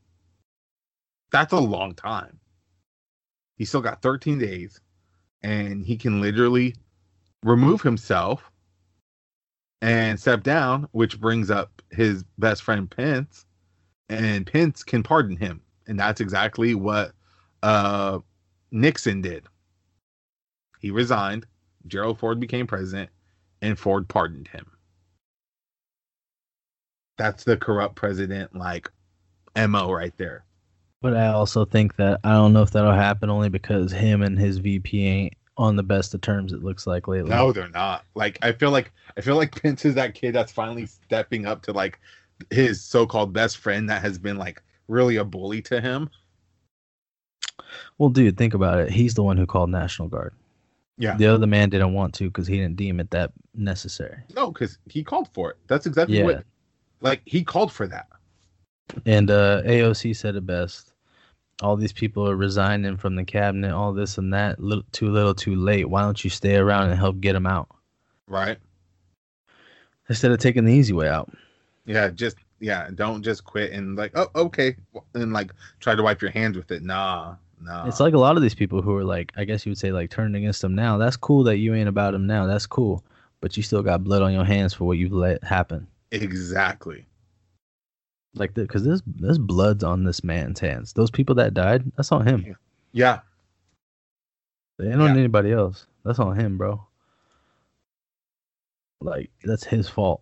That's 1.32 1.54
a 1.54 1.60
long 1.60 1.96
time. 1.96 2.40
He 3.58 3.66
still 3.66 3.82
got 3.82 4.02
13 4.04 4.38
days, 4.38 4.80
and 5.42 5.84
he 5.84 5.98
can 5.98 6.22
literally 6.22 6.76
remove 7.44 7.82
himself 7.82 8.52
and 9.82 10.20
step 10.20 10.44
down, 10.44 10.88
which 10.92 11.20
brings 11.20 11.50
up 11.52 11.82
his 11.92 12.24
best 12.38 12.64
friend 12.64 12.90
Pence, 12.90 13.46
and 14.10 14.46
Pence 14.46 14.84
can 14.84 15.04
pardon 15.04 15.38
him, 15.38 15.62
and 15.88 16.00
that's 16.00 16.22
exactly 16.22 16.76
what 16.76 17.12
uh, 17.64 18.20
Nixon 18.72 19.22
did. 19.22 19.46
He 20.80 20.92
resigned, 20.92 21.46
Gerald 21.88 22.20
Ford 22.20 22.40
became 22.40 22.68
president, 22.68 23.10
and 23.62 23.78
Ford 23.78 24.08
pardoned 24.08 24.48
him. 24.48 24.72
That's 27.18 27.44
the 27.44 27.58
corrupt 27.58 27.96
president 27.96 28.56
like 28.56 28.90
mo 29.56 29.92
right 29.92 30.14
there. 30.18 30.44
But 31.02 31.16
I 31.16 31.28
also 31.28 31.66
think 31.66 31.96
that 31.98 32.20
I 32.24 32.32
don't 32.32 32.54
know 32.54 32.62
if 32.62 32.72
that'll 32.72 32.92
happen 32.92 33.30
only 33.30 33.50
because 33.50 33.92
him 33.92 34.22
and 34.22 34.38
his 34.38 34.58
VP 34.58 35.08
ain't 35.08 35.34
on 35.58 35.76
the 35.76 35.84
best 35.84 36.14
of 36.14 36.22
terms. 36.22 36.52
It 36.52 36.64
looks 36.64 36.86
like 36.86 37.08
lately. 37.08 37.30
No, 37.30 37.52
they're 37.52 37.70
not. 37.70 38.06
Like 38.16 38.38
I 38.42 38.52
feel 38.52 38.72
like 38.72 38.92
I 39.18 39.22
feel 39.22 39.36
like 39.36 39.62
Pence 39.62 39.86
is 39.86 39.96
that 39.96 40.14
kid 40.16 40.34
that's 40.34 40.52
finally 40.52 40.86
stepping 40.86 41.46
up 41.46 41.62
to 41.64 41.72
like 41.72 42.00
his 42.50 42.84
so-called 42.84 43.34
best 43.34 43.58
friend 43.58 43.90
that 43.90 44.02
has 44.02 44.18
been 44.18 44.38
like 44.38 44.62
really 44.88 45.16
a 45.18 45.24
bully 45.24 45.62
to 45.64 45.82
him. 45.82 46.10
Well, 47.98 48.10
dude, 48.10 48.38
think 48.38 48.54
about 48.54 48.80
it. 48.80 48.92
He's 48.92 49.14
the 49.14 49.24
one 49.24 49.38
who 49.38 49.46
called 49.46 49.70
National 49.70 50.08
Guard. 50.08 50.34
Yeah. 50.98 51.18
The 51.18 51.28
other 51.28 51.48
man 51.48 51.70
didn't 51.70 51.94
want 51.94 52.14
to 52.16 52.26
because 52.26 52.48
he 52.48 52.58
didn't 52.58 52.78
deem 52.78 53.00
it 53.00 53.10
that 53.12 53.32
necessary. 53.54 54.18
No, 54.36 54.52
because 54.52 54.78
he 54.88 55.04
called 55.04 55.28
for 55.34 55.52
it. 55.52 55.58
That's 55.68 55.86
exactly 55.86 56.18
Yeah. 56.20 56.24
what 56.26 56.44
like 57.02 57.22
he 57.26 57.44
called 57.44 57.72
for 57.72 57.88
that. 57.88 58.08
And 59.06 59.30
uh, 59.32 59.62
AOC 59.64 60.16
said 60.16 60.36
it 60.36 60.46
best. 60.46 60.94
All 61.62 61.76
these 61.76 61.94
people 61.94 62.30
are 62.30 62.36
resigning 62.36 62.98
from 62.98 63.16
the 63.16 63.24
cabinet, 63.24 63.74
all 63.74 63.94
this 63.94 64.18
and 64.18 64.34
that. 64.34 64.60
Little, 64.60 64.84
too 64.92 65.10
little, 65.10 65.34
too 65.34 65.56
late. 65.56 65.90
Why 65.90 66.02
don't 66.02 66.22
you 66.24 66.30
stay 66.30 66.56
around 66.58 66.90
and 66.90 67.00
help 67.00 67.20
get 67.20 67.34
them 67.34 67.46
out 67.48 67.68
Right. 68.28 68.58
instead 70.10 70.32
of 70.32 70.40
taking 70.40 70.66
the 70.66 70.74
easy 70.74 70.94
way 70.94 71.08
out? 71.10 71.32
Yeah, 71.86 72.10
just 72.10 72.38
yeah, 72.60 72.90
don't 72.96 73.22
just 73.24 73.44
quit 73.44 73.72
and 73.72 73.96
like, 73.96 74.12
oh 74.16 74.28
okay, 74.36 74.76
and 75.14 75.34
like 75.34 75.52
try 75.80 75.96
to 75.96 76.04
wipe 76.04 76.22
your 76.22 76.32
hands 76.32 76.56
with 76.58 76.72
it. 76.72 76.84
Nah, 76.84 77.36
nah. 77.62 77.86
It's 77.88 78.00
like 78.00 78.14
a 78.14 78.20
lot 78.20 78.38
of 78.38 78.42
these 78.44 78.56
people 78.56 78.82
who 78.82 78.96
are 78.96 79.04
like, 79.04 79.32
I 79.36 79.44
guess 79.46 79.66
you 79.66 79.72
would 79.72 79.78
say, 79.78 79.92
like 79.92 80.10
turning 80.10 80.36
against 80.36 80.62
them 80.62 80.76
now. 80.76 80.98
That's 80.98 81.18
cool 81.18 81.44
that 81.44 81.58
you 81.58 81.74
ain't 81.76 81.90
about 81.90 82.12
them 82.14 82.28
now. 82.28 82.46
That's 82.46 82.66
cool, 82.66 83.04
but 83.42 83.58
you 83.58 83.64
still 83.64 83.84
got 83.84 84.04
blood 84.04 84.22
on 84.22 84.34
your 84.34 84.46
hands 84.46 84.74
for 84.74 84.86
what 84.86 84.98
you've 84.98 85.12
let 85.14 85.44
happen. 85.44 85.88
exactly. 86.12 87.06
Like, 88.38 88.54
because 88.54 88.84
there's 88.84 89.02
there's 89.06 89.38
blood's 89.38 89.84
on 89.84 90.04
this 90.04 90.22
man's 90.24 90.60
hands. 90.60 90.92
Those 90.94 91.10
people 91.10 91.36
that 91.36 91.54
died, 91.54 91.90
that's 91.96 92.12
on 92.12 92.28
him. 92.28 92.56
Yeah. 92.92 93.20
They 94.78 94.88
ain't 94.88 95.02
on 95.02 95.14
Yeah. 95.14 95.20
anybody 95.20 95.54
else. 95.54 95.86
That's 96.04 96.20
on 96.20 96.38
him, 96.38 96.58
bro. 96.58 96.86
Like, 99.02 99.30
that's 99.44 99.64
his 99.64 99.88
fault. 99.88 100.22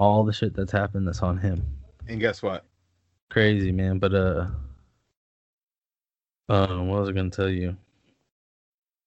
All 0.00 0.24
the 0.24 0.32
shit 0.32 0.54
that's 0.54 0.72
happened, 0.72 1.06
that's 1.06 1.22
on 1.22 1.36
him. 1.38 1.62
And 2.08 2.18
guess 2.18 2.42
what? 2.42 2.64
Crazy, 3.28 3.70
man. 3.70 3.98
But 3.98 4.14
uh, 4.14 4.46
um, 6.48 6.88
what 6.88 7.00
was 7.00 7.08
I 7.08 7.12
gonna 7.12 7.30
tell 7.30 7.48
you? 7.48 7.76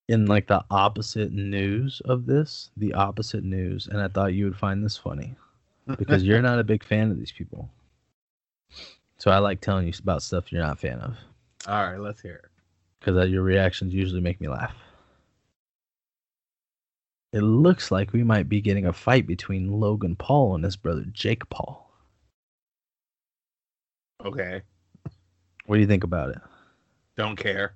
In 0.08 0.28
like 0.28 0.48
the 0.48 0.64
opposite 0.70 1.32
news 1.34 2.02
of 2.06 2.26
this, 2.26 2.70
the 2.78 2.94
opposite 2.94 3.44
news, 3.44 3.88
and 3.88 4.00
I 4.00 4.08
thought 4.08 4.34
you 4.34 4.46
would 4.46 4.56
find 4.56 4.84
this 4.84 4.96
funny 4.98 5.36
because 5.98 6.24
you're 6.24 6.42
not 6.50 6.60
a 6.60 6.64
big 6.64 6.84
fan 6.84 7.10
of 7.10 7.18
these 7.18 7.32
people. 7.32 7.70
So 9.18 9.32
I 9.32 9.40
like 9.40 9.62
telling 9.62 9.88
you 9.88 9.94
about 10.02 10.22
stuff 10.22 10.52
you're 10.52 10.62
not 10.62 10.74
a 10.74 10.80
fan 10.80 11.00
of 11.00 11.16
All 11.68 11.84
right, 11.84 12.00
let's 12.00 12.22
hear 12.22 12.42
it. 12.44 12.50
because 13.00 13.30
your 13.30 13.42
reactions 13.44 13.94
usually 13.94 14.22
make 14.22 14.40
me 14.42 14.48
laugh. 14.48 14.76
It 17.34 17.42
looks 17.42 17.92
like 17.92 18.14
we 18.14 18.24
might 18.24 18.48
be 18.48 18.62
getting 18.62 18.86
a 18.86 18.94
fight 18.94 19.28
between 19.28 19.80
Logan 19.80 20.16
Paul 20.16 20.56
and 20.56 20.64
his 20.64 20.76
brother 20.78 21.04
Jake 21.12 21.50
Paul. 21.50 21.92
Okay. 24.24 24.62
What 25.66 25.76
do 25.76 25.82
you 25.82 25.88
think 25.88 26.04
about 26.04 26.30
it? 26.30 26.40
Don't 27.18 27.36
care. 27.36 27.74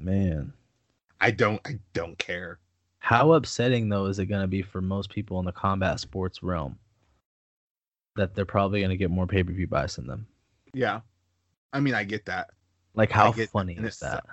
Man, 0.00 0.52
I 1.20 1.30
don't 1.30 1.60
I 1.66 1.78
don't 1.92 2.18
care. 2.18 2.58
how 3.00 3.32
upsetting 3.32 3.88
though 3.88 4.06
is 4.06 4.18
it 4.18 4.26
going 4.26 4.42
to 4.42 4.46
be 4.48 4.62
for 4.62 4.80
most 4.80 5.10
people 5.10 5.38
in 5.40 5.44
the 5.44 5.52
combat 5.52 5.98
sports 6.00 6.42
realm 6.42 6.78
that 8.16 8.34
they're 8.34 8.44
probably 8.44 8.80
going 8.80 8.90
to 8.90 8.96
get 8.96 9.10
more 9.10 9.26
pay-per-view 9.26 9.66
buys 9.66 9.96
than 9.96 10.06
them? 10.06 10.26
Yeah. 10.74 11.00
I 11.72 11.80
mean, 11.80 11.94
I 11.94 12.04
get 12.04 12.26
that. 12.26 12.50
Like 12.94 13.10
how 13.10 13.32
get 13.32 13.50
funny 13.50 13.74
is 13.74 13.98
that? 14.00 14.24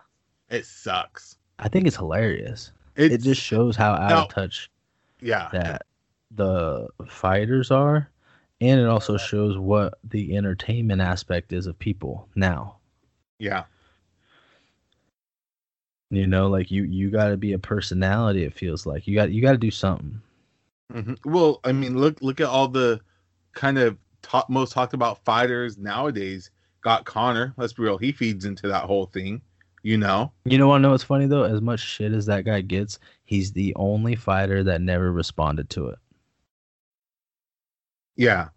It 0.50 0.66
sucks. 0.66 1.38
I 1.60 1.68
think 1.70 1.88
it's 1.88 1.96
hilarious. 1.98 2.72
It's, 2.98 3.16
it 3.16 3.22
just 3.22 3.42
shows 3.42 3.76
how 3.76 3.94
out 3.94 4.10
No. 4.10 4.22
of 4.24 4.30
touch 4.30 4.70
yeah. 5.22 5.50
that 5.52 5.84
the 6.32 6.88
fighters 7.08 7.72
are 7.72 8.10
and 8.60 8.80
it 8.80 8.88
also 8.88 9.18
shows 9.18 9.58
what 9.58 9.98
the 10.04 10.36
entertainment 10.36 11.02
aspect 11.02 11.54
is 11.54 11.68
of 11.68 11.78
people 11.80 12.28
now 12.36 12.76
Yeah. 13.40 13.64
you 16.10 16.28
know 16.28 16.48
like 16.48 16.72
you 16.72 16.84
you 16.84 17.10
got 17.10 17.30
to 17.30 17.38
be 17.38 17.54
a 17.54 17.60
personality 17.60 18.44
it 18.44 18.54
feels 18.54 18.86
like 18.86 19.08
you 19.08 19.16
got 19.16 19.32
you 19.32 19.42
got 19.42 19.52
to 19.54 19.58
do 19.58 19.72
something 19.72 20.22
hmm 20.92 21.14
Well, 21.26 21.60
I 21.66 21.72
mean, 21.74 21.98
look 21.98 22.22
look 22.22 22.40
at 22.40 22.48
all 22.48 22.68
the 22.70 23.02
kind 23.54 23.78
of 23.78 23.98
top, 24.22 24.50
most 24.50 24.72
talked 24.72 24.94
about 24.94 25.24
fighters 25.26 25.78
nowadays. 25.78 26.50
Got 26.82 27.04
Conor. 27.06 27.54
Let's 27.58 27.74
be 27.74 27.84
real. 27.84 27.98
He 27.98 28.12
feeds 28.14 28.46
into 28.46 28.68
that 28.70 28.86
whole 28.86 29.08
thing. 29.08 29.42
You 29.84 29.98
know. 29.98 30.32
you 30.46 30.58
know 30.58 30.68
what 30.68 30.80
know 30.80 30.92
what's 30.92 31.04
funny 31.04 31.28
though 31.28 31.44
as 31.44 31.62
much 31.62 31.80
shit 31.80 32.12
as 32.12 32.26
that 32.26 32.44
guy 32.46 32.62
gets 32.62 33.00
he's 33.26 33.52
the 33.54 33.74
only 33.76 34.16
fighter 34.16 34.64
that 34.64 34.82
never 34.82 35.12
responded 35.12 35.70
to 35.72 35.88
it 35.88 36.00
Yeah. 38.16 38.50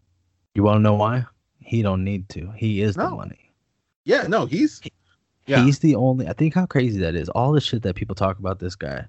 you 0.55 0.63
want 0.63 0.79
to 0.79 0.83
know 0.83 0.95
why 0.95 1.27
he 1.61 1.83
don't 1.83 2.03
need 2.05 2.29
to 2.31 2.51
he 2.57 2.83
is 2.83 2.97
the 2.97 3.09
No. 3.09 3.17
money 3.17 3.53
Yeah. 4.05 4.23
No, 4.27 4.47
he's 4.47 4.81
Yeah. 5.47 5.63
He's 5.65 5.79
the 5.81 5.95
only. 5.95 6.27
I 6.29 6.33
think 6.33 6.55
how 6.55 6.65
crazy 6.67 6.99
that 7.01 7.15
is. 7.15 7.29
All 7.29 7.53
the 7.53 7.61
shit 7.61 7.83
that 7.83 7.97
people 7.97 8.15
talk 8.15 8.39
about 8.39 8.59
this 8.61 8.75
guy, 8.77 9.07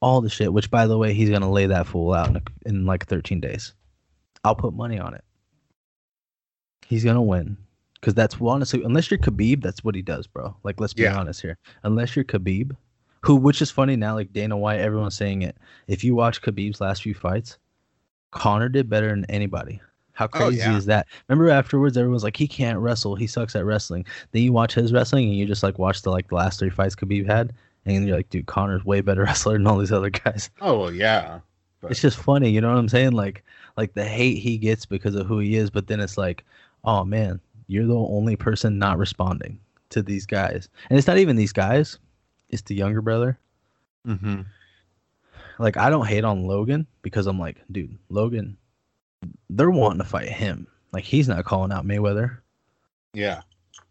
all 0.00 0.20
the 0.20 0.28
shit. 0.30 0.52
Which, 0.52 0.70
by 0.70 0.86
the 0.86 0.96
way, 0.96 1.12
he's 1.12 1.30
gonna 1.30 1.50
lay 1.50 1.66
that 1.66 1.86
fool 1.86 2.12
out 2.14 2.28
in, 2.28 2.40
in 2.64 2.86
like 2.86 3.06
13 3.06 3.40
days. 3.40 3.74
I'll 4.44 4.54
put 4.54 4.72
money 4.72 4.98
on 4.98 5.14
it. 5.14 5.24
He's 6.86 7.04
gonna 7.04 7.22
win 7.22 7.56
because 8.00 8.14
that's 8.14 8.36
honestly, 8.40 8.82
unless 8.82 9.10
you're 9.10 9.18
Khabib, 9.18 9.62
that's 9.62 9.84
what 9.84 9.94
he 9.94 10.02
does, 10.02 10.26
bro. 10.26 10.56
Like, 10.62 10.80
let's 10.80 10.94
be 10.94 11.02
Yeah. 11.02 11.18
honest 11.18 11.40
here. 11.42 11.58
Unless 11.82 12.16
you're 12.16 12.24
Khabib, 12.24 12.74
who, 13.22 13.36
which 13.36 13.60
is 13.60 13.70
funny 13.70 13.96
now, 13.96 14.14
like 14.14 14.32
Dana 14.32 14.56
White, 14.56 14.80
everyone's 14.80 15.16
saying 15.16 15.42
it. 15.42 15.56
If 15.88 16.02
you 16.02 16.14
watch 16.14 16.40
Khabib's 16.42 16.80
last 16.80 17.02
few 17.02 17.14
fights, 17.14 17.58
Conor 18.30 18.68
did 18.68 18.88
better 18.88 19.08
than 19.10 19.24
anybody. 19.26 19.80
How 20.12 20.26
Oh, 20.26 20.28
crazy 20.28 20.58
yeah. 20.58 20.76
is 20.76 20.86
that? 20.86 21.06
Remember 21.28 21.50
afterwards, 21.50 21.96
everyone's 21.96 22.24
like, 22.24 22.36
he 22.36 22.46
can't 22.46 22.78
wrestle. 22.78 23.16
He 23.16 23.26
sucks 23.26 23.56
at 23.56 23.64
wrestling. 23.64 24.04
Then 24.32 24.42
you 24.42 24.52
watch 24.52 24.74
his 24.74 24.92
wrestling, 24.92 25.26
and 25.28 25.34
you 25.36 25.46
just 25.46 25.62
like 25.62 25.78
watch 25.78 26.02
the 26.02 26.10
like 26.10 26.28
the 26.28 26.34
last 26.34 26.58
three 26.58 26.70
fights 26.70 26.94
Khabib 26.94 27.26
had, 27.26 27.52
and 27.86 28.06
you're 28.06 28.16
like, 28.16 28.30
dude, 28.30 28.46
Conor's 28.46 28.84
way 28.84 29.00
better 29.00 29.22
wrestler 29.24 29.54
than 29.54 29.66
all 29.66 29.78
these 29.78 29.92
other 29.92 30.10
guys. 30.10 30.50
Oh 30.60 30.78
well, 30.78 30.92
yeah. 30.92 31.40
But- 31.80 31.90
It's 31.90 32.00
just 32.02 32.18
funny, 32.18 32.50
you 32.50 32.60
know 32.60 32.68
what 32.68 32.78
I'm 32.78 32.88
saying? 32.90 33.12
Like, 33.12 33.42
like 33.78 33.94
the 33.94 34.04
hate 34.04 34.38
he 34.38 34.58
gets 34.58 34.84
because 34.84 35.14
of 35.14 35.26
who 35.26 35.38
he 35.38 35.56
is, 35.56 35.70
but 35.70 35.86
then 35.86 36.00
it's 36.00 36.18
like, 36.18 36.44
oh 36.84 37.04
man, 37.04 37.40
you're 37.70 37.86
the 37.86 37.94
only 37.94 38.34
person 38.36 38.78
not 38.78 38.98
responding 38.98 39.60
to 39.90 40.02
these 40.02 40.26
guys, 40.26 40.68
and 40.88 40.98
it's 40.98 41.06
not 41.06 41.18
even 41.18 41.36
these 41.36 41.52
guys, 41.52 41.98
it's 42.48 42.62
the 42.62 42.74
younger 42.74 43.00
brother. 43.00 43.38
Mhm. 44.06 44.46
Like, 45.58 45.76
I 45.76 45.90
don't 45.90 46.06
hate 46.06 46.24
on 46.24 46.44
Logan 46.44 46.86
because 47.02 47.26
I'm 47.26 47.38
like, 47.38 47.62
dude, 47.70 47.96
Logan, 48.08 48.56
they're 49.50 49.70
wanting 49.70 49.98
to 49.98 50.04
fight 50.04 50.28
him. 50.28 50.66
Like, 50.92 51.04
he's 51.04 51.28
not 51.28 51.44
calling 51.44 51.70
out 51.70 51.86
Mayweather. 51.86 52.38
Yeah. 53.12 53.42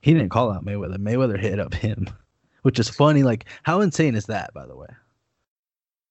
He 0.02 0.14
didn't 0.14 0.30
call 0.30 0.52
out 0.52 0.66
Mayweather. 0.66 0.98
Mayweather 0.98 1.40
hit 1.40 1.60
up 1.60 1.74
him, 1.74 2.08
which 2.64 2.80
is 2.80 2.90
funny. 2.90 3.24
Like, 3.24 3.46
how 3.64 3.82
insane 3.82 4.16
is 4.16 4.26
that, 4.26 4.54
by 4.54 4.66
the 4.66 4.76
way? 4.76 4.88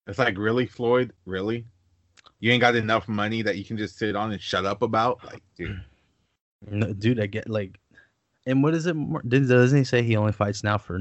It's 0.07 0.19
like 0.19 0.39
really, 0.39 0.65
Floyd. 0.65 1.13
Really, 1.27 1.67
you 2.41 2.51
ain't 2.51 2.63
got 2.63 2.77
enough 2.77 3.09
money 3.09 3.43
that 3.43 3.59
you 3.59 3.65
can 3.65 3.77
just 3.77 3.99
sit 3.99 4.17
on 4.17 4.33
and 4.33 4.41
shut 4.41 4.65
up 4.65 4.81
about. 4.81 5.23
Like, 5.25 5.43
dude. 5.57 5.83
No, 6.67 6.93
dude, 6.93 7.21
I 7.21 7.27
get 7.27 7.49
like, 7.49 7.79
and 8.47 8.63
what 8.63 8.75
is 8.75 8.87
it? 8.87 8.95
more- 8.97 9.23
Did, 9.23 9.49
doesn't 9.49 9.79
he 9.79 9.85
say 9.85 10.03
he 10.03 10.17
only 10.17 10.33
fights 10.33 10.65
now 10.65 10.79
for 10.79 10.99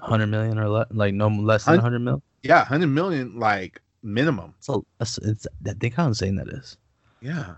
100 0.00 0.26
million 0.26 0.58
or 0.58 0.68
le- 0.68 0.86
like 0.90 1.14
no 1.14 1.28
less 1.28 1.64
than 1.64 1.74
Hun- 1.74 1.78
100 1.84 1.98
mil? 2.00 2.22
Yeah, 2.42 2.64
hundred 2.64 2.88
million 2.88 3.38
like 3.38 3.80
minimum. 4.02 4.54
So 4.60 4.84
it's, 5.00 5.18
it's 5.18 5.46
I 5.66 5.72
think 5.74 5.94
how 5.94 6.06
insane 6.06 6.36
that 6.36 6.48
is. 6.48 6.76
Yeah. 7.20 7.54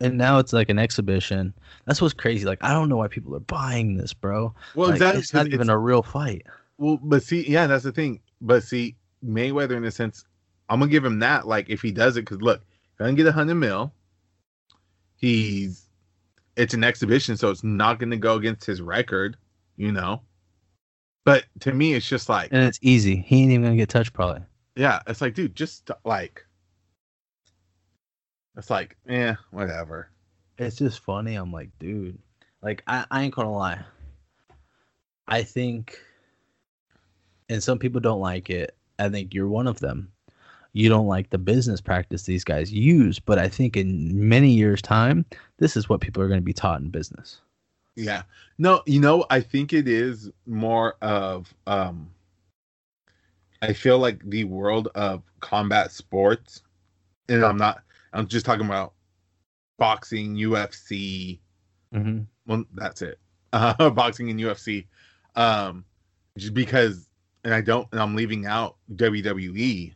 And 0.00 0.16
now 0.16 0.38
it's 0.38 0.52
like 0.52 0.68
an 0.70 0.78
exhibition. 0.78 1.52
That's 1.84 2.00
what's 2.00 2.14
crazy. 2.14 2.46
Like, 2.46 2.62
I 2.62 2.72
don't 2.72 2.88
know 2.88 2.96
why 2.96 3.08
people 3.08 3.34
are 3.34 3.40
buying 3.40 3.96
this, 3.96 4.14
bro. 4.14 4.54
Well, 4.74 4.88
Like, 4.88 4.96
exactly. 4.96 5.20
It's 5.20 5.34
not 5.34 5.48
even 5.48 5.68
a 5.70 5.76
real 5.78 6.02
fight. 6.02 6.46
Well, 6.78 6.98
but 7.02 7.22
see, 7.24 7.50
yeah, 7.50 7.66
that's 7.66 7.82
the 7.84 7.90
thing. 7.92 8.20
But 8.40 8.62
see, 8.62 8.94
Mayweather, 9.24 9.76
in 9.76 9.84
a 9.84 9.90
sense, 9.90 10.24
I'm 10.68 10.78
gonna 10.78 10.90
give 10.90 11.04
him 11.04 11.18
that. 11.18 11.48
Like, 11.48 11.68
if 11.68 11.82
he 11.82 11.90
does 11.90 12.16
it, 12.16 12.22
because 12.22 12.40
look, 12.40 12.62
he 12.96 13.04
doesn't 13.04 13.16
get 13.16 13.26
a 13.26 13.32
hundred 13.32 13.56
mil. 13.56 13.92
He's, 15.18 15.86
it's 16.56 16.74
an 16.74 16.82
exhibition, 16.84 17.36
so 17.36 17.50
it's 17.50 17.64
not 17.64 17.98
gonna 17.98 18.16
go 18.16 18.36
against 18.36 18.64
his 18.64 18.80
record, 18.80 19.36
you 19.76 19.92
know. 19.92 20.22
But 21.24 21.44
to 21.60 21.72
me, 21.74 21.92
it's 21.94 22.08
just 22.08 22.28
like, 22.28 22.48
And 22.52 22.62
it's 22.64 22.78
easy. 22.80 23.16
He 23.16 23.42
ain't 23.42 23.50
even 23.52 23.64
gonna 23.64 23.76
get 23.76 23.90
touched, 23.90 24.14
probably. 24.14 24.42
yeah, 24.76 25.00
it's 25.06 25.20
like, 25.20 25.34
dude, 25.34 25.54
just 25.54 25.90
like, 26.04 26.44
it's 28.56 28.70
like, 28.70 28.96
eh, 29.08 29.34
whatever. 29.50 30.10
It's 30.56 30.76
just 30.76 31.00
funny. 31.04 31.34
I'm 31.34 31.52
like, 31.52 31.70
dude, 31.78 32.18
like 32.62 32.82
I, 32.86 33.04
I 33.10 33.22
ain't 33.22 33.34
gonna 33.34 33.52
lie. 33.52 33.80
I 35.26 35.42
think, 35.42 35.98
and 37.48 37.62
some 37.62 37.78
people 37.78 38.00
don't 38.00 38.20
like 38.20 38.50
it. 38.50 38.74
I 38.98 39.08
think 39.08 39.34
you're 39.34 39.48
one 39.48 39.66
of 39.66 39.78
them. 39.80 40.10
You 40.78 40.88
don't 40.88 41.08
like 41.08 41.30
the 41.30 41.38
business 41.38 41.80
practice 41.80 42.22
these 42.22 42.44
guys 42.44 42.72
use, 42.72 43.18
but 43.18 43.36
I 43.36 43.48
think 43.48 43.76
in 43.76 44.28
many 44.28 44.50
years' 44.52 44.80
time, 44.80 45.24
this 45.56 45.76
is 45.76 45.88
what 45.88 46.00
people 46.00 46.22
are 46.22 46.28
going 46.28 46.38
to 46.38 46.44
be 46.44 46.52
taught 46.52 46.80
in 46.80 46.88
business. 46.88 47.40
Yeah. 47.96 48.22
No, 48.58 48.82
you 48.86 49.00
know, 49.00 49.24
I 49.28 49.40
think 49.40 49.72
it 49.72 49.88
is 49.88 50.30
more 50.46 50.94
of 51.02 51.52
um 51.66 52.08
I 53.60 53.72
feel 53.72 53.98
like 53.98 54.22
the 54.30 54.44
world 54.44 54.86
of 54.94 55.24
combat 55.40 55.90
sports 55.90 56.62
and 57.28 57.44
I'm 57.44 57.56
not 57.56 57.82
I'm 58.12 58.28
just 58.28 58.46
talking 58.46 58.66
about 58.66 58.92
boxing, 59.80 60.36
UFC, 60.36 61.40
Mm-hmm. 61.92 62.20
well 62.46 62.64
that's 62.74 63.02
it. 63.02 63.18
Uh 63.52 63.90
boxing 63.90 64.30
and 64.30 64.38
UFC. 64.38 64.86
Um 65.34 65.84
just 66.36 66.54
because 66.54 67.08
and 67.42 67.52
I 67.52 67.62
don't 67.62 67.88
and 67.90 68.00
I'm 68.00 68.14
leaving 68.14 68.46
out 68.46 68.76
WWE. 68.94 69.92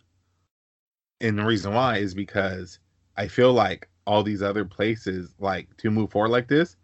And 1.23 1.39
the 1.39 1.45
reason 1.45 1.73
why 1.73 1.97
is 1.99 2.15
because 2.15 2.79
I 3.17 3.29
feel 3.29 3.53
like 3.53 3.89
all 4.07 4.23
these 4.23 4.43
other 4.43 4.65
places 4.65 5.35
like 5.39 5.75
to 5.79 5.91
move 5.91 6.11
forward 6.11 6.31
like 6.31 6.49
this, 6.49 6.77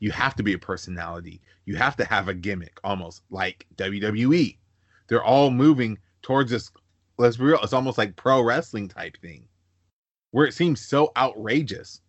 you 0.00 0.10
have 0.10 0.34
to 0.36 0.42
be 0.42 0.52
a 0.52 0.58
personality. 0.58 1.40
You 1.64 1.76
have 1.76 1.96
to 1.96 2.04
have 2.04 2.28
a 2.28 2.34
gimmick 2.34 2.78
almost 2.84 3.22
like 3.30 3.66
WWE. 3.76 4.58
They're 5.08 5.24
all 5.24 5.50
moving 5.50 5.98
towards 6.22 6.50
this 6.50 6.70
let's 7.16 7.36
be 7.36 7.44
real, 7.44 7.60
it's 7.62 7.72
almost 7.72 7.96
like 7.96 8.16
pro 8.16 8.42
wrestling 8.42 8.88
type 8.88 9.16
thing. 9.18 9.46
Where 10.32 10.46
it 10.46 10.52
seems 10.54 10.80
so 10.80 11.12
outrageous. 11.16 12.00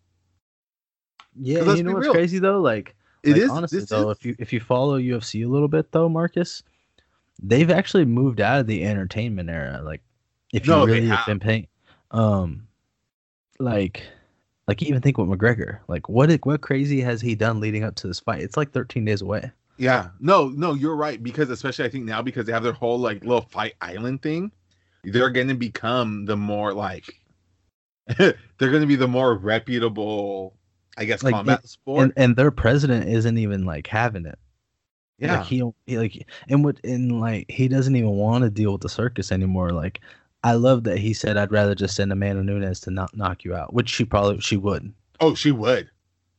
Yeah, 1.38 1.74
you 1.74 1.82
know 1.82 1.92
what's 1.92 2.04
real. 2.06 2.12
crazy 2.14 2.38
though? 2.38 2.60
Like, 2.60 2.96
It 3.22 3.32
like, 3.32 3.40
is 3.42 3.50
honestly 3.50 3.80
though. 3.80 4.10
is- 4.10 4.18
If 4.18 4.24
you 4.26 4.36
if 4.38 4.52
you 4.52 4.60
follow 4.60 4.98
UFC 4.98 5.44
a 5.46 5.48
little 5.48 5.68
bit 5.68 5.92
though, 5.92 6.08
Marcus, 6.08 6.62
they've 7.42 7.70
actually 7.70 8.04
moved 8.04 8.40
out 8.40 8.60
of 8.60 8.66
the 8.66 8.84
entertainment 8.84 9.48
era. 9.50 9.80
Like, 9.84 10.02
if 10.52 10.66
you 10.66 10.72
No, 10.72 10.86
they 10.86 10.94
really 10.94 11.06
have. 11.08 11.26
been 11.26 11.38
paying, 11.40 11.66
um, 12.10 12.68
like, 13.58 14.06
like 14.68 14.82
even 14.82 15.02
think 15.02 15.18
with 15.18 15.28
McGregor. 15.28 15.80
Like, 15.88 16.08
what 16.08 16.30
what 16.46 16.62
crazy 16.62 17.00
has 17.02 17.20
he 17.20 17.34
done 17.36 17.60
leading 17.60 17.84
up 17.84 17.96
to 17.96 18.08
this 18.08 18.20
fight? 18.20 18.42
It's 18.42 18.56
like 18.56 18.72
13 18.72 19.04
days 19.04 19.22
away. 19.22 19.52
Yeah, 19.78 20.10
no, 20.20 20.48
no, 20.48 20.74
you're 20.74 20.96
right. 20.96 21.22
Because 21.22 21.50
especially 21.50 21.84
I 21.84 21.88
think 21.90 22.04
now 22.04 22.22
because 22.22 22.46
they 22.46 22.52
have 22.52 22.62
their 22.62 22.72
whole 22.72 22.98
like 22.98 23.22
little 23.24 23.42
fight 23.42 23.74
island 23.80 24.22
thing, 24.22 24.50
they're 25.04 25.30
gonna 25.30 25.54
become 25.54 26.24
the 26.26 26.36
more 26.36 26.72
like 26.72 27.20
they're 28.18 28.36
gonna 28.60 28.86
be 28.86 28.96
the 28.96 29.08
more 29.08 29.34
reputable, 29.36 30.56
I 30.96 31.04
guess, 31.04 31.22
Like, 31.22 31.32
combat 31.32 31.66
sport. 31.68 32.12
And 32.12 32.12
and 32.16 32.36
their 32.36 32.50
president 32.50 33.08
isn't 33.08 33.38
even 33.38 33.64
like 33.64 33.86
having 33.86 34.26
it. 34.26 34.38
yeah, 35.18 35.40
Like 35.40 35.42
he, 35.42 35.62
he 35.86 35.98
like 35.98 36.26
and 36.48 36.64
what 36.64 36.80
and 36.84 37.20
like 37.20 37.50
he 37.50 37.68
doesn't 37.68 37.96
even 37.96 38.10
want 38.10 38.44
to 38.44 38.50
deal 38.50 38.72
with 38.72 38.82
the 38.82 38.88
circus 38.88 39.32
anymore. 39.32 39.70
Like 39.70 40.00
I 40.44 40.52
love 40.52 40.84
that 40.84 40.98
he 40.98 41.12
said 41.12 41.36
I'd 41.36 41.50
rather 41.50 41.74
just 41.74 41.96
send 41.96 42.12
Amanda 42.12 42.42
Nunes 42.42 42.80
to 42.80 42.90
not 42.90 43.16
knock 43.16 43.44
you 43.44 43.54
out, 43.54 43.74
which 43.74 43.88
she 43.88 44.04
probably 44.04 44.40
she 44.40 44.56
would. 44.56 44.92
oh, 45.20 45.34
she 45.34 45.50
would. 45.50 45.90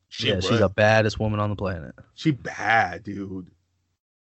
She 0.10 0.30
yeah, 0.30 0.36
would. 0.36 0.44
she's 0.46 0.60
the 0.60 0.70
baddest 0.70 1.20
woman 1.20 1.40
on 1.40 1.50
the 1.50 1.56
planet. 1.56 1.94
she 2.16 2.32
bad, 2.32 3.04
dude. 3.04 3.48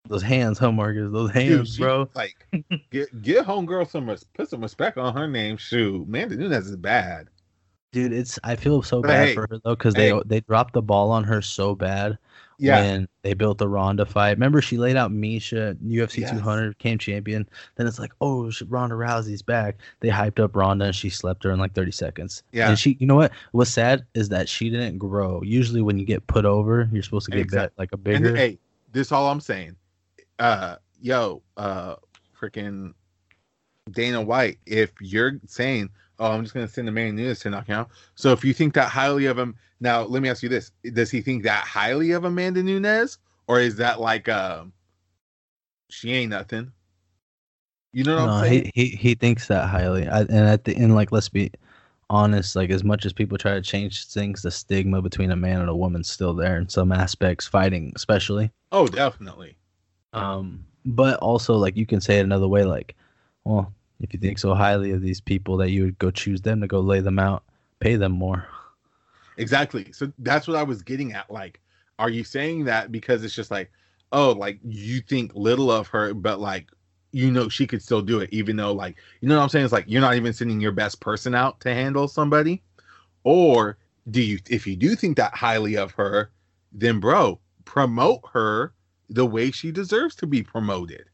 Those 0.09 0.23
hands, 0.23 0.57
huh, 0.57 0.71
Marcus? 0.71 1.11
Those 1.11 1.31
Dude, 1.31 1.43
hands, 1.43 1.75
she, 1.75 1.81
bro. 1.81 2.09
Like, 2.15 2.35
get 2.91 3.21
get 3.21 3.45
homegirl 3.45 3.89
some 3.89 4.13
put 4.33 4.49
some 4.49 4.61
respect 4.61 4.97
on 4.97 5.13
her 5.15 5.27
name. 5.27 5.57
Shoot, 5.57 6.07
Amanda 6.07 6.35
Nunes 6.35 6.67
is 6.67 6.75
bad. 6.77 7.27
Dude, 7.91 8.13
it's 8.13 8.39
I 8.43 8.55
feel 8.55 8.81
so 8.81 9.01
But 9.01 9.09
bad 9.09 9.27
hey, 9.29 9.33
for 9.35 9.47
her 9.49 9.59
though 9.63 9.75
because 9.75 9.95
hey. 9.95 10.11
they 10.11 10.21
they 10.25 10.39
dropped 10.41 10.73
the 10.73 10.81
ball 10.81 11.11
on 11.11 11.23
her 11.25 11.41
so 11.41 11.75
bad 11.75 12.17
Yeah, 12.59 12.81
when 12.81 13.07
they 13.21 13.33
built 13.35 13.59
the 13.59 13.67
Ronda 13.67 14.05
fight. 14.05 14.31
Remember, 14.31 14.61
she 14.61 14.77
laid 14.77 14.95
out 14.95 15.11
Miesha, 15.11 15.75
UFC 15.75 16.21
Yes. 16.21 16.31
200, 16.31 16.79
came 16.79 16.97
champion. 16.97 17.47
Then 17.75 17.85
it's 17.85 17.99
like, 17.99 18.11
oh, 18.19 18.51
Ronda 18.67 18.95
Rousey's 18.95 19.43
back. 19.43 19.77
They 19.99 20.09
hyped 20.09 20.39
up 20.39 20.55
Ronda 20.55 20.85
and 20.85 20.95
she 20.95 21.09
slept 21.11 21.43
her 21.43 21.51
in 21.51 21.59
like 21.59 21.73
30 21.73 21.91
seconds. 21.91 22.41
Yeah. 22.51 22.69
And 22.69 22.79
she, 22.79 22.97
you 22.99 23.05
know 23.05 23.15
what? 23.15 23.31
What's 23.51 23.69
sad 23.69 24.05
is 24.15 24.29
that 24.29 24.49
she 24.49 24.69
didn't 24.71 24.97
grow. 24.97 25.41
Usually, 25.43 25.81
when 25.81 25.99
you 25.99 26.05
get 26.05 26.25
put 26.25 26.45
over, 26.45 26.89
you're 26.91 27.03
supposed 27.03 27.25
to 27.25 27.31
get 27.31 27.41
Exact- 27.41 27.75
bet, 27.75 27.79
like 27.79 27.89
a 27.91 27.95
and 27.95 28.03
bigger. 28.03 28.35
hey, 28.35 28.57
this 28.91 29.11
all 29.11 29.29
I'm 29.29 29.39
saying. 29.41 29.75
Uh, 30.39 30.77
yo, 30.99 31.43
uh, 31.57 31.95
freaking 32.39 32.93
Dana 33.91 34.21
White. 34.21 34.57
If 34.65 34.91
you're 34.99 35.39
saying, 35.45 35.89
"Oh, 36.19 36.31
I'm 36.31 36.41
just 36.43 36.53
gonna 36.53 36.67
send 36.67 36.89
Amanda 36.89 37.21
Nunes 37.21 37.39
to 37.41 37.49
knock 37.49 37.67
him 37.67 37.75
out," 37.79 37.89
so 38.15 38.31
if 38.31 38.43
you 38.43 38.53
think 38.53 38.73
that 38.73 38.89
highly 38.89 39.25
of 39.27 39.37
him, 39.37 39.55
now 39.79 40.03
let 40.03 40.21
me 40.21 40.29
ask 40.29 40.43
you 40.43 40.49
this: 40.49 40.71
Does 40.93 41.11
he 41.11 41.21
think 41.21 41.43
that 41.43 41.63
highly 41.63 42.11
of 42.11 42.23
Amanda 42.23 42.63
Nunes, 42.63 43.17
or 43.47 43.59
is 43.59 43.75
that 43.77 43.99
like, 43.99 44.29
um, 44.29 44.73
she 45.89 46.13
ain't 46.13 46.31
nothing? 46.31 46.71
You 47.93 48.03
know 48.03 48.15
what 48.17 48.25
no, 48.25 48.31
I'm 48.31 48.45
saying? 48.45 48.71
he, 48.75 48.85
he 48.85 48.95
he 48.95 49.15
thinks 49.15 49.47
that 49.47 49.67
highly. 49.67 50.07
I, 50.07 50.21
and 50.21 50.31
at 50.31 50.65
the 50.65 50.75
end, 50.75 50.95
like, 50.95 51.11
let's 51.11 51.29
be 51.29 51.51
honest. 52.09 52.55
Like, 52.55 52.69
as 52.69 52.83
much 52.83 53.05
as 53.05 53.13
people 53.13 53.37
try 53.37 53.53
to 53.53 53.61
change 53.61 54.05
things, 54.07 54.41
the 54.41 54.51
stigma 54.51 55.01
between 55.01 55.31
a 55.31 55.35
man 55.35 55.61
and 55.61 55.69
a 55.69 55.75
woman's 55.75 56.09
still 56.09 56.33
there 56.33 56.57
in 56.57 56.69
some 56.69 56.91
aspects, 56.91 57.47
fighting 57.47 57.93
especially. 57.95 58.51
oh, 58.71 58.87
definitely. 58.87 59.55
Um, 60.13 60.65
but 60.85 61.19
also 61.19 61.55
like 61.55 61.75
you 61.75 61.85
can 61.85 62.01
say 62.01 62.19
it 62.19 62.23
another 62.23 62.47
way, 62.47 62.63
like, 62.63 62.95
well, 63.43 63.73
if 63.99 64.13
you 64.13 64.19
think 64.19 64.39
so 64.39 64.53
highly 64.53 64.91
of 64.91 65.01
these 65.01 65.21
people 65.21 65.57
that 65.57 65.71
you 65.71 65.83
would 65.83 65.99
go 65.99 66.11
choose 66.11 66.41
them 66.41 66.61
to 66.61 66.67
go 66.67 66.79
lay 66.79 67.01
them 67.01 67.19
out, 67.19 67.43
pay 67.79 67.95
them 67.95 68.13
more. 68.13 68.47
Exactly. 69.37 69.91
So 69.91 70.11
that's 70.19 70.47
what 70.47 70.57
I 70.57 70.63
was 70.63 70.81
getting 70.81 71.13
at. 71.13 71.29
Like, 71.31 71.61
are 71.99 72.09
you 72.09 72.23
saying 72.23 72.65
that 72.65 72.91
because 72.91 73.23
it's 73.23 73.35
just 73.35 73.51
like, 73.51 73.71
oh, 74.11 74.31
like 74.31 74.59
you 74.63 75.01
think 75.01 75.31
little 75.35 75.71
of 75.71 75.87
her, 75.89 76.13
but 76.13 76.39
like 76.39 76.69
you 77.11 77.31
know 77.31 77.49
she 77.49 77.65
could 77.65 77.81
still 77.81 78.01
do 78.01 78.19
it, 78.19 78.29
even 78.31 78.55
though 78.55 78.73
like 78.73 78.97
you 79.21 79.29
know 79.29 79.37
what 79.37 79.43
I'm 79.43 79.49
saying? 79.49 79.65
It's 79.65 79.73
like 79.73 79.85
you're 79.87 80.01
not 80.01 80.15
even 80.15 80.33
sending 80.33 80.59
your 80.59 80.71
best 80.71 80.99
person 80.99 81.33
out 81.35 81.59
to 81.61 81.73
handle 81.73 82.07
somebody. 82.07 82.63
Or 83.23 83.77
do 84.11 84.21
you 84.21 84.39
if 84.49 84.67
you 84.67 84.75
do 84.75 84.95
think 84.95 85.17
that 85.17 85.35
highly 85.35 85.77
of 85.77 85.91
her, 85.91 86.31
then 86.71 86.99
bro, 86.99 87.39
promote 87.65 88.21
her 88.33 88.73
the 89.09 89.25
way 89.25 89.51
she 89.51 89.71
deserves 89.71 90.15
to 90.15 90.27
be 90.27 90.43
promoted. 90.43 91.05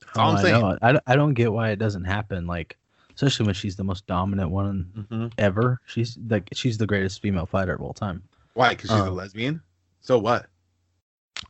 That's 0.00 0.18
oh, 0.18 0.22
all 0.22 0.30
Oh, 0.30 0.32
I'm 0.32 0.36
I 0.36 0.42
saying. 0.42 0.60
know. 0.60 0.78
I, 0.82 1.00
I 1.06 1.16
don't 1.16 1.34
get 1.34 1.52
why 1.52 1.70
it 1.70 1.78
doesn't 1.78 2.04
happen. 2.04 2.46
Like, 2.46 2.76
especially 3.18 3.46
when 3.46 3.54
she's 3.54 3.74
the 3.74 3.82
most 3.84 4.06
dominant 4.06 4.50
one 4.50 5.06
Mhm. 5.10 5.32
ever. 5.38 5.80
She's 5.86 6.16
like 6.28 6.48
she's 6.52 6.78
the 6.78 6.86
greatest 6.86 7.20
female 7.20 7.46
fighter 7.46 7.74
of 7.74 7.80
all 7.80 7.92
time. 7.92 8.22
Why? 8.54 8.70
Because 8.70 8.90
she's 8.90 8.98
a 9.00 9.06
Uh, 9.06 9.10
lesbian. 9.10 9.60
So 10.00 10.18
what? 10.18 10.46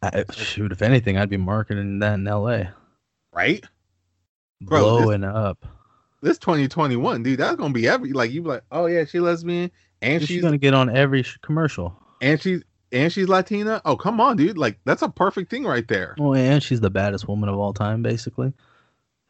I, 0.02 0.24
shoot, 0.32 0.72
if 0.72 0.80
anything, 0.82 1.16
I'd 1.18 1.28
be 1.30 1.36
marketing 1.36 1.98
that 2.00 2.14
in 2.14 2.26
L.A. 2.26 2.72
Right? 3.32 3.64
Bro, 4.62 4.96
this- 4.96 5.02
blowing 5.04 5.24
up. 5.24 5.66
This 6.20 6.38
2021, 6.38 7.22
dude, 7.22 7.38
that's 7.38 7.56
gonna 7.56 7.72
be 7.72 7.86
every 7.86 8.12
like 8.12 8.32
you 8.32 8.42
be 8.42 8.48
like, 8.48 8.64
oh 8.72 8.86
yeah, 8.86 9.04
she 9.04 9.20
lesbian 9.20 9.70
and 10.02 10.20
She's, 10.22 10.28
she's 10.28 10.42
gonna 10.42 10.58
get 10.58 10.74
on 10.74 10.88
every 10.94 11.22
sh- 11.22 11.38
commercial. 11.42 11.94
and 12.20 12.40
she's 12.40 12.62
and 12.90 13.12
she's 13.12 13.28
Latina. 13.28 13.80
Oh 13.84 13.96
come 13.96 14.20
on, 14.20 14.36
dude, 14.36 14.58
like 14.58 14.80
that's 14.84 15.02
a 15.02 15.08
perfect 15.10 15.50
thing 15.50 15.64
right 15.64 15.86
there. 15.86 16.16
Oh, 16.18 16.34
and 16.34 16.60
she's 16.62 16.80
the 16.80 16.90
baddest 16.90 17.28
woman 17.28 17.48
of 17.48 17.56
all 17.58 17.72
time, 17.74 18.02
basically. 18.02 18.52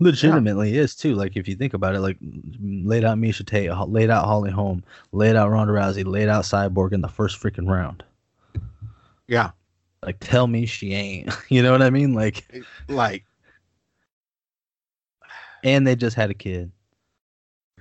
Legitimately 0.00 0.76
is 0.76 0.94
too. 0.94 1.14
Like 1.14 1.36
if 1.36 1.48
you 1.48 1.56
think 1.56 1.74
about 1.74 1.94
it, 1.96 2.00
like 2.00 2.16
laid 2.60 3.04
out 3.04 3.18
Miesha 3.18 3.44
Tate, 3.44 3.70
laid 3.88 4.10
out 4.10 4.24
Holly 4.26 4.50
Holm, 4.50 4.84
laid 5.12 5.34
out 5.34 5.50
Ronda 5.50 5.72
Rousey, 5.72 6.06
laid 6.06 6.28
out 6.28 6.44
Cyborg 6.44 6.92
in 6.92 7.00
the 7.00 7.08
first 7.08 7.40
freaking 7.42 7.68
round. 7.68 8.04
Yeah, 9.26 9.50
Like 10.04 10.16
tell 10.20 10.46
me 10.46 10.66
she 10.66 10.94
ain't. 10.94 11.30
You 11.48 11.62
know 11.62 11.72
what 11.72 11.82
I 11.82 11.90
mean? 11.90 12.14
Like, 12.14 12.44
like 12.88 13.24
and 15.64 15.84
they 15.86 15.96
just 15.96 16.14
had 16.16 16.30
a 16.30 16.34
kid. 16.34 16.70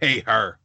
pay 0.01 0.21
her, 0.21 0.57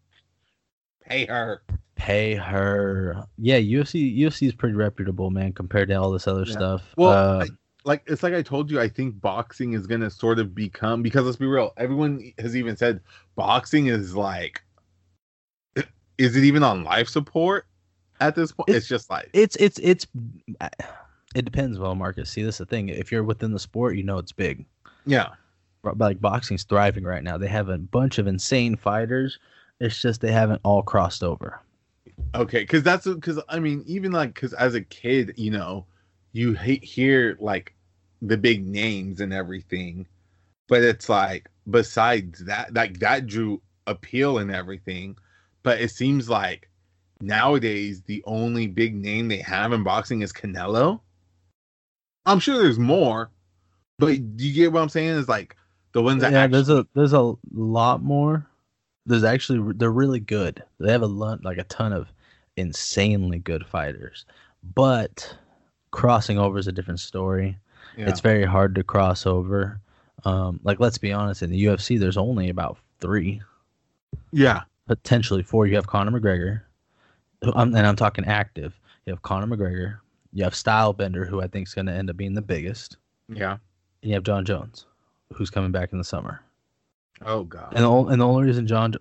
pay 1.04 1.26
her. 1.26 1.62
Pay 1.94 2.34
her. 2.34 3.24
Yeah, 3.38 3.58
UFC 3.58 4.18
UFC 4.18 4.48
is 4.48 4.54
pretty 4.54 4.74
reputable, 4.74 5.30
man, 5.30 5.52
compared 5.52 5.88
to 5.90 5.94
all 5.94 6.10
this 6.10 6.26
other 6.26 6.44
Yeah. 6.46 6.52
stuff. 6.52 6.94
Well, 6.96 7.10
Uh, 7.40 7.44
I- 7.44 7.48
like 7.84 8.02
it's 8.06 8.22
like 8.22 8.34
I 8.34 8.42
told 8.42 8.70
you, 8.70 8.80
I 8.80 8.88
think 8.88 9.20
boxing 9.20 9.72
is 9.72 9.86
gonna 9.86 10.10
sort 10.10 10.38
of 10.38 10.54
become 10.54 11.02
because 11.02 11.24
let's 11.24 11.36
be 11.36 11.46
real, 11.46 11.72
everyone 11.76 12.32
has 12.38 12.56
even 12.56 12.76
said 12.76 13.00
boxing 13.36 13.86
is 13.86 14.14
like, 14.14 14.62
is 16.18 16.36
it 16.36 16.44
even 16.44 16.62
on 16.62 16.84
life 16.84 17.08
support 17.08 17.66
at 18.20 18.34
this 18.34 18.52
point? 18.52 18.68
It's- 18.68 18.82
It's, 18.82 18.88
just 18.88 19.10
like 19.10 19.30
it's 19.32 19.56
it's 19.56 19.78
it's 19.82 20.06
uh, 20.60 20.68
it 21.34 21.44
depends 21.44 21.78
well 21.78 21.94
marcus 21.94 22.28
see 22.30 22.42
this 22.42 22.56
is 22.56 22.58
the 22.58 22.66
thing 22.66 22.90
if 22.90 23.10
you're 23.10 23.24
within 23.24 23.52
the 23.52 23.58
sport 23.58 23.96
you 23.96 24.02
know 24.02 24.18
it's 24.18 24.32
big. 24.32 24.64
Yeah, 25.06 25.30
like 25.96 26.20
boxing's 26.20 26.62
thriving 26.64 27.04
right 27.04 27.24
now. 27.24 27.38
They 27.38 27.48
have 27.48 27.68
a 27.68 27.78
bunch 27.78 28.18
of 28.18 28.26
insane 28.26 28.76
fighters 28.76 29.38
it's 29.82 30.00
just 30.00 30.20
they 30.20 30.30
haven't 30.30 30.60
all 30.62 30.82
crossed 30.82 31.24
over. 31.24 31.60
Okay, 32.34 32.60
because 32.60 32.82
that's 32.84 33.06
because 33.06 33.40
I 33.48 33.58
mean, 33.58 33.82
even 33.86 34.12
like 34.12 34.32
because 34.34 34.52
as 34.54 34.74
a 34.74 34.80
kid, 34.80 35.34
you 35.36 35.50
know, 35.50 35.86
you 36.32 36.54
he- 36.54 36.80
hear 36.82 37.36
like 37.40 37.74
the 38.20 38.36
big 38.36 38.66
names 38.66 39.20
and 39.20 39.32
everything, 39.32 40.06
but 40.68 40.82
it's 40.82 41.08
like 41.08 41.48
besides 41.70 42.44
that, 42.44 42.74
like 42.74 42.98
that 43.00 43.26
drew 43.26 43.60
appeal 43.86 44.38
and 44.38 44.50
everything, 44.50 45.16
but 45.62 45.80
it 45.80 45.90
seems 45.90 46.28
like 46.28 46.68
nowadays 47.20 48.02
the 48.02 48.22
only 48.26 48.66
big 48.66 48.94
name 48.94 49.28
they 49.28 49.38
have 49.38 49.72
in 49.72 49.82
boxing 49.82 50.22
is 50.22 50.32
Canelo. 50.32 51.00
I'm 52.24 52.38
sure 52.38 52.62
there's 52.62 52.78
more, 52.78 53.30
but 53.98 54.36
do 54.36 54.46
you 54.46 54.54
get 54.54 54.72
what 54.72 54.82
I'm 54.82 54.88
saying? 54.88 55.08
Is 55.08 55.28
like 55.28 55.56
the 55.92 56.02
ones 56.02 56.22
that 56.22 56.32
yeah 56.32 56.40
actually, 56.40 56.56
there's 56.56 56.68
a 56.70 56.86
there's 56.94 57.12
a 57.12 57.34
lot 57.52 58.02
more 58.02 58.46
there's 59.06 59.24
actually 59.24 59.72
they're 59.76 59.90
really 59.90 60.20
good 60.20 60.62
they 60.78 60.92
have 60.92 61.02
a 61.02 61.06
lot 61.06 61.44
like 61.44 61.58
a 61.58 61.64
ton 61.64 61.92
of 61.92 62.12
insanely 62.56 63.38
good 63.38 63.66
fighters 63.66 64.24
but 64.74 65.36
crossing 65.92 66.38
over 66.38 66.58
is 66.58 66.66
a 66.66 66.72
different 66.72 66.98
story 66.98 67.56
yeah. 67.96 68.08
it's 68.08 68.20
very 68.20 68.44
hard 68.44 68.74
to 68.74 68.82
cross 68.82 69.26
over 69.26 69.80
um 70.24 70.58
like 70.64 70.80
let's 70.80 70.98
be 70.98 71.12
honest 71.12 71.42
in 71.42 71.50
the 71.50 71.64
ufc 71.66 71.98
there's 72.00 72.16
only 72.16 72.48
about 72.48 72.76
three 72.98 73.40
yeah, 74.32 74.62
potentially 74.86 75.42
four. 75.42 75.66
You 75.66 75.76
have 75.76 75.86
Conor 75.86 76.18
McGregor, 76.18 76.62
and 77.42 77.76
I'm 77.76 77.96
talking 77.96 78.24
active. 78.24 78.78
You 79.06 79.12
have 79.12 79.22
Conor 79.22 79.46
McGregor. 79.46 79.98
You 80.32 80.44
have 80.44 80.54
Stylebender, 80.54 81.28
who 81.28 81.42
I 81.42 81.46
think 81.46 81.68
is 81.68 81.74
going 81.74 81.86
to 81.86 81.92
end 81.92 82.08
up 82.08 82.16
being 82.16 82.34
the 82.34 82.42
biggest. 82.42 82.96
yeah. 83.28 83.58
And 84.02 84.10
you 84.10 84.14
have 84.14 84.24
Jon 84.24 84.44
Jones, 84.44 84.86
who's 85.32 85.50
coming 85.50 85.70
back 85.70 85.92
in 85.92 85.98
the 85.98 86.04
summer. 86.04 86.40
Oh 87.24 87.44
god. 87.44 87.72
And 87.76 87.84
the, 87.84 87.92
and 87.92 88.20
the 88.20 88.26
only 88.26 88.46
reason 88.46 88.66
Jon, 88.66 88.94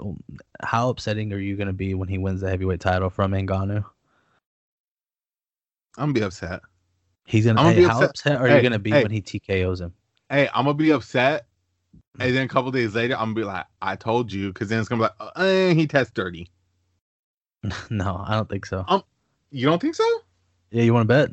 how 0.62 0.90
upsetting 0.90 1.34
are 1.34 1.40
you 1.40 1.56
going 1.56 1.68
to 1.68 1.74
be 1.74 1.96
when 1.96 2.08
he 2.08 2.20
wins 2.20 2.42
the 2.42 2.50
heavyweight 2.50 2.82
title 2.82 3.10
from 3.10 3.32
Ngannou? 3.32 3.84
I'm 5.98 6.14
gonna 6.14 6.14
be 6.14 6.24
upset. 6.24 6.62
He's 7.32 7.46
gonna. 7.46 7.56
Gonna 7.56 7.70
hey, 7.72 7.76
be 7.80 7.84
how 7.86 7.92
upset- 8.02 8.10
upset 8.10 8.42
are 8.42 8.48
hey, 8.48 8.58
you 8.58 8.62
gonna 8.62 8.78
be 8.80 8.92
hey. 8.92 9.04
when 9.04 9.12
he 9.12 9.22
TKOs 9.22 9.80
him? 9.80 9.94
hey, 10.30 10.50
I'm 10.54 10.66
gonna 10.66 10.74
be 10.74 10.92
upset, 10.92 11.46
and 12.20 12.36
then 12.36 12.44
a 12.46 12.48
couple 12.50 12.72
days 12.72 12.94
later, 12.94 13.14
I'm 13.16 13.34
gonna 13.34 13.36
be 13.36 13.44
like, 13.46 13.66
I 13.82 13.96
told 13.96 14.32
you, 14.34 14.52
because 14.52 14.68
then 14.68 14.80
it's 14.82 14.90
gonna 14.90 15.00
be 15.00 15.04
like, 15.04 15.34
uh, 15.38 15.42
eh, 15.42 15.74
he 15.74 15.88
tests 15.88 16.12
dirty. 16.14 16.50
no, 17.90 18.24
I 18.28 18.34
don't 18.34 18.50
think 18.50 18.66
so. 18.66 18.84
Um, 18.88 19.04
You 19.52 19.66
don't 19.68 19.82
think 19.82 19.96
so? 19.96 20.04
Yeah, 20.72 20.84
you 20.84 20.94
want 20.94 21.04
to 21.04 21.08
bet? 21.08 21.30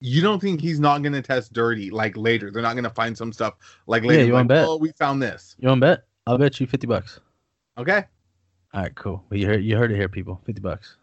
You 0.00 0.22
don't 0.22 0.40
think 0.40 0.60
he's 0.60 0.78
not 0.80 1.02
gonna 1.02 1.22
test 1.22 1.52
dirty 1.52 1.90
like 1.90 2.16
later? 2.16 2.50
They're 2.50 2.62
not 2.62 2.74
gonna 2.76 2.90
find 2.90 3.16
some 3.18 3.32
stuff 3.32 3.54
like 3.86 4.02
Yeah, 4.04 4.08
later. 4.10 4.24
you 4.26 4.32
like, 4.32 4.38
wanna 4.38 4.48
bet? 4.48 4.68
Oh, 4.68 4.76
we 4.76 4.92
found 4.92 5.20
this. 5.22 5.56
You 5.58 5.68
want 5.68 5.80
to 5.82 5.86
bet? 5.88 6.04
I'll 6.26 6.38
bet 6.38 6.58
you 6.60 6.66
fifty 6.66 6.86
bucks. 6.86 7.18
Okay, 7.78 8.04
All 8.74 8.82
right, 8.82 8.94
cool. 8.94 9.24
Well, 9.30 9.38
you 9.40 9.46
heard 9.46 9.64
you 9.64 9.76
heard 9.76 9.90
it 9.92 9.96
here, 9.96 10.08
people. 10.08 10.40
Fifty 10.44 10.60
bucks. 10.60 10.96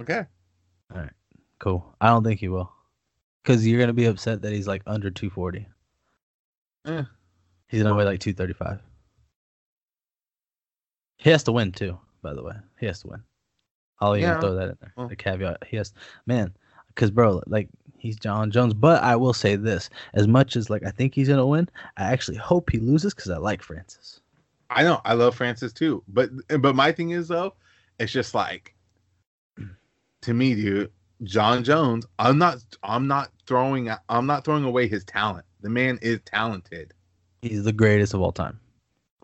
okay. 0.00 0.24
All 0.94 1.00
right, 1.00 1.10
cool. 1.58 1.94
I 2.00 2.08
don't 2.08 2.22
think 2.24 2.40
he 2.40 2.48
will. 2.48 2.70
Because 3.46 3.64
you're 3.64 3.78
going 3.78 3.86
to 3.86 3.94
be 3.94 4.06
upset 4.06 4.42
that 4.42 4.52
he's 4.52 4.66
like 4.66 4.82
under 4.88 5.08
240. 5.08 5.68
Eh. 6.86 7.02
He's 7.68 7.80
going 7.82 7.92
to 7.92 7.96
weigh 7.96 8.04
like 8.04 8.18
235. 8.18 8.80
He 11.18 11.30
has 11.30 11.44
to 11.44 11.52
win, 11.52 11.70
too, 11.70 11.96
by 12.22 12.34
the 12.34 12.42
way. 12.42 12.54
He 12.80 12.86
has 12.86 13.00
to 13.02 13.06
win. 13.08 13.22
I'll 14.00 14.16
even 14.16 14.30
Yeah. 14.30 14.40
throw 14.40 14.54
that 14.56 14.70
in 14.70 14.76
there. 14.80 14.92
Well. 14.96 15.06
The 15.06 15.14
caveat. 15.14 15.62
He 15.64 15.76
has, 15.76 15.94
man, 16.26 16.52
because, 16.88 17.12
bro, 17.12 17.40
like, 17.46 17.68
he's 17.98 18.16
Jon 18.16 18.50
Jones. 18.50 18.74
But 18.74 19.00
I 19.04 19.14
will 19.14 19.32
say 19.32 19.54
this 19.54 19.90
as 20.14 20.26
much 20.26 20.56
as, 20.56 20.68
like, 20.68 20.84
I 20.84 20.90
think 20.90 21.14
he's 21.14 21.28
going 21.28 21.38
to 21.38 21.46
win, 21.46 21.68
I 21.96 22.12
actually 22.12 22.38
hope 22.38 22.68
he 22.70 22.78
loses 22.80 23.14
because 23.14 23.30
I 23.30 23.36
like 23.38 23.62
Francis. 23.62 24.20
I 24.70 24.82
know 24.82 25.00
I 25.04 25.14
love 25.14 25.36
Francis 25.36 25.72
too, 25.72 26.02
but 26.08 26.30
but 26.60 26.74
my 26.74 26.90
thing 26.90 27.10
is 27.10 27.28
though, 27.28 27.54
it's 28.00 28.10
just 28.10 28.34
like 28.34 28.74
to 30.22 30.34
me, 30.34 30.56
dude, 30.56 30.90
Jon 31.22 31.64
Jones. 31.64 32.06
I'm 32.18 32.38
not 32.38 32.58
I'm 32.82 33.06
not 33.06 33.30
throwing 33.46 33.90
I'm 34.08 34.26
not 34.26 34.44
throwing 34.44 34.64
away 34.64 34.88
his 34.88 35.04
talent. 35.04 35.44
The 35.60 35.70
man 35.70 35.98
is 36.02 36.20
talented. 36.24 36.92
He's 37.42 37.64
the 37.64 37.72
greatest 37.72 38.14
of 38.14 38.20
all 38.20 38.32
time. 38.32 38.60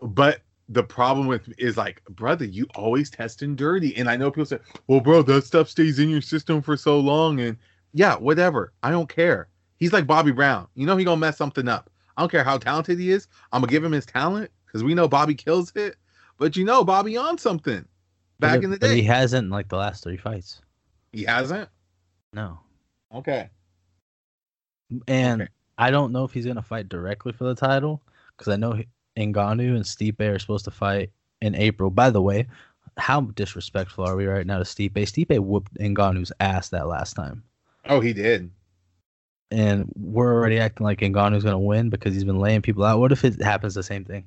But 0.01 0.41
the 0.69 0.83
problem 0.83 1.27
with 1.27 1.53
is 1.57 1.77
like, 1.77 2.03
brother, 2.05 2.45
you 2.45 2.67
always 2.75 3.09
testing 3.09 3.55
dirty. 3.55 3.95
And 3.95 4.09
I 4.09 4.17
know 4.17 4.31
people 4.31 4.45
say, 4.45 4.59
well, 4.87 4.99
bro, 4.99 5.21
that 5.23 5.45
stuff 5.45 5.69
stays 5.69 5.99
in 5.99 6.09
your 6.09 6.21
system 6.21 6.61
for 6.61 6.75
so 6.75 6.99
long. 6.99 7.39
And 7.39 7.57
yeah, 7.93 8.15
whatever. 8.15 8.73
I 8.81 8.91
don't 8.91 9.09
care. 9.09 9.47
He's 9.77 9.93
like 9.93 10.07
Bobby 10.07 10.31
Brown. 10.31 10.67
You 10.75 10.85
know 10.85 10.97
he 10.97 11.05
gonna 11.05 11.17
mess 11.17 11.37
something 11.37 11.67
up. 11.67 11.89
I 12.17 12.21
don't 12.21 12.29
care 12.29 12.43
how 12.43 12.57
talented 12.57 12.99
he 12.99 13.11
is. 13.11 13.27
I'm 13.51 13.61
gonna 13.61 13.71
give 13.71 13.83
him 13.83 13.91
his 13.91 14.05
talent 14.05 14.51
because 14.65 14.83
we 14.83 14.93
know 14.93 15.07
Bobby 15.07 15.35
kills 15.35 15.71
it. 15.75 15.97
But 16.37 16.55
you 16.55 16.65
know, 16.65 16.83
Bobby 16.83 17.17
on 17.17 17.37
something 17.37 17.85
back 18.39 18.63
in 18.63 18.71
the 18.71 18.77
day. 18.77 18.95
he 18.95 18.95
He, 18.95 19.03
hasn't, 19.03 19.49
like, 19.49 19.69
the 19.69 19.77
last 19.77 20.03
three 20.03 20.17
fights. 20.17 20.61
He 21.11 21.23
hasn't. 21.23 21.69
No. 22.33 22.59
Okay. 23.13 23.49
And 25.07 25.43
Okay. 25.43 25.51
I 25.77 25.91
don't 25.91 26.11
know 26.11 26.23
if 26.23 26.33
he's 26.33 26.45
gonna 26.45 26.61
fight 26.61 26.89
directly 26.89 27.31
for 27.31 27.45
the 27.45 27.55
title 27.55 28.01
because 28.37 28.51
I 28.51 28.57
know 28.57 28.79
Ngannou 29.17 29.75
and 29.75 29.85
Stipe 29.85 30.19
are 30.19 30.39
supposed 30.39 30.65
to 30.65 30.71
fight 30.71 31.11
in 31.41 31.55
April. 31.55 31.89
By 31.89 32.09
the 32.09 32.21
way, 32.21 32.47
how 32.97 33.21
disrespectful 33.21 34.05
are 34.05 34.15
we 34.15 34.25
right 34.25 34.45
now 34.45 34.57
to 34.59 34.63
Stipe? 34.63 34.93
Stipe 34.93 35.39
whooped 35.39 35.73
Ngannou's 35.75 36.31
ass 36.39 36.69
that 36.69 36.87
last 36.87 37.13
time, 37.15 37.43
Oh, 37.85 37.99
he 37.99 38.13
did. 38.13 38.49
and 39.51 39.91
we're 39.95 40.33
already 40.33 40.59
acting 40.59 40.83
like 40.85 40.99
Ngannou's 40.99 41.43
gonna 41.43 41.59
win 41.59 41.89
because 41.89 42.13
he's 42.13 42.23
been 42.23 42.39
laying 42.39 42.61
people 42.61 42.83
out. 42.83 42.99
What 42.99 43.11
if 43.11 43.23
it 43.25 43.41
happens 43.41 43.73
the 43.75 43.83
same 43.83 44.05
thing? 44.05 44.25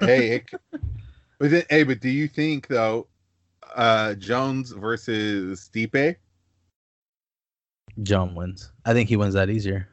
hey, 0.00 0.28
it, 0.36 0.50
but 1.38 1.50
then, 1.50 1.62
hey, 1.70 1.84
but 1.84 2.00
do 2.00 2.08
you 2.10 2.28
think 2.28 2.66
though, 2.68 3.06
uh, 3.74 4.14
Jones 4.14 4.72
versus 4.72 5.68
Stipe? 5.72 6.16
Jon 8.02 8.34
wins. 8.34 8.72
I 8.84 8.92
think 8.92 9.08
he 9.08 9.16
wins 9.16 9.34
that 9.34 9.50
easier. 9.50 9.88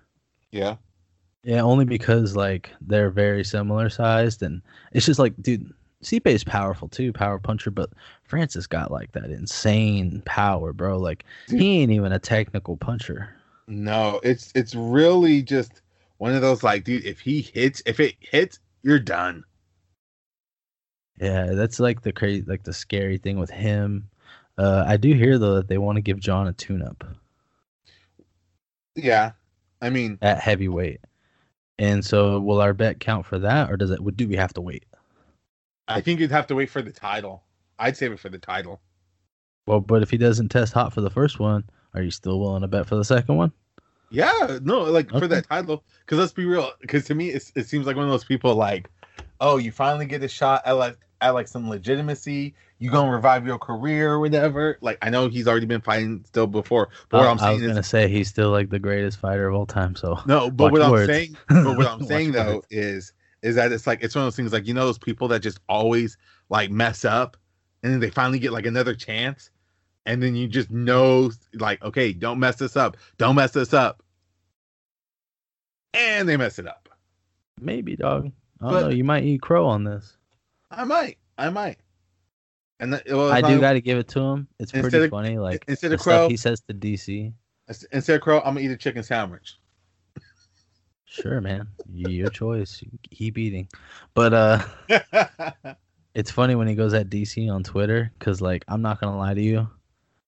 Yeah. 0.51 0.77
Yeah, 1.43 1.61
only 1.61 1.85
because 1.85 2.35
like 2.35 2.71
they're 2.81 3.09
very 3.09 3.43
similar 3.43 3.89
sized, 3.89 4.43
and 4.43 4.61
it's 4.91 5.05
just 5.05 5.19
like, 5.19 5.33
dude, 5.41 5.73
Stipe 6.03 6.27
is 6.27 6.43
powerful 6.43 6.87
too, 6.87 7.11
power 7.13 7.39
puncher, 7.39 7.71
but 7.71 7.89
Francis 8.23 8.67
got 8.67 8.91
like 8.91 9.11
that 9.13 9.25
insane 9.25 10.21
power, 10.25 10.73
bro. 10.73 10.97
Like 10.97 11.25
Dude. 11.47 11.61
he 11.61 11.81
ain't 11.81 11.91
even 11.91 12.11
a 12.11 12.19
technical 12.19 12.77
puncher. 12.77 13.35
No, 13.67 14.19
it's 14.23 14.51
it's 14.53 14.75
really 14.75 15.41
just 15.41 15.81
one 16.17 16.35
of 16.35 16.41
those 16.41 16.61
like, 16.63 16.83
dude, 16.83 17.05
if 17.05 17.19
he 17.19 17.41
hits, 17.41 17.81
if 17.85 17.99
it 17.99 18.15
hits, 18.19 18.59
you're 18.83 18.99
done. 18.99 19.43
Yeah, 21.19 21.53
that's 21.53 21.79
like 21.79 22.01
the 22.01 22.11
crazy, 22.11 22.43
like 22.47 22.63
the 22.63 22.73
scary 22.73 23.17
thing 23.17 23.39
with 23.39 23.49
him. 23.49 24.09
Uh, 24.57 24.83
I 24.87 24.97
do 24.97 25.13
hear 25.13 25.37
though 25.39 25.55
that 25.55 25.67
they 25.67 25.77
want 25.77 25.95
to 25.95 26.01
give 26.01 26.19
Jon 26.19 26.47
a 26.47 26.53
tune-up 26.53 27.03
Yeah, 28.95 29.31
I 29.81 29.89
mean, 29.89 30.17
at 30.21 30.39
heavyweight, 30.39 31.01
and 31.79 32.03
so 32.03 32.39
will 32.39 32.61
our 32.61 32.73
bet 32.73 32.99
count 32.99 33.25
for 33.25 33.39
that, 33.39 33.71
or 33.71 33.77
does 33.77 33.91
it? 33.91 33.99
Do 34.17 34.27
we 34.27 34.35
have 34.35 34.53
to 34.53 34.61
wait? 34.61 34.85
I 35.87 36.01
think 36.01 36.19
you'd 36.19 36.31
have 36.31 36.47
to 36.47 36.55
wait 36.55 36.69
for 36.69 36.81
the 36.81 36.91
title. 36.91 37.43
I'd 37.79 37.97
save 37.97 38.11
it 38.11 38.19
for 38.19 38.29
the 38.29 38.37
title. 38.39 38.81
Well, 39.67 39.79
but 39.79 40.01
if 40.01 40.09
he 40.11 40.17
doesn't 40.17 40.49
test 40.49 40.73
hot 40.73 40.93
for 40.93 41.01
the 41.01 41.09
first 41.09 41.39
one, 41.39 41.63
are 41.93 42.01
you 42.01 42.11
still 42.11 42.39
willing 42.39 42.61
to 42.61 42.67
bet 42.67 42.87
for 42.87 42.95
the 42.95 43.05
second 43.05 43.35
one? 43.37 43.51
Yeah, 44.09 44.59
no, 44.61 44.81
like 44.83 45.09
for 45.09 45.25
Okay. 45.25 45.27
that 45.27 45.47
title. 45.47 45.83
Because 46.01 46.17
let's 46.19 46.33
be 46.33 46.45
real. 46.45 46.71
Because 46.81 47.05
to 47.05 47.15
me, 47.15 47.29
it's, 47.29 47.51
it 47.55 47.67
seems 47.67 47.85
like 47.87 47.95
one 47.95 48.05
of 48.05 48.11
those 48.11 48.25
people 48.25 48.55
like, 48.55 48.89
oh, 49.39 49.57
you 49.57 49.71
finally 49.71 50.05
get 50.05 50.23
a 50.23 50.27
shot 50.27 50.61
at 50.65 50.73
like 50.73 50.97
at 51.21 51.31
like 51.31 51.47
some 51.47 51.69
legitimacy. 51.69 52.53
You 52.81 52.89
gonna 52.89 53.11
revive 53.11 53.45
your 53.45 53.59
career 53.59 54.11
or 54.13 54.19
whatever. 54.19 54.77
Like 54.81 54.97
I 55.03 55.09
know 55.11 55.29
he's 55.29 55.47
already 55.47 55.67
been 55.67 55.81
fighting 55.81 56.23
still 56.25 56.47
before, 56.47 56.89
but 57.09 57.19
what 57.19 57.27
I'm 57.27 57.37
saying 57.37 57.49
I 57.49 57.53
was 57.53 57.61
is 57.61 57.67
gonna 57.69 57.83
say 57.83 58.07
he's 58.07 58.27
still 58.27 58.49
like 58.49 58.69
the 58.71 58.79
greatest 58.79 59.19
fighter 59.19 59.47
of 59.47 59.53
all 59.55 59.65
time. 59.67 59.95
So 59.95 60.19
no. 60.25 60.49
But 60.49 60.71
Watch 60.73 60.81
what 60.81 60.99
I'm 60.99 61.05
saying, 61.05 61.37
but 61.47 61.77
what 61.77 61.85
I'm 61.91 62.03
saying 62.03 62.31
though 62.31 62.55
words. 62.55 62.67
is 62.71 63.13
is 63.43 63.55
that 63.55 63.71
it's 63.71 63.85
like 63.85 64.03
it's 64.03 64.15
one 64.15 64.23
of 64.23 64.25
those 64.25 64.35
things 64.35 64.51
like 64.51 64.65
you 64.67 64.73
know 64.73 64.85
those 64.85 64.97
people 64.97 65.27
that 65.29 65.41
just 65.41 65.59
always 65.69 66.17
like 66.49 66.71
mess 66.71 67.05
up, 67.05 67.37
and 67.83 67.93
then 67.93 67.99
they 67.99 68.09
finally 68.09 68.39
get 68.39 68.51
like 68.51 68.65
another 68.65 68.95
chance, 68.95 69.51
and 70.07 70.21
then 70.23 70.35
you 70.35 70.47
just 70.47 70.71
know 70.71 71.29
like 71.53 71.83
okay, 71.83 72.13
don't 72.13 72.39
mess 72.39 72.55
this 72.55 72.75
up, 72.75 72.97
don't 73.19 73.35
mess 73.35 73.51
this 73.51 73.73
up, 73.75 74.01
and 75.93 76.27
they 76.27 76.37
mess 76.37 76.57
it 76.59 76.67
up. 76.67 76.89
maybe, 77.59 77.95
dog. 77.95 78.31
I 78.59 78.63
don't 78.65 78.73
But- 78.73 78.81
know. 78.81 78.89
You 78.89 79.03
might 79.03 79.23
eat 79.23 79.41
crow 79.41 79.67
on 79.67 79.83
this. 79.83 80.17
I 80.71 80.83
might. 80.83 81.17
I 81.37 81.49
might. 81.49 81.77
And 82.81 82.93
that, 82.93 83.03
well, 83.07 83.31
I 83.31 83.41
do 83.41 83.59
got 83.61 83.73
to 83.73 83.81
give 83.81 83.97
it 83.99 84.07
to 84.09 84.19
him. 84.19 84.47
It's 84.59 84.71
pretty 84.73 84.97
of- 84.97 85.09
funny. 85.11 85.37
Like 85.37 85.63
instead 85.69 85.93
of 85.93 85.99
crow, 86.01 86.27
he 86.27 86.35
says 86.35 86.61
to 86.67 86.73
DC. 86.73 87.31
instead 87.91 88.15
of 88.15 88.21
crow, 88.21 88.39
I'm 88.39 88.55
gonna 88.55 88.61
eat 88.61 88.71
a 88.71 88.75
chicken 88.77 89.03
sandwich. 89.03 89.55
Sure, 91.05 91.41
man. 91.41 91.67
Your 91.93 92.29
choice. 92.29 92.83
Keep 93.11 93.37
eating. 93.37 93.67
But 94.13 94.33
uh, 94.33 94.63
it's 96.15 96.31
funny 96.31 96.55
when 96.55 96.67
he 96.67 96.75
goes 96.75 96.93
at 96.93 97.09
DC 97.09 97.51
on 97.53 97.63
Twitter 97.63 98.11
because, 98.17 98.41
like, 98.41 98.63
I'm 98.67 98.81
not 98.81 98.99
gonna 98.99 99.17
lie 99.17 99.33
to 99.33 99.41
you, 99.41 99.69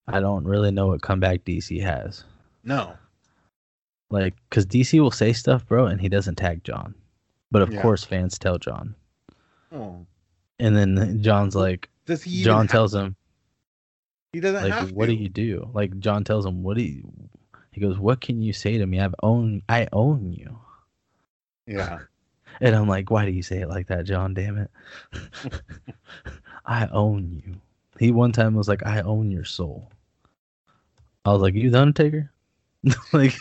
I 0.08 0.20
don't 0.20 0.44
really 0.46 0.72
know 0.72 0.88
what 0.88 1.02
comeback 1.02 1.44
DC 1.46 1.82
has. 1.82 2.24
no. 2.64 2.96
Like, 4.10 4.36
because 4.48 4.68
DC 4.68 5.00
will 5.02 5.10
say 5.10 5.34
stuff, 5.34 5.66
bro, 5.66 5.88
and 5.88 6.00
he 6.00 6.08
doesn't 6.08 6.36
tag 6.36 6.64
Jon. 6.64 6.94
But 7.50 7.64
of 7.64 7.74
Yeah. 7.74 7.82
course, 7.82 8.04
fans 8.04 8.38
tell 8.38 8.60
Jon, 8.60 8.94
Oh. 9.72 10.06
and 10.60 10.78
then 10.78 11.20
Jon's 11.24 11.56
like, 11.56 11.90
Does 12.06 12.24
he? 12.24 12.44
Jon 12.44 12.68
tells 12.68 12.94
him, 12.94 13.16
He 14.34 14.40
doesn't 14.40 14.64
like, 14.64 14.74
have 14.74 14.92
what 14.92 15.06
to. 15.08 15.16
do 15.16 15.22
you 15.22 15.30
do? 15.30 15.70
Like, 15.74 15.98
Jon 16.00 16.24
tells 16.24 16.46
him, 16.46 16.64
what 16.64 16.78
do 16.78 16.84
you? 16.84 17.12
He 17.72 17.82
goes, 17.82 17.98
what 17.98 18.22
can 18.22 18.42
you 18.42 18.54
say 18.54 18.78
to 18.78 18.86
me? 18.86 19.00
I've 19.00 19.16
own, 19.24 19.64
I 19.68 19.88
own 19.92 20.32
you. 20.32 20.60
Yeah. 21.68 22.00
And 22.62 22.76
I'm 22.76 22.88
like, 22.88 23.10
why 23.10 23.26
do 23.26 23.32
you 23.32 23.42
say 23.42 23.62
it 23.62 23.68
like 23.68 23.88
that, 23.88 24.06
Jon? 24.06 24.36
Damn 24.36 24.60
it. 24.60 24.70
I 26.68 26.86
own 26.92 27.42
you. 27.44 27.56
He 28.00 28.12
one 28.12 28.32
time 28.32 28.54
was 28.54 28.68
like, 28.68 28.86
I 28.86 29.02
own 29.02 29.32
your 29.32 29.44
soul. 29.44 29.90
I 31.26 31.32
was 31.32 31.42
like, 31.42 31.56
you 31.56 31.72
the 31.72 31.82
Undertaker? 31.82 32.32
like, 33.14 33.36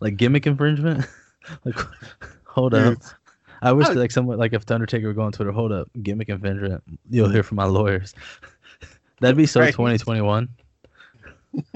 like 0.00 0.16
gimmick 0.16 0.46
infringement? 0.46 1.04
like, 1.66 1.76
hold 2.46 2.72
up. 2.72 2.96
I 3.62 3.72
wish 3.72 3.86
I- 3.88 3.92
like 3.92 4.10
someone 4.10 4.38
like 4.38 4.52
if 4.52 4.64
the 4.66 4.74
Undertaker 4.74 5.06
would 5.08 5.16
go 5.16 5.22
on 5.22 5.32
Twitter, 5.32 5.52
hold 5.52 5.72
up, 5.72 5.88
gimmick 6.02 6.28
infringement. 6.28 6.82
You'll 7.10 7.28
hear 7.28 7.42
from 7.42 7.56
my 7.56 7.64
lawyers. 7.64 8.14
That'd 9.20 9.36
be 9.36 9.46
so 9.46 9.60
Right. 9.60 9.72
2021. 9.72 10.48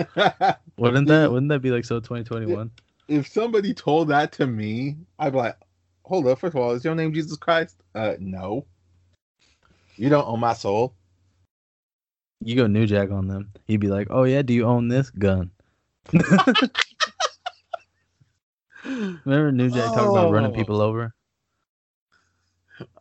Wouldn't 0.79 1.09
that? 1.09 1.31
Wouldn't 1.31 1.49
that 1.51 1.61
be 1.61 1.71
like 1.71 1.85
so 1.85 2.01
2021? 2.01 2.71
if 3.09 3.29
somebody 3.29 3.75
told 3.75 4.09
that 4.09 4.33
to 4.33 4.47
me, 4.47 4.97
I'd 5.19 5.33
be 5.33 5.39
like, 5.39 5.57
"Hold 6.05 6.27
up. 6.27 6.39
First 6.39 6.55
of 6.57 6.63
all, 6.63 6.71
is 6.73 6.85
your 6.85 6.95
name 6.95 7.13
Jesus 7.13 7.37
Christ?" 7.37 7.77
Uh, 7.95 8.15
no. 8.19 8.65
You 9.97 10.09
don't 10.09 10.27
own 10.27 10.41
my 10.41 10.55
soul. 10.55 10.95
You 12.41 12.57
go 12.57 12.67
New 12.67 12.87
Jack 12.87 13.11
on 13.11 13.29
them. 13.29 13.51
He'd 13.67 13.81
be 13.81 13.89
like, 13.89 14.07
"Oh 14.11 14.23
yeah, 14.25 14.41
do 14.43 14.55
you 14.55 14.65
own 14.65 14.89
this 14.89 15.11
gun?" 15.11 15.51
Remember 18.85 19.51
New 19.53 19.71
Jack 19.71 19.87
talking 19.95 20.11
about 20.11 20.31
running 20.33 20.53
Oh. 20.53 20.55
people 20.55 20.81
over? 20.81 21.15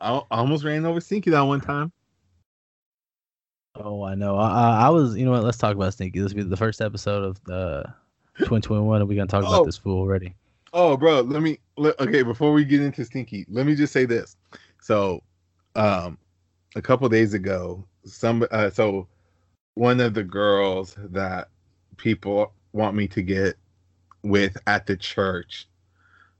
I, 0.01 0.11
I 0.31 0.37
almost 0.37 0.63
ran 0.63 0.85
over 0.85 0.99
Stinky 1.01 1.29
that 1.31 1.41
one 1.41 1.61
time. 1.61 1.91
Oh, 3.75 4.03
I 4.03 4.13
know. 4.15 4.37
I, 4.37 4.85
I, 4.85 4.89
was. 4.89 5.15
You 5.17 5.25
know 5.25 5.31
what? 5.31 5.43
Let's 5.43 5.57
talk 5.57 5.75
about 5.75 5.93
Stinky. 5.93 6.19
This 6.19 6.33
will 6.33 6.43
be 6.43 6.49
the 6.49 6.57
first 6.57 6.79
episode 6.79 7.23
of 7.23 7.37
uh, 7.51 7.83
2021, 8.37 9.01
and 9.01 9.09
we're 9.09 9.15
gonna 9.15 9.27
talk 9.27 9.43
Oh. 9.45 9.55
about 9.55 9.65
this 9.65 9.77
fool 9.77 9.99
already. 9.99 10.35
Oh, 10.73 10.95
bro, 10.97 11.21
let 11.21 11.41
me. 11.41 11.59
Let, 11.77 11.99
okay, 11.99 12.21
before 12.21 12.53
we 12.53 12.65
get 12.65 12.81
into 12.81 13.03
Stinky, 13.03 13.45
let 13.49 13.65
me 13.65 13.73
just 13.75 13.91
say 13.93 14.05
this. 14.05 14.37
So, 14.79 15.23
um, 15.75 16.17
a 16.75 16.81
couple 16.81 17.09
days 17.09 17.33
ago, 17.33 17.83
some 18.05 18.45
uh, 18.51 18.69
so 18.69 19.07
one 19.73 19.99
of 19.99 20.13
the 20.13 20.23
girls 20.23 20.95
that 21.09 21.49
people 21.97 22.53
want 22.73 22.95
me 22.95 23.07
to 23.07 23.23
get 23.23 23.55
with 24.21 24.55
at 24.67 24.85
the 24.85 24.95
church, 24.97 25.67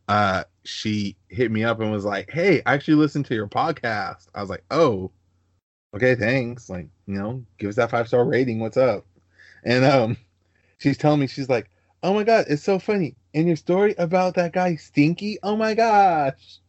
uh, 0.07 0.43
she 0.63 1.15
hit 1.29 1.51
me 1.51 1.63
up 1.63 1.79
and 1.79 1.91
was 1.91 2.05
like, 2.05 2.29
"Hey, 2.31 2.61
I 2.65 2.73
actually 2.73 2.95
listened 2.95 3.25
to 3.27 3.35
your 3.35 3.47
podcast." 3.47 4.27
I 4.33 4.41
was 4.41 4.49
like, 4.49 4.63
"Oh, 4.71 5.11
okay, 5.95 6.15
thanks. 6.15 6.69
Like, 6.69 6.87
you 7.05 7.15
know, 7.15 7.45
give 7.57 7.69
us 7.69 7.75
that 7.75 7.91
five 7.91 8.07
star 8.07 8.25
rating. 8.25 8.59
What's 8.59 8.77
up?" 8.77 9.05
And 9.63 9.85
um, 9.85 10.17
she's 10.79 10.97
telling 10.97 11.19
me 11.19 11.27
she's 11.27 11.49
like, 11.49 11.69
"Oh 12.01 12.13
my 12.13 12.23
god, 12.23 12.45
it's 12.49 12.63
so 12.63 12.79
funny." 12.79 13.15
And 13.33 13.47
your 13.47 13.55
story 13.55 13.95
about 13.97 14.35
that 14.35 14.53
guy 14.53 14.75
Stinky, 14.75 15.39
oh 15.41 15.55
my 15.57 15.73
gosh. 15.73 16.59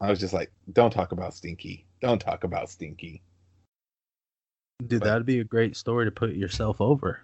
I 0.00 0.10
was 0.10 0.20
just 0.20 0.34
like, 0.34 0.52
don't 0.72 0.90
talk 0.92 1.12
about 1.12 1.32
Stinky. 1.34 1.86
Don't 2.02 2.18
talk 2.20 2.44
about 2.44 2.68
Stinky. 2.68 3.22
Dude, 4.86 5.00
But- 5.00 5.06
that'd 5.06 5.26
be 5.26 5.38
a 5.40 5.44
great 5.44 5.76
story 5.76 6.04
to 6.04 6.10
put 6.10 6.34
yourself 6.34 6.80
over. 6.80 7.20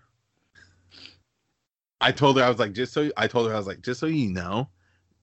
I 2.01 2.12
told 2.12 2.38
her 2.38 2.44
I 2.44 2.48
was 2.48 2.59
like, 2.59 2.72
just 2.72 2.92
so 2.92 3.11
I 3.16 3.26
told 3.26 3.48
her 3.48 3.55
I 3.55 3.59
was 3.59 3.66
like, 3.66 3.82
just 3.82 4.01
so 4.01 4.07
you 4.07 4.30
know, 4.30 4.68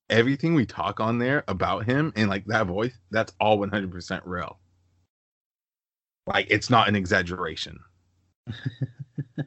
everything 0.10 0.54
we 0.56 0.66
talk 0.66 1.00
on 1.00 1.20
there 1.20 1.44
about 1.48 1.86
him 1.86 2.14
and 2.16 2.30
like 2.30 2.46
that 2.46 2.68
voice, 2.68 2.98
that's 3.12 3.34
all 3.40 3.58
100% 3.60 4.22
real. 4.26 4.60
Like 6.28 6.48
it's 6.50 6.70
not 6.70 6.88
an 6.88 6.96
exaggeration. 6.96 7.80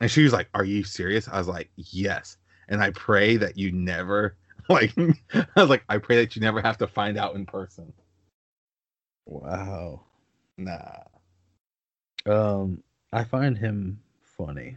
and 0.00 0.10
she 0.10 0.22
was 0.22 0.32
like, 0.32 0.48
"Are 0.54 0.64
you 0.64 0.84
serious?" 0.84 1.28
I 1.28 1.38
was 1.38 1.48
like, 1.48 1.70
"Yes." 1.76 2.36
And 2.68 2.82
I 2.82 2.90
pray 2.90 3.36
that 3.38 3.56
you 3.56 3.72
never 3.72 4.36
like 4.68 4.92
I 4.98 5.46
was 5.56 5.70
like, 5.70 5.84
I 5.88 5.98
pray 5.98 6.16
that 6.16 6.36
you 6.36 6.42
never 6.42 6.60
have 6.60 6.78
to 6.78 6.86
find 6.86 7.16
out 7.18 7.34
in 7.34 7.46
person. 7.46 7.92
Wow. 9.26 10.02
Nah. 10.56 11.04
Um, 12.26 12.82
I 13.12 13.24
find 13.24 13.56
him 13.56 14.00
funny. 14.22 14.76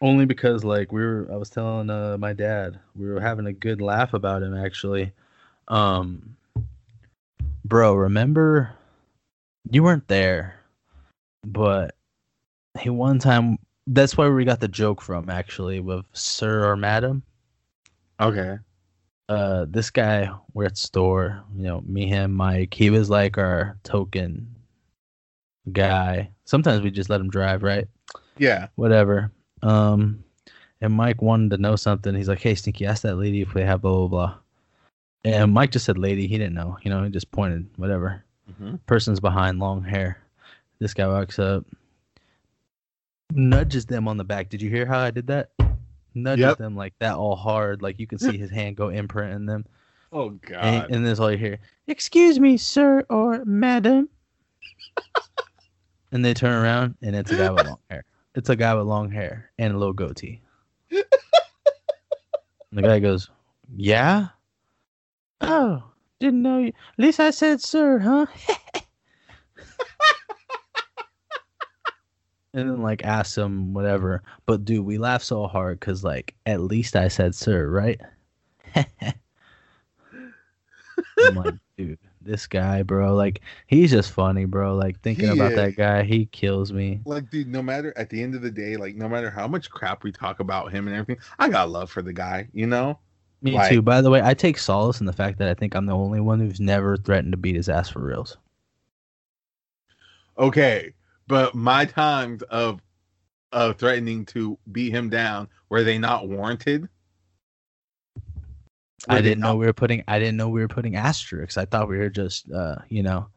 Only 0.00 0.26
because 0.26 0.62
like 0.64 0.92
we 0.92 1.00
were 1.04 1.28
I 1.32 1.36
was 1.36 1.50
telling 1.50 1.90
uh 1.90 2.16
my 2.18 2.32
dad, 2.32 2.78
we 2.94 3.08
were 3.08 3.20
having 3.20 3.46
a 3.46 3.52
good 3.52 3.80
laugh 3.80 4.14
about 4.14 4.42
him 4.42 4.56
actually. 4.56 5.12
Um 5.66 6.36
bro, 7.64 7.94
remember 7.94 8.72
you 9.70 9.82
weren't 9.82 10.08
there, 10.08 10.60
but 11.44 11.94
he 12.80 12.90
one 12.90 13.18
time 13.18 13.58
that's 13.88 14.16
where 14.16 14.32
we 14.32 14.44
got 14.44 14.60
the 14.60 14.68
joke 14.68 15.02
from 15.02 15.28
actually 15.28 15.80
with 15.80 16.04
Sir 16.12 16.70
or 16.70 16.76
Madam. 16.76 17.22
Okay. 18.20 18.58
uh 19.28 19.66
this 19.68 19.90
guy 19.90 20.30
we're 20.54 20.64
at 20.66 20.74
the 20.74 20.80
store 20.80 21.42
you 21.54 21.62
know 21.64 21.80
me 21.82 22.06
him 22.06 22.32
mike 22.32 22.72
he 22.74 22.90
was 22.90 23.10
like 23.10 23.36
our 23.38 23.76
token 23.84 24.48
guy 25.72 26.30
sometimes 26.44 26.82
we 26.82 26.90
just 26.90 27.10
let 27.10 27.20
him 27.20 27.28
drive 27.30 27.62
right 27.62 27.86
Yeah. 28.38 28.68
whatever 28.76 29.30
um 29.62 30.22
and 30.80 30.92
mike 30.92 31.20
wanted 31.22 31.50
to 31.50 31.58
know 31.58 31.76
something 31.76 32.14
he's 32.14 32.28
like 32.28 32.40
hey 32.40 32.54
stinky 32.54 32.86
ask 32.86 33.02
that 33.02 33.16
lady 33.16 33.40
if 33.42 33.52
they 33.54 33.64
have 33.64 33.80
blah 33.82 33.92
blah 33.92 34.06
blah 34.08 34.34
and 35.24 35.52
mike 35.52 35.70
just 35.72 35.84
said 35.84 35.98
lady 35.98 36.26
he 36.26 36.38
didn't 36.38 36.54
know 36.54 36.76
you 36.82 36.90
know 36.90 37.02
he 37.02 37.10
just 37.10 37.30
pointed 37.30 37.68
whatever 37.76 38.24
Mm-hmm. 38.50 38.76
person's 38.86 39.20
behind 39.20 39.58
long 39.58 39.82
hair 39.82 40.18
this 40.78 40.94
guy 40.94 41.06
walks 41.06 41.38
up 41.38 41.66
nudges 43.34 43.84
them 43.86 44.08
on 44.08 44.16
the 44.16 44.24
back 44.24 44.48
did 44.48 44.62
you 44.62 44.70
hear 44.70 44.86
how 44.86 44.98
i 45.00 45.10
did 45.10 45.26
that 45.26 45.50
nudges 46.14 46.46
Yep. 46.46 46.58
them 46.58 46.74
like 46.76 46.94
that 47.00 47.14
all 47.14 47.36
hard 47.36 47.82
like 47.82 47.98
you 47.98 48.06
can 48.06 48.18
see 48.18 48.38
his 48.38 48.50
hand 48.50 48.76
go 48.76 48.88
imprint 48.88 49.34
in 49.34 49.44
them 49.46 49.64
Oh 50.10 50.30
God. 50.30 50.64
and, 50.64 50.94
and 50.96 51.06
that's 51.06 51.20
all 51.20 51.30
you 51.30 51.36
hear. 51.36 51.58
Excuse 51.86 52.40
me, 52.40 52.56
sir 52.56 53.04
or 53.10 53.44
madam. 53.44 54.08
and 56.12 56.24
they 56.24 56.32
turn 56.32 56.52
around, 56.64 56.96
and 57.02 57.14
it's 57.14 57.30
a 57.30 57.36
guy 57.36 57.50
with 57.50 57.66
long 57.66 57.78
hair. 57.90 58.04
It's 58.38 58.48
a 58.48 58.56
guy 58.56 58.72
with 58.72 58.86
long 58.86 59.10
hair 59.10 59.50
and 59.58 59.74
a 59.74 59.78
little 59.78 59.92
goatee. 59.92 60.40
and 60.92 61.04
the 62.70 62.82
guy 62.82 63.00
goes, 63.00 63.28
"Yeah, 63.76 64.28
oh, 65.40 65.82
didn't 66.20 66.42
know 66.42 66.58
you. 66.58 66.68
At 66.68 66.98
least 66.98 67.18
I 67.18 67.30
said 67.32 67.60
sir, 67.60 67.98
huh?" 67.98 68.26
and 72.54 72.70
then 72.70 72.80
like 72.80 73.04
ask 73.04 73.36
him 73.36 73.74
whatever. 73.74 74.22
But 74.46 74.64
dude, 74.64 74.86
we 74.86 74.98
laugh 74.98 75.24
so 75.24 75.48
hard 75.48 75.80
because 75.80 76.04
like 76.04 76.36
at 76.46 76.60
least 76.60 76.94
I 76.94 77.08
said 77.08 77.34
sir, 77.34 77.68
right? 77.68 78.00
I'm 78.76 78.84
like, 81.34 81.54
dude, 81.76 81.98
this 82.28 82.46
guy, 82.46 82.82
bro, 82.82 83.14
like 83.14 83.40
he's 83.66 83.90
just 83.90 84.12
funny, 84.12 84.44
bro. 84.44 84.76
Like 84.76 85.00
thinking 85.00 85.26
He 85.26 85.32
about 85.32 85.52
is. 85.52 85.56
that 85.56 85.76
guy, 85.76 86.04
he 86.04 86.26
kills 86.26 86.72
me. 86.72 87.00
Like, 87.04 87.30
dude, 87.30 87.48
no 87.48 87.62
matter 87.62 87.92
at 87.96 88.10
the 88.10 88.22
end 88.22 88.34
of 88.36 88.42
the 88.42 88.50
day, 88.50 88.76
like, 88.76 88.94
no 88.94 89.08
matter 89.08 89.30
how 89.30 89.48
much 89.48 89.70
crap 89.70 90.04
we 90.04 90.12
talk 90.12 90.38
about 90.40 90.70
him 90.72 90.86
and 90.86 90.96
everything, 90.96 91.22
I 91.38 91.48
got 91.48 91.70
love 91.70 91.90
for 91.90 92.02
the 92.02 92.12
guy, 92.12 92.48
you 92.52 92.66
know? 92.66 92.98
Me 93.42 93.52
Like- 93.52 93.70
too. 93.70 93.82
By 93.82 94.00
the 94.00 94.10
way, 94.10 94.20
I 94.22 94.34
take 94.34 94.58
solace 94.58 95.00
in 95.00 95.06
the 95.06 95.12
fact 95.12 95.38
that 95.38 95.48
I 95.48 95.54
think 95.54 95.74
I'm 95.74 95.86
the 95.86 95.96
only 95.96 96.20
one 96.20 96.38
who's 96.40 96.60
never 96.60 96.96
threatened 96.96 97.32
to 97.32 97.36
beat 97.38 97.56
his 97.56 97.68
ass 97.68 97.88
for 97.88 98.00
reals. 98.00 98.36
Okay, 100.38 100.92
but 101.26 101.54
my 101.54 101.84
times 101.84 102.42
of 102.44 102.80
of 103.52 103.76
threatening 103.78 104.26
to 104.26 104.58
beat 104.72 104.90
him 104.90 105.08
down 105.08 105.48
were 105.70 105.82
they 105.82 105.98
not 105.98 106.28
warranted? 106.28 106.88
I 109.06 109.20
didn't 109.20 109.40
know 109.40 109.54
we 109.54 109.66
were 109.66 109.72
putting. 109.72 110.02
I 110.08 110.18
didn't 110.18 110.36
know 110.36 110.48
we 110.48 110.60
were 110.60 110.68
putting 110.68 110.96
asterisks. 110.96 111.56
I 111.56 111.64
thought 111.64 111.88
we 111.88 111.98
were 111.98 112.08
just, 112.08 112.50
uh, 112.50 112.76
you 112.88 113.02
know, 113.02 113.28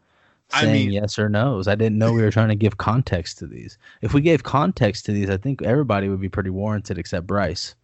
I 0.51 0.61
saying 0.61 0.73
mean- 0.73 0.91
yes 0.91 1.19
or 1.19 1.29
no's. 1.29 1.67
I 1.67 1.75
didn't 1.75 1.97
know 1.97 2.11
we 2.13 2.21
were 2.23 2.31
trying 2.31 2.49
to 2.49 2.55
give 2.55 2.77
context 2.77 3.37
to 3.39 3.47
these. 3.47 3.77
If 4.01 4.13
we 4.13 4.21
gave 4.21 4.43
context 4.43 5.05
to 5.05 5.11
these, 5.11 5.29
I 5.29 5.37
think 5.37 5.61
everybody 5.61 6.09
would 6.09 6.21
be 6.21 6.29
pretty 6.29 6.49
warranted 6.49 6.97
except 6.97 7.27
Bryce. 7.27 7.75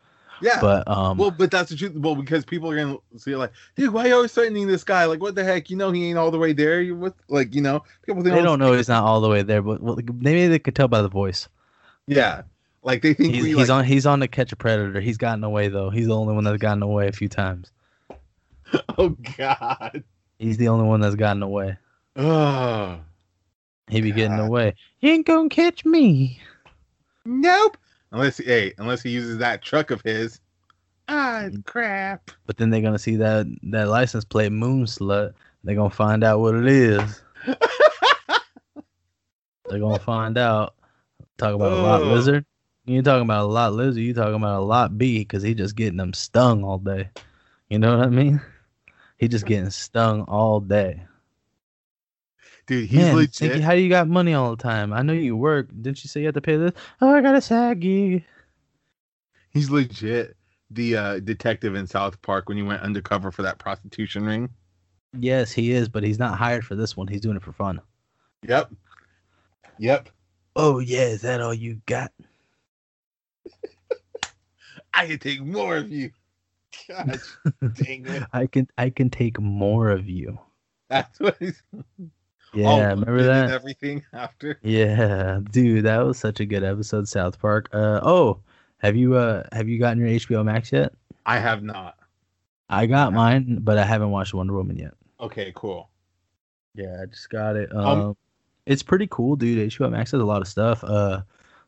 Yeah. 0.41 0.59
But 0.61 0.87
um, 0.87 1.17
well, 1.17 1.31
but 1.31 1.51
that's 1.51 1.69
the 1.69 1.75
truth. 1.75 1.93
Well, 1.95 2.15
because 2.15 2.45
people 2.45 2.69
are 2.69 2.75
gonna 2.75 2.97
see 3.17 3.35
like, 3.35 3.51
dude, 3.75 3.91
why 3.91 4.05
are 4.05 4.07
you 4.07 4.15
always 4.15 4.33
threatening 4.33 4.67
this 4.67 4.83
guy? 4.83 5.05
Like, 5.05 5.21
what 5.21 5.35
the 5.35 5.43
heck? 5.43 5.69
You 5.69 5.77
know, 5.77 5.91
he 5.91 6.09
ain't 6.09 6.17
all 6.17 6.31
the 6.31 6.37
way 6.37 6.53
there. 6.53 6.81
You 6.81 6.95
what? 6.95 7.15
Like, 7.27 7.55
you 7.55 7.61
know, 7.61 7.83
people 8.05 8.21
they 8.21 8.29
don't 8.41 8.59
know 8.59 8.73
he's 8.73 8.87
not 8.87 9.03
all 9.03 9.21
the 9.21 9.29
way 9.29 9.41
there. 9.41 9.61
But 9.61 9.81
well, 9.81 9.97
maybe 10.13 10.47
they 10.47 10.59
could 10.59 10.75
tell 10.75 10.87
by 10.87 11.01
the 11.01 11.07
voice. 11.07 11.47
Yeah, 12.07 12.43
like 12.87 13.01
they 13.01 13.13
think 13.13 13.33
He's, 13.33 13.43
we 13.43 13.49
he's 13.49 13.57
like, 13.57 13.69
on. 13.69 13.85
He's 13.85 14.05
on 14.05 14.21
to 14.21 14.27
catch 14.27 14.51
a 14.53 14.55
predator. 14.55 15.01
He's 15.01 15.17
gotten 15.17 15.43
away 15.43 15.67
though. 15.67 15.89
He's 15.89 16.07
the 16.07 16.15
only 16.15 16.33
one 16.33 16.45
that's 16.45 16.57
gotten 16.57 16.81
away 16.81 17.07
a 17.07 17.11
few 17.11 17.29
times. 17.29 17.71
Oh 18.97 19.15
God. 19.37 20.03
He's 20.39 20.57
the 20.57 20.67
only 20.67 20.85
one 20.85 20.99
that's 20.99 21.15
gotten 21.15 21.41
away. 21.41 21.77
Oh. 22.17 22.99
He 23.89 24.01
be 24.01 24.11
getting 24.11 24.39
away. 24.39 24.75
He 24.97 25.09
ain't 25.09 25.25
gonna 25.25 25.47
catch 25.47 25.85
me. 25.85 26.41
Nope. 27.23 27.77
Unless 28.11 28.39
hey, 28.39 28.73
unless 28.77 29.01
he 29.01 29.09
uses 29.11 29.37
that 29.37 29.61
truck 29.61 29.89
of 29.89 30.01
his. 30.01 30.41
Ah, 31.07 31.43
it's 31.43 31.57
crap. 31.65 32.29
But 32.45 32.57
then 32.57 32.69
they're 32.69 32.81
gonna 32.81 32.99
see 32.99 33.15
that 33.15 33.47
that 33.63 33.87
license 33.87 34.25
plate 34.25 34.51
moon 34.51 34.83
slut. 34.83 35.33
They're 35.63 35.75
gonna 35.75 35.89
find 35.89 36.25
out 36.25 36.41
what 36.41 36.55
it 36.55 36.67
is. 36.67 37.21
They're 39.69 39.79
gonna 39.79 39.99
find 39.99 40.37
out. 40.37 40.75
Talk 41.37 41.55
about 41.55 41.71
a 41.71 41.81
lot 41.81 42.01
Ugh. 42.01 42.07
lizard. 42.07 42.45
You 42.87 43.01
talking 43.01 43.23
about 43.23 43.43
a 43.43 43.51
lot 43.51 43.73
lizard. 43.73 44.01
You 44.01 44.13
talking 44.13 44.35
about 44.35 44.61
a 44.61 44.63
lot 44.63 44.97
B 44.97 45.19
because 45.19 45.43
he 45.43 45.53
just 45.53 45.75
getting 45.75 45.97
them 45.97 46.13
stung 46.13 46.63
all 46.63 46.77
day. 46.77 47.09
You 47.69 47.79
know 47.79 47.97
what 47.97 48.07
I 48.07 48.09
mean? 48.09 48.41
He 49.17 49.27
just 49.27 49.45
getting 49.45 49.69
stung 49.71 50.21
all 50.21 50.61
day. 50.61 51.03
Dude, 52.65 52.87
he's 52.87 52.99
Man, 52.99 53.15
legit. 53.15 53.61
How 53.61 53.73
do 53.73 53.81
you 53.81 53.89
got 53.89 54.07
money 54.07 54.33
all 54.33 54.51
the 54.55 54.61
time? 54.61 54.93
I 54.93 55.01
know 55.01 55.13
you 55.13 55.35
work. 55.35 55.67
Didn't 55.69 56.03
you 56.03 56.07
say 56.07 56.21
you 56.21 56.27
had 56.27 56.35
to 56.35 56.41
pay 56.41 56.55
this? 56.55 56.73
Oh, 57.01 57.13
I 57.13 57.21
got 57.21 57.35
a 57.35 57.41
SAG 57.41 57.81
gig. 57.81 58.23
He's 59.49 59.69
legit 59.69 60.37
the 60.71 60.95
uh, 60.95 61.19
detective 61.19 61.75
in 61.75 61.87
South 61.87 62.21
Park 62.21 62.47
when 62.47 62.57
he 62.57 62.63
went 62.63 62.81
undercover 62.81 63.31
for 63.31 63.41
that 63.41 63.57
prostitution 63.57 64.25
ring. 64.25 64.49
Yes, 65.17 65.51
he 65.51 65.71
is, 65.71 65.89
but 65.89 66.03
he's 66.03 66.19
not 66.19 66.37
hired 66.37 66.65
for 66.65 66.75
this 66.75 66.95
one. 66.95 67.07
He's 67.07 67.21
doing 67.21 67.37
it 67.37 67.43
for 67.43 67.53
fun. 67.53 67.81
Yep. 68.47 68.71
Yep. 69.79 70.09
Oh 70.55 70.79
yeah, 70.79 71.03
is 71.03 71.21
that 71.21 71.41
all 71.41 71.53
you 71.53 71.81
got? 71.85 72.11
I 74.97 75.07
can 75.07 75.19
take 75.19 75.41
more 75.41 75.77
of 75.77 75.89
you. 75.91 76.11
God 76.89 77.19
dang 77.75 78.05
it. 78.07 78.23
I 78.33 78.47
can 78.47 78.67
I 78.77 78.89
can 78.89 79.09
take 79.09 79.39
more 79.39 79.89
of 79.89 80.09
you. 80.09 80.37
That's 80.89 81.19
what 81.19 81.37
he's 81.39 81.61
Yeah, 82.53 82.67
all 82.67 82.79
remember 82.81 83.23
that? 83.23 83.49
everything 83.51 84.03
after. 84.13 84.59
Yeah, 84.63 85.39
dude, 85.51 85.85
that 85.85 86.05
was 86.05 86.17
such 86.17 86.39
a 86.39 86.45
good 86.45 86.63
episode, 86.63 87.07
South 87.07 87.39
Park. 87.39 87.69
Uh 87.73 87.99
oh, 88.03 88.39
have 88.79 88.95
you 88.95 89.15
uh 89.15 89.43
have 89.51 89.67
you 89.69 89.79
gotten 89.79 89.99
your 89.99 90.09
HBO 90.09 90.43
Max 90.45 90.71
yet? 90.71 90.93
I 91.25 91.39
have 91.39 91.63
not. 91.63 91.97
I 92.69 92.85
got 92.85 93.13
mine, 93.13 93.59
but 93.61 93.77
I 93.77 93.85
haven't 93.85 94.11
watched 94.11 94.33
Wonder 94.33 94.53
Woman 94.53 94.77
yet. 94.77 94.93
Okay, 95.19 95.51
cool. 95.55 95.89
Yeah, 96.75 96.99
I 97.01 97.05
just 97.05 97.29
got 97.29 97.55
it. 97.55 97.73
Um, 97.73 97.85
Um, 97.85 98.17
it's 98.65 98.83
pretty 98.83 99.07
cool, 99.09 99.35
dude. 99.35 99.71
HBO 99.71 99.89
Max 99.89 100.11
has 100.11 100.21
a 100.21 100.25
lot 100.25 100.41
of 100.41 100.47
stuff. 100.47 100.83
Uh, 100.83 101.21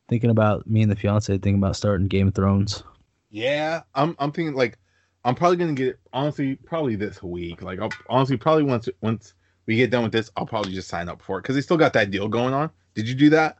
thinking 0.09 0.29
about 0.29 0.67
me 0.67 0.81
and 0.81 0.91
the 0.91 0.95
fiance, 0.95 1.31
thinking 1.33 1.55
about 1.55 1.75
starting 1.77 2.07
Game 2.07 2.27
of 2.27 2.35
Thrones. 2.35 2.83
Yeah, 3.29 3.81
I'm 3.93 4.15
I'm 4.19 4.31
thinking 4.31 4.55
like 4.55 4.77
I'm 5.23 5.35
probably 5.35 5.57
gonna 5.57 5.73
get 5.73 5.87
it 5.89 5.99
honestly 6.13 6.55
probably 6.55 6.95
this 6.95 7.21
week. 7.21 7.61
Like 7.61 7.79
I'll 7.79 7.91
honestly 8.09 8.37
probably 8.37 8.63
once 8.63 8.89
once 9.01 9.33
we 9.65 9.75
get 9.75 9.91
done 9.91 10.03
with 10.03 10.11
this, 10.11 10.31
I'll 10.35 10.45
probably 10.45 10.73
just 10.73 10.87
sign 10.87 11.09
up 11.09 11.21
for 11.21 11.37
it 11.37 11.43
because 11.43 11.55
they 11.55 11.61
still 11.61 11.77
got 11.77 11.93
that 11.93 12.11
deal 12.11 12.27
going 12.27 12.53
on. 12.53 12.71
Did 12.95 13.07
you 13.07 13.15
do 13.15 13.29
that? 13.31 13.57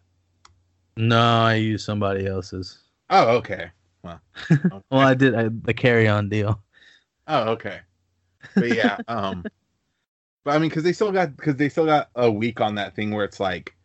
No, 0.98 1.20
I 1.20 1.56
used 1.56 1.86
somebody 1.86 2.26
else's. 2.26 2.80
Oh, 3.10 3.38
okay. 3.38 3.72
Well, 4.04 4.20
Well, 4.90 5.02
I 5.02 5.14
did 5.14 5.36
I, 5.36 5.50
the 5.50 5.74
carry-on 5.74 6.30
deal. 6.30 6.62
Oh, 7.28 7.52
okay. 7.52 7.82
But 8.56 8.76
yeah, 8.76 8.98
um, 9.08 9.44
but 10.44 10.56
I 10.56 10.60
mean, 10.60 10.70
because 10.70 10.84
they 10.84 10.94
still 10.94 11.12
got 11.12 11.36
because 11.38 11.56
they 11.58 11.70
still 11.70 11.86
got 11.86 12.10
a 12.16 12.30
week 12.30 12.60
on 12.60 12.76
that 12.76 12.96
thing 12.96 13.12
where 13.12 13.26
it's 13.26 13.40
like 13.40 13.76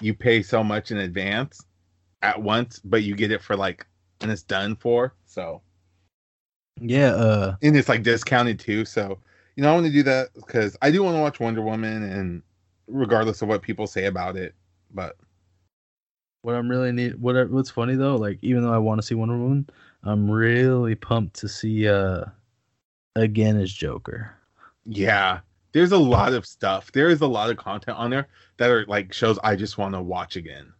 you 0.00 0.14
pay 0.14 0.42
so 0.42 0.64
much 0.64 0.90
in 0.90 0.98
advance 0.98 1.64
at 2.22 2.42
once, 2.42 2.80
but 2.84 3.02
you 3.02 3.14
get 3.14 3.30
it 3.30 3.42
for 3.42 3.56
like 3.56 3.86
and 4.20 4.30
it's 4.30 4.42
done 4.42 4.76
for. 4.76 5.14
So 5.28 5.62
Yeah. 6.80 7.12
Uh, 7.14 7.56
and 7.62 7.76
it's 7.76 7.88
like 7.88 8.02
discounted 8.02 8.58
too. 8.58 8.84
So 8.84 9.18
you 9.56 9.62
know, 9.62 9.70
I 9.70 9.74
want 9.74 9.86
to 9.86 9.92
do 9.92 10.02
that 10.04 10.28
because 10.34 10.76
I 10.82 10.90
do 10.90 11.02
want 11.02 11.16
to 11.16 11.20
watch 11.20 11.40
Wonder 11.40 11.62
Woman, 11.62 12.02
and 12.04 12.42
regardless 12.86 13.42
of 13.42 13.48
what 13.48 13.62
people 13.62 13.86
say 13.88 14.06
about 14.06 14.36
it, 14.36 14.54
but 14.92 15.16
what 16.42 16.54
I'm 16.54 16.70
really 16.70 16.92
need 16.92 17.20
what 17.20 17.36
I- 17.36 17.44
what's 17.44 17.70
funny 17.70 17.94
though, 17.96 18.16
like 18.16 18.38
even 18.42 18.62
though 18.62 18.72
I 18.72 18.78
want 18.78 19.00
to 19.00 19.06
see 19.06 19.14
Wonder 19.14 19.36
Woman, 19.36 19.68
I'm 20.04 20.30
really 20.30 20.94
pumped 20.94 21.36
to 21.40 21.48
see 21.48 21.88
uh 21.88 22.24
again 23.16 23.58
as 23.58 23.72
Joker. 23.72 24.36
yeah, 24.86 25.40
there's 25.72 25.92
a 25.92 25.98
lot 25.98 26.32
of 26.32 26.46
stuff. 26.46 26.92
There 26.92 27.08
is 27.10 27.20
a 27.20 27.26
lot 27.26 27.50
of 27.50 27.56
content 27.56 27.98
on 27.98 28.10
there 28.10 28.28
that 28.56 28.70
are 28.70 28.86
like 28.86 29.12
shows 29.12 29.38
I 29.44 29.56
just 29.56 29.78
want 29.78 29.94
to 29.94 30.02
watch 30.02 30.36
again. 30.36 30.72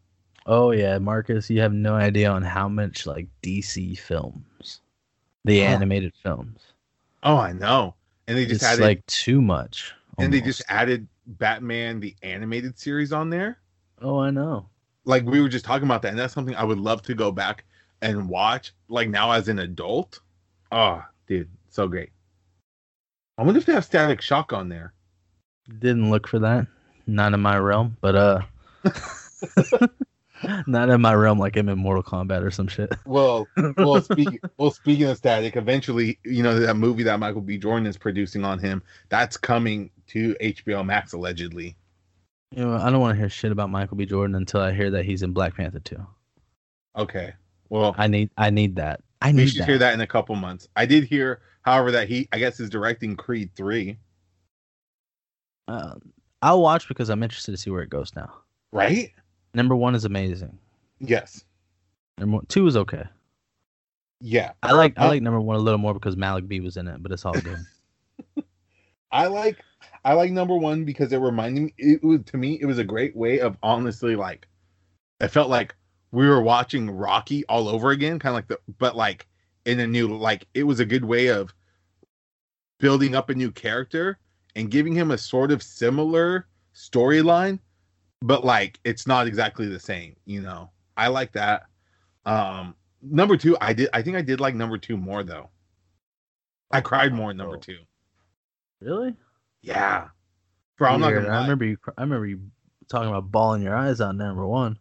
Oh 0.48 0.70
yeah, 0.70 0.98
Marcus, 0.98 1.50
you 1.50 1.60
have 1.60 1.74
no 1.74 1.94
idea 1.94 2.30
on 2.30 2.42
how 2.42 2.68
much 2.68 3.06
like 3.06 3.28
DC 3.42 3.98
films, 3.98 4.80
the 5.44 5.60
Huh. 5.60 5.66
animated 5.66 6.14
films. 6.22 6.72
Oh, 7.22 7.36
I 7.36 7.52
know. 7.52 7.94
And 8.26 8.36
they 8.38 8.46
just 8.46 8.62
It's 8.62 8.72
added 8.72 8.82
like 8.82 9.06
too 9.06 9.42
much. 9.42 9.92
and 10.18 10.32
they 10.32 10.40
just 10.40 10.62
added 10.68 11.06
Batman 11.26 12.00
the 12.00 12.16
animated 12.22 12.78
series 12.78 13.12
on 13.12 13.28
there. 13.30 13.58
Oh, 14.00 14.18
I 14.18 14.30
know. 14.30 14.70
Like 15.04 15.24
we 15.24 15.40
were 15.42 15.48
just 15.50 15.64
talking 15.66 15.86
about 15.86 16.00
that, 16.02 16.08
and 16.10 16.18
that's 16.18 16.32
something 16.34 16.56
I 16.56 16.64
would 16.64 16.78
love 16.80 17.02
to 17.02 17.14
go 17.14 17.30
back 17.30 17.64
and 18.00 18.28
watch. 18.28 18.72
Like 18.88 19.10
now 19.10 19.32
as 19.32 19.48
an 19.48 19.58
adult. 19.58 20.20
Oh, 20.72 21.02
dude, 21.26 21.50
so 21.68 21.88
great. 21.88 22.10
I 23.36 23.42
wonder 23.42 23.58
if 23.58 23.66
they 23.66 23.72
have 23.74 23.84
Static 23.84 24.22
Shock 24.22 24.52
on 24.54 24.68
there. 24.70 24.94
Didn't 25.78 26.10
look 26.10 26.26
for 26.26 26.38
that. 26.38 26.66
Not 27.06 27.34
in 27.34 27.40
my 27.40 27.58
realm, 27.58 27.96
but 28.00 28.16
uh, 28.16 28.40
not 30.66 30.88
in 30.88 31.00
my 31.00 31.14
realm. 31.14 31.38
Like 31.38 31.56
I'm 31.56 31.68
in 31.68 31.78
Mortal 31.78 32.02
Kombat 32.02 32.42
or 32.42 32.50
some 32.50 32.68
shit. 32.68 32.92
Well, 33.04 33.46
well, 33.76 34.00
speaking 34.02 34.38
well, 34.56 34.70
speaking 34.70 35.06
of 35.06 35.16
Static, 35.16 35.56
eventually, 35.56 36.18
you 36.24 36.42
know 36.42 36.58
that 36.58 36.74
movie 36.76 37.02
that 37.04 37.18
Michael 37.18 37.40
B. 37.40 37.58
Jordan 37.58 37.86
is 37.86 37.96
producing 37.96 38.44
on 38.44 38.58
him, 38.58 38.82
that's 39.08 39.36
coming 39.36 39.90
to 40.08 40.34
HBO 40.40 40.84
Max 40.84 41.12
allegedly. 41.12 41.76
You 42.50 42.64
know, 42.64 42.76
I 42.76 42.90
don't 42.90 43.00
want 43.00 43.14
to 43.14 43.18
hear 43.18 43.28
shit 43.28 43.52
about 43.52 43.70
Michael 43.70 43.96
B. 43.96 44.06
Jordan 44.06 44.34
until 44.34 44.60
I 44.60 44.72
hear 44.72 44.90
that 44.90 45.04
he's 45.04 45.22
in 45.22 45.32
Black 45.32 45.54
Panther 45.54 45.80
2. 45.80 46.06
Okay. 46.96 47.34
Well, 47.68 47.94
I 47.98 48.06
need, 48.06 48.30
I 48.38 48.48
need 48.48 48.76
that. 48.76 49.02
I 49.20 49.28
we 49.28 49.38
need 49.38 49.50
should 49.50 49.60
that. 49.60 49.68
hear 49.68 49.78
that 49.78 49.92
in 49.92 50.00
a 50.00 50.06
couple 50.06 50.34
months. 50.34 50.66
I 50.74 50.86
did 50.86 51.04
hear, 51.04 51.42
however, 51.62 51.90
that 51.90 52.08
he, 52.08 52.26
I 52.32 52.38
guess, 52.38 52.58
is 52.58 52.70
directing 52.70 53.16
Creed 53.16 53.50
three. 53.54 53.98
Uh, 55.66 55.96
I'll 56.40 56.62
watch 56.62 56.88
because 56.88 57.10
I'm 57.10 57.22
interested 57.22 57.52
to 57.52 57.58
see 57.58 57.68
where 57.68 57.82
it 57.82 57.90
goes 57.90 58.16
now. 58.16 58.32
Right? 58.72 59.12
Number 59.54 59.74
one 59.74 59.94
is 59.94 60.04
amazing. 60.04 60.58
Yes. 61.00 61.44
Number 62.18 62.36
one, 62.36 62.46
two 62.46 62.66
is 62.66 62.76
okay. 62.76 63.04
Yeah. 64.20 64.52
I 64.62 64.72
like, 64.72 64.98
I 64.98 65.06
Uh, 65.06 65.08
like 65.08 65.22
number 65.22 65.40
one 65.40 65.56
a 65.56 65.60
little 65.60 65.78
more 65.78 65.94
because 65.94 66.16
Malik 66.16 66.48
B 66.48 66.60
was 66.60 66.76
in 66.76 66.88
it, 66.88 67.02
but 67.02 67.12
it's 67.12 67.24
all 67.24 67.32
good. 67.32 67.58
I 69.12 69.26
like 69.26 69.58
I 70.04 70.12
like 70.12 70.32
number 70.32 70.56
one 70.56 70.84
because 70.84 71.12
it 71.12 71.18
reminded 71.18 71.62
me 71.64 71.74
it 71.78 72.02
was 72.04 72.20
to 72.26 72.36
me 72.36 72.58
it 72.60 72.66
was 72.66 72.78
a 72.78 72.84
great 72.84 73.16
way 73.16 73.40
of 73.40 73.56
honestly 73.62 74.16
like 74.16 74.46
it 75.20 75.28
felt 75.28 75.48
like 75.48 75.74
we 76.10 76.28
were 76.28 76.42
watching 76.42 76.90
Rocky 76.90 77.44
all 77.46 77.68
over 77.68 77.90
again, 77.90 78.18
kind 78.18 78.30
of 78.30 78.34
like 78.34 78.48
the, 78.48 78.58
but 78.78 78.96
like 78.96 79.26
in 79.66 79.80
a 79.80 79.86
new, 79.86 80.16
like 80.16 80.46
it 80.54 80.62
was 80.62 80.80
a 80.80 80.84
good 80.84 81.04
way 81.04 81.28
of 81.28 81.52
building 82.80 83.14
up 83.14 83.28
a 83.28 83.34
new 83.34 83.50
character 83.50 84.18
and 84.56 84.70
giving 84.70 84.94
him 84.94 85.10
a 85.10 85.18
sort 85.18 85.50
of 85.52 85.62
similar 85.62 86.46
storyline, 86.74 87.58
but 88.20 88.44
like 88.44 88.78
it's 88.84 89.06
not 89.06 89.26
exactly 89.26 89.68
the 89.68 89.80
same. 89.80 90.16
You 90.24 90.40
know, 90.42 90.70
I 90.96 91.08
like 91.08 91.32
that. 91.32 91.64
Um, 92.26 92.74
number 93.02 93.36
two, 93.36 93.56
I 93.60 93.72
did. 93.72 93.88
I 93.92 94.02
think 94.02 94.16
I 94.16 94.22
did 94.22 94.40
like 94.40 94.54
number 94.54 94.78
two 94.78 94.96
more 94.96 95.22
though. 95.22 95.48
I 96.70 96.80
cried 96.80 97.12
more 97.14 97.30
in 97.30 97.36
number 97.36 97.56
Oh. 97.56 97.60
two. 97.60 97.78
Really? 98.80 99.14
Yeah, 99.62 100.08
bro. 100.76 100.90
I'm 100.90 101.00
not 101.00 101.12
gonna 101.12 101.28
I 101.28 101.42
remember 101.42 101.64
you. 101.64 101.76
cr- 101.76 101.90
I 101.98 102.02
remember 102.02 102.26
you 102.26 102.40
talking 102.88 103.08
about 103.08 103.30
bawling 103.30 103.62
your 103.62 103.74
eyes 103.76 104.00
out. 104.00 104.14
Number 104.16 104.46
one. 104.46 104.78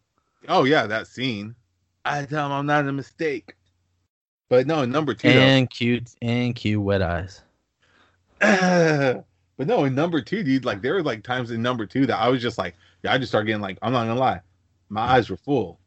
Oh 0.48 0.64
yeah, 0.66 0.86
that 0.88 1.08
scene. 1.08 1.56
I 2.06 2.26
tell 2.26 2.46
him 2.46 2.52
I'm 2.52 2.66
not 2.66 2.88
a 2.88 2.92
mistake. 2.92 3.54
But 4.50 4.66
no, 4.68 4.86
number 4.86 5.14
two. 5.14 5.32
though- 5.34 5.40
And 5.40 5.70
cute 5.70 6.10
and 6.22 6.56
cute 6.56 6.82
wet 6.82 7.02
eyes. 7.02 7.42
but 9.58 9.68
no, 9.68 9.84
in 9.86 9.96
number 9.96 10.22
two, 10.22 10.44
dude, 10.44 10.66
like 10.66 10.82
there 10.82 10.94
were 10.96 11.04
like 11.04 11.24
times 11.24 11.52
in 11.52 11.62
number 11.62 11.86
two 11.86 12.06
that 12.08 12.18
I 12.20 12.30
was 12.30 12.42
just 12.42 12.58
like, 12.58 12.76
yeah, 13.04 13.14
I 13.14 13.18
just 13.18 13.32
started 13.32 13.48
getting 13.48 13.62
like, 13.62 13.78
I'm 13.82 13.92
not 13.94 14.06
gonna 14.06 14.20
lie, 14.20 14.42
my 14.90 15.02
eyes 15.02 15.30
were 15.30 15.38
full. 15.38 15.80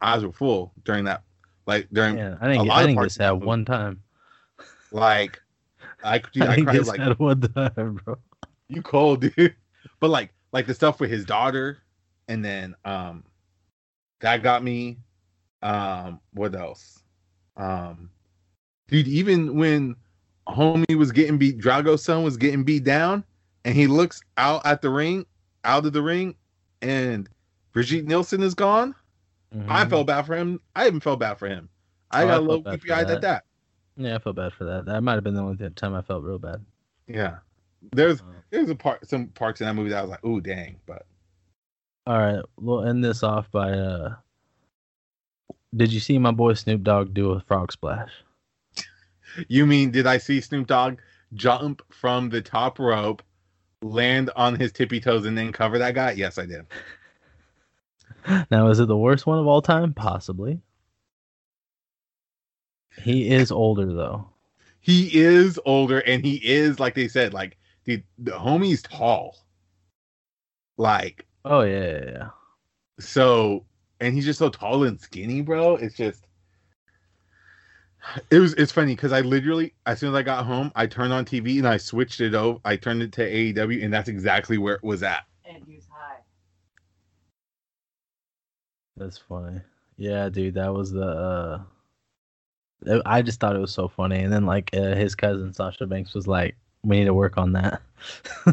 Eyes 0.00 0.24
were 0.24 0.32
full 0.32 0.72
during 0.84 1.04
that, 1.04 1.22
like 1.66 1.88
during 1.92 2.18
Yeah, 2.18 2.36
I 2.40 2.48
a 2.48 2.48
didn't. 2.48 2.64
Get, 2.64 2.70
lot 2.70 2.78
I 2.78 2.82
of 2.82 2.88
didn't 2.88 2.96
parts 2.96 3.14
get 3.16 3.20
of 3.20 3.26
sad 3.26 3.30
the 3.30 3.34
movie. 3.40 3.46
one 3.46 3.64
time. 3.64 4.02
like, 4.90 5.40
I, 6.02 6.18
dude, 6.32 6.46
I 6.46 6.54
I 6.54 6.60
cried 6.60 6.84
like 6.86 7.00
sad 7.00 7.18
one 7.18 7.40
time, 7.40 8.00
bro. 8.04 8.16
you 8.68 8.82
cold, 8.82 9.20
dude. 9.36 9.54
But 10.00 10.10
like, 10.10 10.32
like 10.52 10.66
the 10.66 10.74
stuff 10.74 11.00
with 11.00 11.10
his 11.10 11.24
daughter, 11.24 11.78
and 12.28 12.44
then 12.44 12.74
um, 12.84 13.24
that 14.20 14.42
got 14.42 14.62
me. 14.62 14.98
Um, 15.62 16.20
what 16.32 16.54
else? 16.54 17.02
Um, 17.56 18.10
dude, 18.88 19.08
even 19.08 19.56
when 19.56 19.96
homie 20.48 20.96
was 20.96 21.12
getting 21.12 21.38
beat, 21.38 21.58
Drago's 21.58 22.02
son 22.04 22.22
was 22.24 22.36
getting 22.36 22.64
beat 22.64 22.84
down, 22.84 23.24
and 23.64 23.74
he 23.74 23.86
looks 23.86 24.20
out 24.36 24.64
at 24.66 24.82
the 24.82 24.90
ring, 24.90 25.26
out 25.64 25.86
of 25.86 25.92
the 25.92 26.02
ring, 26.02 26.34
and 26.82 27.28
Brigitte 27.72 28.06
Nielsen 28.06 28.42
is 28.42 28.54
gone. 28.54 28.94
I 29.68 29.84
Mhm. 29.84 29.90
felt 29.90 30.06
bad 30.06 30.26
for 30.26 30.36
him. 30.36 30.60
I 30.74 30.86
even 30.86 31.00
felt 31.00 31.20
bad 31.20 31.38
for 31.38 31.48
him. 31.48 31.68
I 32.10 32.24
Oh, 32.24 32.26
got 32.26 32.32
a 32.32 32.36
felt 32.36 32.48
little 32.48 32.62
creepy 32.64 32.90
eyed 32.92 33.10
at 33.10 33.20
that. 33.22 33.44
Yeah, 33.96 34.16
I 34.16 34.18
felt 34.18 34.36
bad 34.36 34.52
for 34.52 34.64
that. 34.64 34.84
That 34.86 35.00
might 35.02 35.14
have 35.14 35.24
been 35.24 35.34
the 35.34 35.42
only 35.42 35.70
time 35.70 35.94
I 35.94 36.02
felt 36.02 36.24
real 36.24 36.38
bad. 36.38 36.64
Yeah, 37.06 37.38
there's 37.92 38.20
Uh, 38.20 38.24
there's 38.50 38.68
a 38.70 38.74
part, 38.74 39.06
some 39.06 39.28
parts 39.28 39.60
in 39.60 39.66
that 39.66 39.74
movie 39.74 39.90
that 39.90 39.98
I 39.98 40.02
was 40.02 40.10
like, 40.10 40.24
"Ooh, 40.24 40.40
dang!" 40.40 40.80
But 40.86 41.06
All 42.06 42.18
right, 42.18 42.44
we'll 42.58 42.84
end 42.84 43.02
this 43.04 43.22
off 43.22 43.50
by 43.50 43.70
uh 43.72 44.16
Did 45.74 45.92
you 45.92 46.00
see 46.00 46.18
my 46.18 46.30
boy 46.32 46.54
Snoop 46.54 46.82
Dogg 46.82 47.14
do 47.14 47.30
a 47.30 47.40
frog 47.40 47.72
splash? 47.72 48.10
You 49.48 49.66
mean 49.66 49.90
did 49.90 50.06
I 50.06 50.18
see 50.18 50.40
Snoop 50.40 50.66
Dogg 50.66 50.98
jump 51.34 51.82
from 51.90 52.30
the 52.30 52.40
top 52.42 52.78
rope, 52.78 53.22
land 53.82 54.30
on 54.36 54.56
his 54.56 54.72
tippy 54.72 55.00
toes, 55.00 55.26
and 55.26 55.36
then 55.36 55.52
cover 55.52 55.78
that 55.78 55.94
guy? 55.94 56.12
Yes, 56.12 56.38
I 56.38 56.46
did. 56.46 56.66
Now, 58.50 58.68
is 58.68 58.80
it 58.80 58.88
the 58.88 58.96
worst 58.96 59.26
one 59.26 59.38
of 59.38 59.46
all 59.46 59.60
time? 59.60 59.92
Possibly. 59.92 60.62
He 63.02 63.28
is 63.30 63.50
older 63.52 63.92
though. 63.92 64.30
He 64.80 65.14
is 65.18 65.58
older, 65.66 65.98
and 66.00 66.24
he 66.24 66.36
is 66.36 66.80
like 66.80 66.94
they 66.94 67.08
said, 67.08 67.34
like 67.34 67.58
the 67.84 68.02
the 68.18 68.32
homie's 68.32 68.82
tall. 68.82 69.36
Like 70.78 71.26
Oh 71.44 71.60
yeah, 71.62 71.84
yeah, 71.90 72.10
yeah. 72.10 72.28
so, 72.98 73.66
and 74.00 74.14
he's 74.14 74.24
just 74.24 74.38
so 74.38 74.48
tall 74.48 74.84
and 74.84 75.00
skinny, 75.00 75.42
bro. 75.42 75.76
It's 75.76 75.96
just. 75.96 76.23
It 78.30 78.38
was 78.38 78.54
it's 78.54 78.72
funny 78.72 78.94
because 78.94 79.12
I 79.12 79.20
literally 79.20 79.72
as 79.86 79.98
soon 80.00 80.10
as 80.10 80.14
I 80.14 80.22
got 80.22 80.44
home 80.44 80.70
I 80.74 80.86
turned 80.86 81.12
on 81.12 81.24
TV 81.24 81.58
and 81.58 81.66
I 81.66 81.76
switched 81.78 82.20
it 82.20 82.34
over 82.34 82.58
I 82.64 82.76
turned 82.76 83.02
it 83.02 83.12
to 83.12 83.22
AEW 83.22 83.82
and 83.84 83.92
that's 83.92 84.08
exactly 84.08 84.58
where 84.58 84.74
it 84.74 84.84
was 84.84 85.02
at. 85.02 85.24
And 85.44 85.62
he's 85.66 85.86
high. 85.90 86.18
That's 88.96 89.18
funny. 89.18 89.60
Yeah, 89.96 90.28
dude, 90.28 90.54
that 90.54 90.72
was 90.72 90.90
the. 90.92 91.06
uh 91.06 91.60
I 93.06 93.22
just 93.22 93.40
thought 93.40 93.56
it 93.56 93.60
was 93.60 93.72
so 93.72 93.88
funny, 93.88 94.18
and 94.18 94.32
then 94.32 94.44
like 94.44 94.70
uh, 94.74 94.94
his 94.94 95.14
cousin 95.14 95.54
Sasha 95.54 95.86
Banks 95.86 96.14
was 96.14 96.26
like, 96.26 96.56
"We 96.82 96.98
need 96.98 97.06
to 97.06 97.14
work 97.14 97.38
on 97.38 97.52
that." 97.52 97.80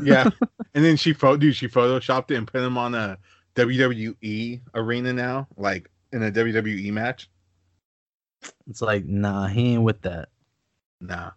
Yeah. 0.01 0.29
And 0.73 0.85
then 0.85 0.95
she 0.95 1.11
photo 1.11 1.35
dude, 1.35 1.57
she 1.57 1.67
photoshopped 1.67 2.31
it 2.31 2.35
and 2.35 2.47
put 2.47 2.61
him 2.61 2.77
on 2.77 2.95
a 2.95 3.17
WWE 3.55 4.61
arena 4.73 5.11
now, 5.11 5.47
like 5.57 5.89
in 6.13 6.23
a 6.23 6.31
WWE 6.31 6.93
match. 6.93 7.29
It's 8.69 8.81
like, 8.81 9.05
nah, 9.05 9.47
he 9.47 9.73
ain't 9.73 9.83
with 9.83 10.01
that. 10.01 10.29
Nah. 10.99 11.31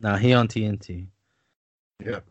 Nah, 0.00 0.16
he 0.16 0.32
on 0.32 0.48
TNT. 0.48 1.06
Yep. 2.04 2.24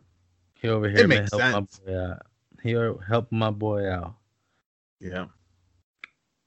He 0.61 0.67
over 0.69 0.89
here 0.89 0.99
It 0.99 1.07
makes 1.07 1.31
help 1.31 1.41
sense. 1.41 1.81
my 1.85 1.91
boy 1.91 1.99
out. 1.99 2.21
He 2.63 2.71
help 3.07 3.31
my 3.31 3.51
boy 3.51 3.89
out. 3.89 4.15
Yeah. 4.99 5.25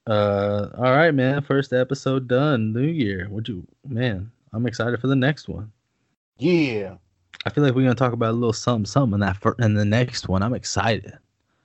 Uh, 0.07 0.69
all 0.77 0.83
right, 0.95 1.11
man. 1.13 1.41
First 1.41 1.73
episode 1.73 2.27
done. 2.27 2.73
New 2.73 2.81
year. 2.87 3.27
Would 3.29 3.47
you, 3.47 3.65
man? 3.87 4.31
I'm 4.53 4.65
excited 4.65 4.99
for 4.99 5.07
the 5.07 5.15
next 5.15 5.47
one. 5.47 5.71
Yeah. 6.37 6.95
I 7.45 7.49
feel 7.49 7.63
like 7.63 7.73
we're 7.73 7.83
gonna 7.83 7.95
talk 7.95 8.13
about 8.13 8.31
a 8.31 8.33
little 8.33 8.53
something, 8.53 8.85
something 8.85 9.13
in 9.15 9.19
that 9.21 9.37
fir- 9.37 9.55
in 9.59 9.73
the 9.73 9.85
next 9.85 10.27
one. 10.27 10.43
I'm 10.43 10.53
excited. 10.53 11.05
I 11.13 11.17
feel 11.17 11.19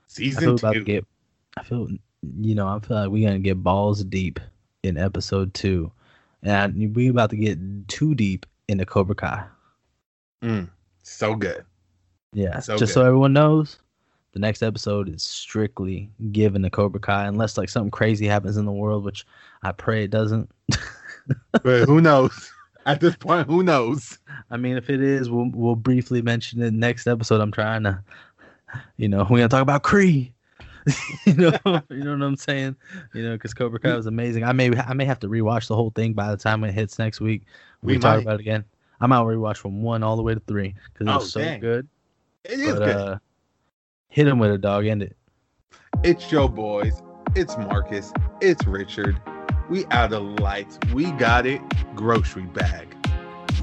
Season 0.07 0.49
about 0.51 0.73
to 0.75 0.79
two. 0.81 0.85
get. 0.85 1.07
I 1.57 1.63
feel, 1.63 1.89
you 2.41 2.55
know, 2.55 2.69
I 2.69 2.79
feel 2.81 2.97
like 2.99 3.11
we're 3.11 3.27
gonna 3.27 3.41
get 3.41 3.63
balls 3.63 4.05
deep 4.05 4.39
in 4.83 4.97
episode 4.97 5.53
two, 5.55 5.91
and 6.43 6.95
we 6.95 7.09
about 7.09 7.31
to 7.31 7.37
get 7.37 7.59
too 7.89 8.15
deep 8.15 8.47
into 8.69 8.87
Cobra 8.87 9.15
Kai. 9.15 9.45
Mm, 10.43 10.69
so 11.03 11.35
good. 11.35 11.65
Yeah, 12.33 12.59
So 12.61 12.77
just 12.77 12.93
so 12.93 13.05
everyone 13.05 13.33
knows, 13.33 13.79
the 14.33 14.41
next 14.41 14.63
episode 14.63 15.09
is 15.09 15.23
strictly 15.23 16.11
given 16.33 16.63
to 16.63 16.71
Cobra 16.71 17.01
Kai, 17.01 17.27
unless 17.27 17.57
like 17.57 17.71
something 17.71 17.91
crazy 17.91 18.27
happens 18.27 18.59
in 18.59 18.67
the 18.67 18.73
world, 18.73 19.05
which 19.05 19.25
I 19.63 19.73
pray 19.73 20.05
it 20.05 20.11
doesn't. 20.11 20.51
But 21.65 21.87
who 21.87 22.01
knows? 22.01 22.53
At 22.85 23.01
this 23.01 23.17
point, 23.17 23.49
who 23.49 23.65
knows? 23.65 24.19
I 24.49 24.57
mean, 24.57 24.77
if 24.77 24.91
it 24.91 25.03
is, 25.03 25.29
we'll 25.29 25.51
we'll 25.53 25.75
briefly 25.75 26.23
mention 26.23 26.63
it 26.63 26.73
next 26.73 27.09
episode. 27.09 27.41
I'm 27.41 27.51
trying 27.51 27.83
to, 27.83 28.01
you 28.97 29.09
know, 29.09 29.27
we're 29.29 29.39
gonna 29.39 29.49
talk 29.49 29.63
about 29.63 29.83
Cree. 29.83 30.33
you 31.25 31.35
know, 31.35 31.53
you 31.91 32.05
know 32.05 32.13
what 32.13 32.23
I'm 32.23 32.37
saying? 32.37 32.77
You 33.13 33.23
know, 33.25 33.33
because 33.33 33.55
Cobra 33.55 33.79
Kai 33.81 33.97
was 33.97 34.07
amazing. 34.07 34.45
I 34.45 34.53
may 34.53 34.71
I 34.77 34.95
may 34.95 35.05
have 35.05 35.19
to 35.21 35.29
rewatch 35.29 35.67
the 35.69 35.75
whole 35.77 35.91
thing 35.91 36.13
by 36.13 36.31
the 36.31 36.37
time 36.37 36.63
it 36.65 36.73
hits 36.73 36.99
next 36.99 37.21
week. 37.21 37.43
We, 37.83 37.95
We 37.95 37.99
talk 37.99 38.17
might. 38.17 38.23
about 38.23 38.35
it 38.35 38.41
again. 38.41 38.65
I'm 39.01 39.13
out 39.13 39.27
rewatch 39.27 39.57
from 39.59 39.83
one 39.83 40.03
all 40.03 40.17
the 40.17 40.23
way 40.23 40.35
to 40.35 40.41
three 40.41 40.75
because 40.93 41.07
it 41.07 41.11
Oh, 41.11 41.19
was 41.19 41.33
so 41.33 41.41
dang. 41.41 41.61
good. 41.61 41.89
It 42.45 42.61
is 42.61 42.73
But 42.75 42.79
good. 42.85 42.97
uh, 42.97 43.19
hit 44.09 44.27
him 44.29 44.39
with 44.39 44.53
a 44.53 44.59
dog. 44.59 44.87
End 44.87 45.03
it. 45.03 45.17
It's 46.03 46.27
Joe 46.29 46.49
Boys. 46.49 47.03
It's 47.35 47.57
Marcus. 47.59 48.13
It's 48.41 48.65
Richard. 48.67 49.21
We 49.69 49.85
out 49.87 50.13
of 50.13 50.23
lights. 50.41 50.79
We 50.95 51.11
got 51.13 51.45
it. 51.47 51.61
Grocery 51.95 52.45
bag. 52.45 52.95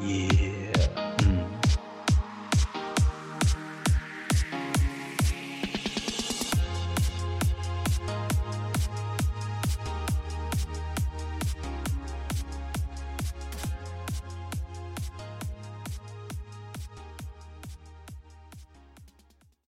Yeah. 0.02 0.53